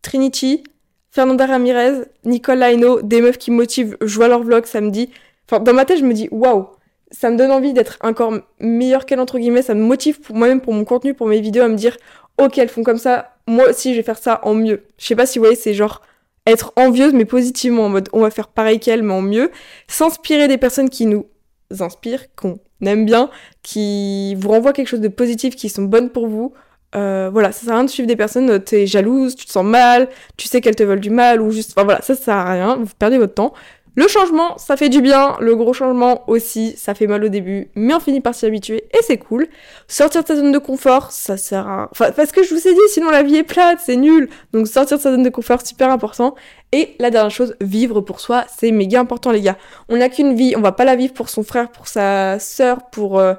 Trinity, 0.04 0.64
Fernanda 1.12 1.46
Ramirez, 1.48 2.06
Nicole 2.24 2.60
Laino, 2.60 3.02
des 3.02 3.20
meufs 3.20 3.38
qui 3.38 3.52
motivent. 3.52 3.98
Je 4.00 4.16
vois 4.16 4.30
leurs 4.30 4.44
vlogs 4.44 4.66
samedi. 4.66 5.10
Enfin, 5.50 5.62
dans 5.62 5.74
ma 5.74 5.84
tête, 5.84 6.00
je 6.00 6.06
me 6.06 6.14
dis, 6.14 6.30
waouh, 6.32 6.68
ça 7.12 7.30
me 7.30 7.36
donne 7.36 7.52
envie 7.52 7.74
d'être 7.74 7.98
encore 8.04 8.34
meilleure 8.62 9.06
qu'elle, 9.06 9.20
entre 9.20 9.38
guillemets. 9.38 9.64
Ça 9.64 9.74
me 9.74 9.84
motive 9.84 10.22
pour 10.22 10.38
moi-même, 10.38 10.62
pour 10.62 10.74
mon 10.74 10.86
contenu, 10.86 11.14
pour 11.14 11.28
mes 11.28 11.42
vidéos, 11.42 11.64
à 11.64 11.68
me 11.68 11.76
dire, 11.76 11.98
ok, 12.38 12.58
elles 12.58 12.70
font 12.70 12.84
comme 12.84 12.98
ça. 12.98 13.36
Moi 13.48 13.70
aussi, 13.70 13.94
je 13.94 13.98
vais 13.98 14.04
faire 14.04 14.18
ça 14.18 14.40
en 14.44 14.54
mieux. 14.54 14.84
Je 14.98 15.06
sais 15.06 15.16
pas 15.16 15.26
si 15.26 15.40
vous 15.40 15.46
voyez, 15.46 15.58
c'est 15.58 15.74
genre 15.74 16.02
être 16.46 16.74
envieuse, 16.76 17.14
mais 17.14 17.26
positivement, 17.26 17.86
en 17.86 17.90
mode, 17.90 18.10
on 18.14 18.22
va 18.22 18.32
faire 18.32 18.48
pareil 18.48 18.80
qu'elle, 18.80 19.04
mais 19.04 19.14
en 19.14 19.22
mieux. 19.22 19.52
S'inspirer 19.88 20.48
des 20.48 20.58
personnes 20.58 20.90
qui 20.90 21.06
nous 21.06 21.26
inspirent, 21.80 22.34
qu'on 22.36 22.60
aime 22.86 23.06
bien, 23.06 23.30
qui 23.64 24.36
vous 24.36 24.50
renvoient 24.50 24.74
quelque 24.74 24.88
chose 24.88 25.02
de 25.02 25.10
positif, 25.10 25.56
qui 25.56 25.70
sont 25.70 25.84
bonnes 25.84 26.10
pour 26.10 26.28
vous. 26.28 26.54
Euh, 26.96 27.30
voilà, 27.32 27.52
ça 27.52 27.66
sert 27.66 27.74
à 27.74 27.76
rien 27.76 27.84
de 27.84 27.90
suivre 27.90 28.08
des 28.08 28.16
personnes, 28.16 28.64
t'es 28.64 28.88
jalouse, 28.88 29.36
tu 29.36 29.46
te 29.46 29.52
sens 29.52 29.66
mal, 29.66 30.08
tu 30.38 30.48
sais 30.48 30.62
qu'elles 30.62 30.76
te 30.76 30.84
veulent 30.84 31.02
du 31.02 31.10
mal, 31.10 31.42
ou 31.42 31.52
juste. 31.52 31.74
Enfin 31.76 31.84
voilà, 31.84 32.02
ça, 32.02 32.16
ça 32.16 32.24
sert 32.24 32.36
à 32.36 32.52
rien, 32.52 32.78
vous 32.78 32.94
perdez 32.98 33.18
votre 33.18 33.34
temps. 33.34 33.54
Le 33.98 34.08
changement, 34.08 34.60
ça 34.60 34.78
fait 34.78 34.90
du 34.90 35.02
bien, 35.02 35.36
le 35.40 35.56
gros 35.56 35.74
changement 35.74 36.24
aussi, 36.30 36.76
ça 36.78 36.94
fait 36.94 37.08
mal 37.08 37.24
au 37.24 37.30
début, 37.30 37.70
mais 37.74 37.96
on 37.96 38.00
finit 38.00 38.22
par 38.22 38.36
s'y 38.36 38.46
habituer 38.46 38.84
et 38.94 39.02
c'est 39.02 39.18
cool. 39.18 39.48
Sortir 39.88 40.22
de 40.22 40.28
sa 40.28 40.36
zone 40.36 40.52
de 40.52 40.60
confort, 40.60 41.12
ça 41.12 41.36
sert 41.36 41.68
à... 41.68 41.90
Enfin, 41.92 42.12
parce 42.12 42.32
que 42.32 42.44
je 42.44 42.54
vous 42.54 42.68
ai 42.68 42.76
dit, 42.76 42.80
sinon 42.90 43.10
la 43.10 43.24
vie 43.24 43.38
est 43.38 43.44
plate, 43.44 43.80
c'est 43.84 43.96
nul. 43.96 44.30
Donc 44.54 44.68
sortir 44.68 44.98
de 44.98 45.02
sa 45.02 45.10
zone 45.10 45.24
de 45.24 45.32
confort, 45.32 45.66
super 45.66 45.90
important. 45.90 46.36
Et 46.72 46.96
la 47.00 47.10
dernière 47.10 47.32
chose, 47.32 47.56
vivre 47.60 48.02
pour 48.02 48.20
soi, 48.20 48.46
c'est 48.56 48.70
méga 48.70 49.00
important 49.00 49.32
les 49.32 49.42
gars. 49.42 49.58
On 49.90 49.98
n'a 49.98 50.10
qu'une 50.10 50.36
vie, 50.36 50.54
on 50.56 50.62
va 50.62 50.74
pas 50.74 50.86
la 50.86 50.96
vivre 50.96 51.16
pour 51.16 51.30
son 51.30 51.42
frère, 51.42 51.72
pour 51.72 51.88
sa 51.88 52.38
sœur, 52.38 52.92
pour... 52.92 53.18
Euh, 53.18 53.34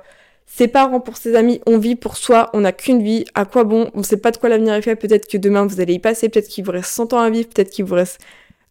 ses 0.50 0.66
parents, 0.66 0.98
pour 0.98 1.18
ses 1.18 1.36
amis, 1.36 1.60
on 1.66 1.78
vit 1.78 1.94
pour 1.94 2.16
soi, 2.16 2.50
on 2.52 2.62
n'a 2.62 2.72
qu'une 2.72 3.02
vie, 3.02 3.26
à 3.34 3.44
quoi 3.44 3.62
bon? 3.62 3.90
On 3.94 4.02
sait 4.02 4.16
pas 4.16 4.32
de 4.32 4.38
quoi 4.38 4.48
l'avenir 4.48 4.74
est 4.74 4.82
fait, 4.82 4.96
peut-être 4.96 5.28
que 5.28 5.36
demain 5.36 5.66
vous 5.66 5.80
allez 5.80 5.92
y 5.92 5.98
passer, 5.98 6.30
peut-être 6.30 6.48
qu'il 6.48 6.64
vous 6.64 6.72
reste 6.72 6.90
100 6.90 7.12
ans 7.12 7.20
à 7.20 7.28
vivre, 7.30 7.48
peut-être 7.48 7.70
qu'il 7.70 7.84
vous 7.84 7.94
reste 7.94 8.18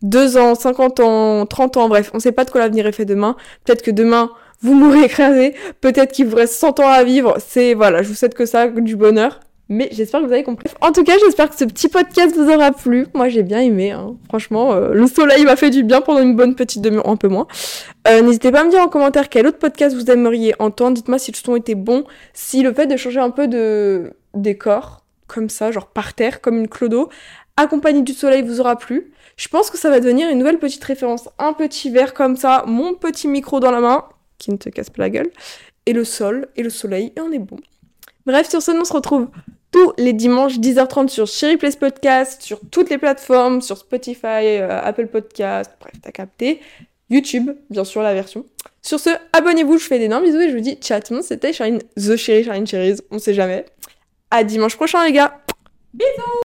2 0.01 0.37
ans, 0.37 0.55
50 0.55 0.99
ans, 0.99 1.45
30 1.45 1.77
ans, 1.77 1.89
bref, 1.89 2.11
on 2.13 2.19
sait 2.19 2.31
pas 2.31 2.45
de 2.45 2.51
quoi 2.51 2.61
l'avenir 2.61 2.85
est 2.87 2.91
fait 2.91 3.05
demain. 3.05 3.35
Peut-être 3.65 3.81
que 3.81 3.91
demain, 3.91 4.31
vous 4.61 4.73
mourrez 4.73 5.01
écrasé, 5.05 5.53
peut-être 5.81 6.11
qu'il 6.11 6.27
vous 6.27 6.35
reste 6.35 6.53
100 6.53 6.79
ans 6.79 6.87
à 6.87 7.03
vivre. 7.03 7.37
C'est, 7.39 7.73
voilà, 7.73 8.03
je 8.03 8.09
vous 8.09 8.15
souhaite 8.15 8.33
que 8.33 8.45
ça, 8.45 8.67
du 8.67 8.95
bonheur. 8.95 9.39
Mais 9.69 9.89
j'espère 9.91 10.21
que 10.21 10.27
vous 10.27 10.31
avez 10.31 10.43
compris. 10.43 10.69
En 10.79 10.93
tout 10.93 11.03
cas, 11.03 11.13
j'espère 11.19 11.49
que 11.49 11.57
ce 11.57 11.65
petit 11.65 11.89
podcast 11.89 12.33
vous 12.35 12.49
aura 12.49 12.71
plu. 12.71 13.07
Moi, 13.13 13.27
j'ai 13.27 13.43
bien 13.43 13.59
aimé. 13.59 13.91
Hein. 13.91 14.15
Franchement, 14.29 14.71
euh, 14.71 14.93
le 14.93 15.07
soleil 15.07 15.43
m'a 15.43 15.57
fait 15.57 15.69
du 15.69 15.83
bien 15.83 15.99
pendant 15.99 16.21
une 16.21 16.37
bonne 16.37 16.55
petite 16.55 16.81
demi-heure, 16.81 17.09
un 17.09 17.17
peu 17.17 17.27
moins. 17.27 17.47
Euh, 18.07 18.21
N'hésitez 18.21 18.51
pas 18.51 18.61
à 18.61 18.63
me 18.63 18.69
dire 18.69 18.79
en 18.81 18.87
commentaire 18.87 19.27
quel 19.27 19.45
autre 19.45 19.57
podcast 19.57 19.93
vous 19.93 20.09
aimeriez 20.09 20.55
entendre. 20.59 20.95
Dites-moi 20.95 21.19
si 21.19 21.31
le 21.31 21.37
son 21.37 21.55
était 21.57 21.75
bon, 21.75 22.05
si 22.33 22.63
le 22.63 22.73
fait 22.73 22.87
de 22.87 22.95
changer 22.95 23.19
un 23.19 23.29
peu 23.29 23.49
de 23.49 24.13
décor, 24.33 25.03
comme 25.27 25.49
ça, 25.49 25.71
genre 25.71 25.87
par 25.87 26.13
terre, 26.13 26.39
comme 26.39 26.57
une 26.57 26.69
clodo, 26.69 27.09
accompagné 27.57 28.01
du 28.01 28.13
soleil 28.13 28.41
vous 28.41 28.59
aura 28.59 28.77
plu. 28.77 29.11
Je 29.35 29.47
pense 29.49 29.69
que 29.69 29.77
ça 29.77 29.89
va 29.89 29.99
devenir 29.99 30.29
une 30.29 30.39
nouvelle 30.39 30.59
petite 30.59 30.83
référence. 30.83 31.29
Un 31.37 31.53
petit 31.53 31.89
verre 31.89 32.13
comme 32.13 32.37
ça, 32.37 32.63
mon 32.67 32.93
petit 32.93 33.27
micro 33.27 33.59
dans 33.59 33.71
la 33.71 33.81
main, 33.81 34.05
qui 34.37 34.51
ne 34.51 34.57
te 34.57 34.69
casse 34.69 34.89
pas 34.89 35.03
la 35.03 35.09
gueule, 35.09 35.31
et 35.85 35.93
le 35.93 36.03
sol, 36.03 36.47
et 36.55 36.63
le 36.63 36.69
soleil, 36.69 37.13
et 37.15 37.21
on 37.21 37.31
est 37.31 37.39
bon. 37.39 37.57
Bref, 38.25 38.49
sur 38.49 38.61
ce, 38.61 38.71
on 38.71 38.85
se 38.85 38.93
retrouve 38.93 39.27
tous 39.71 39.93
les 39.97 40.13
dimanches 40.13 40.59
10h30 40.59 41.09
sur 41.09 41.27
Cherry 41.27 41.57
Place 41.57 41.75
Podcast, 41.75 42.41
sur 42.41 42.59
toutes 42.71 42.89
les 42.89 42.97
plateformes, 42.97 43.61
sur 43.61 43.77
Spotify, 43.77 44.59
euh, 44.59 44.81
Apple 44.81 45.07
Podcast, 45.07 45.71
bref, 45.79 45.93
t'as 46.01 46.11
capté. 46.11 46.61
YouTube, 47.09 47.51
bien 47.69 47.83
sûr, 47.83 48.01
la 48.01 48.13
version. 48.13 48.45
Sur 48.81 48.99
ce, 48.99 49.09
abonnez-vous, 49.33 49.77
je 49.77 49.85
fais 49.85 49.99
d'énormes 49.99 50.23
bisous 50.23 50.39
et 50.39 50.49
je 50.49 50.55
vous 50.55 50.61
dis 50.61 50.79
monde, 51.11 51.23
c'était 51.23 51.53
Charine, 51.53 51.79
The 51.95 52.15
Cherry, 52.15 52.43
Charine 52.43 52.67
Cherries, 52.67 52.99
on 53.11 53.19
sait 53.19 53.33
jamais. 53.33 53.65
À 54.31 54.43
dimanche 54.43 54.75
prochain 54.75 55.05
les 55.05 55.13
gars 55.13 55.39
Bisous 55.93 56.35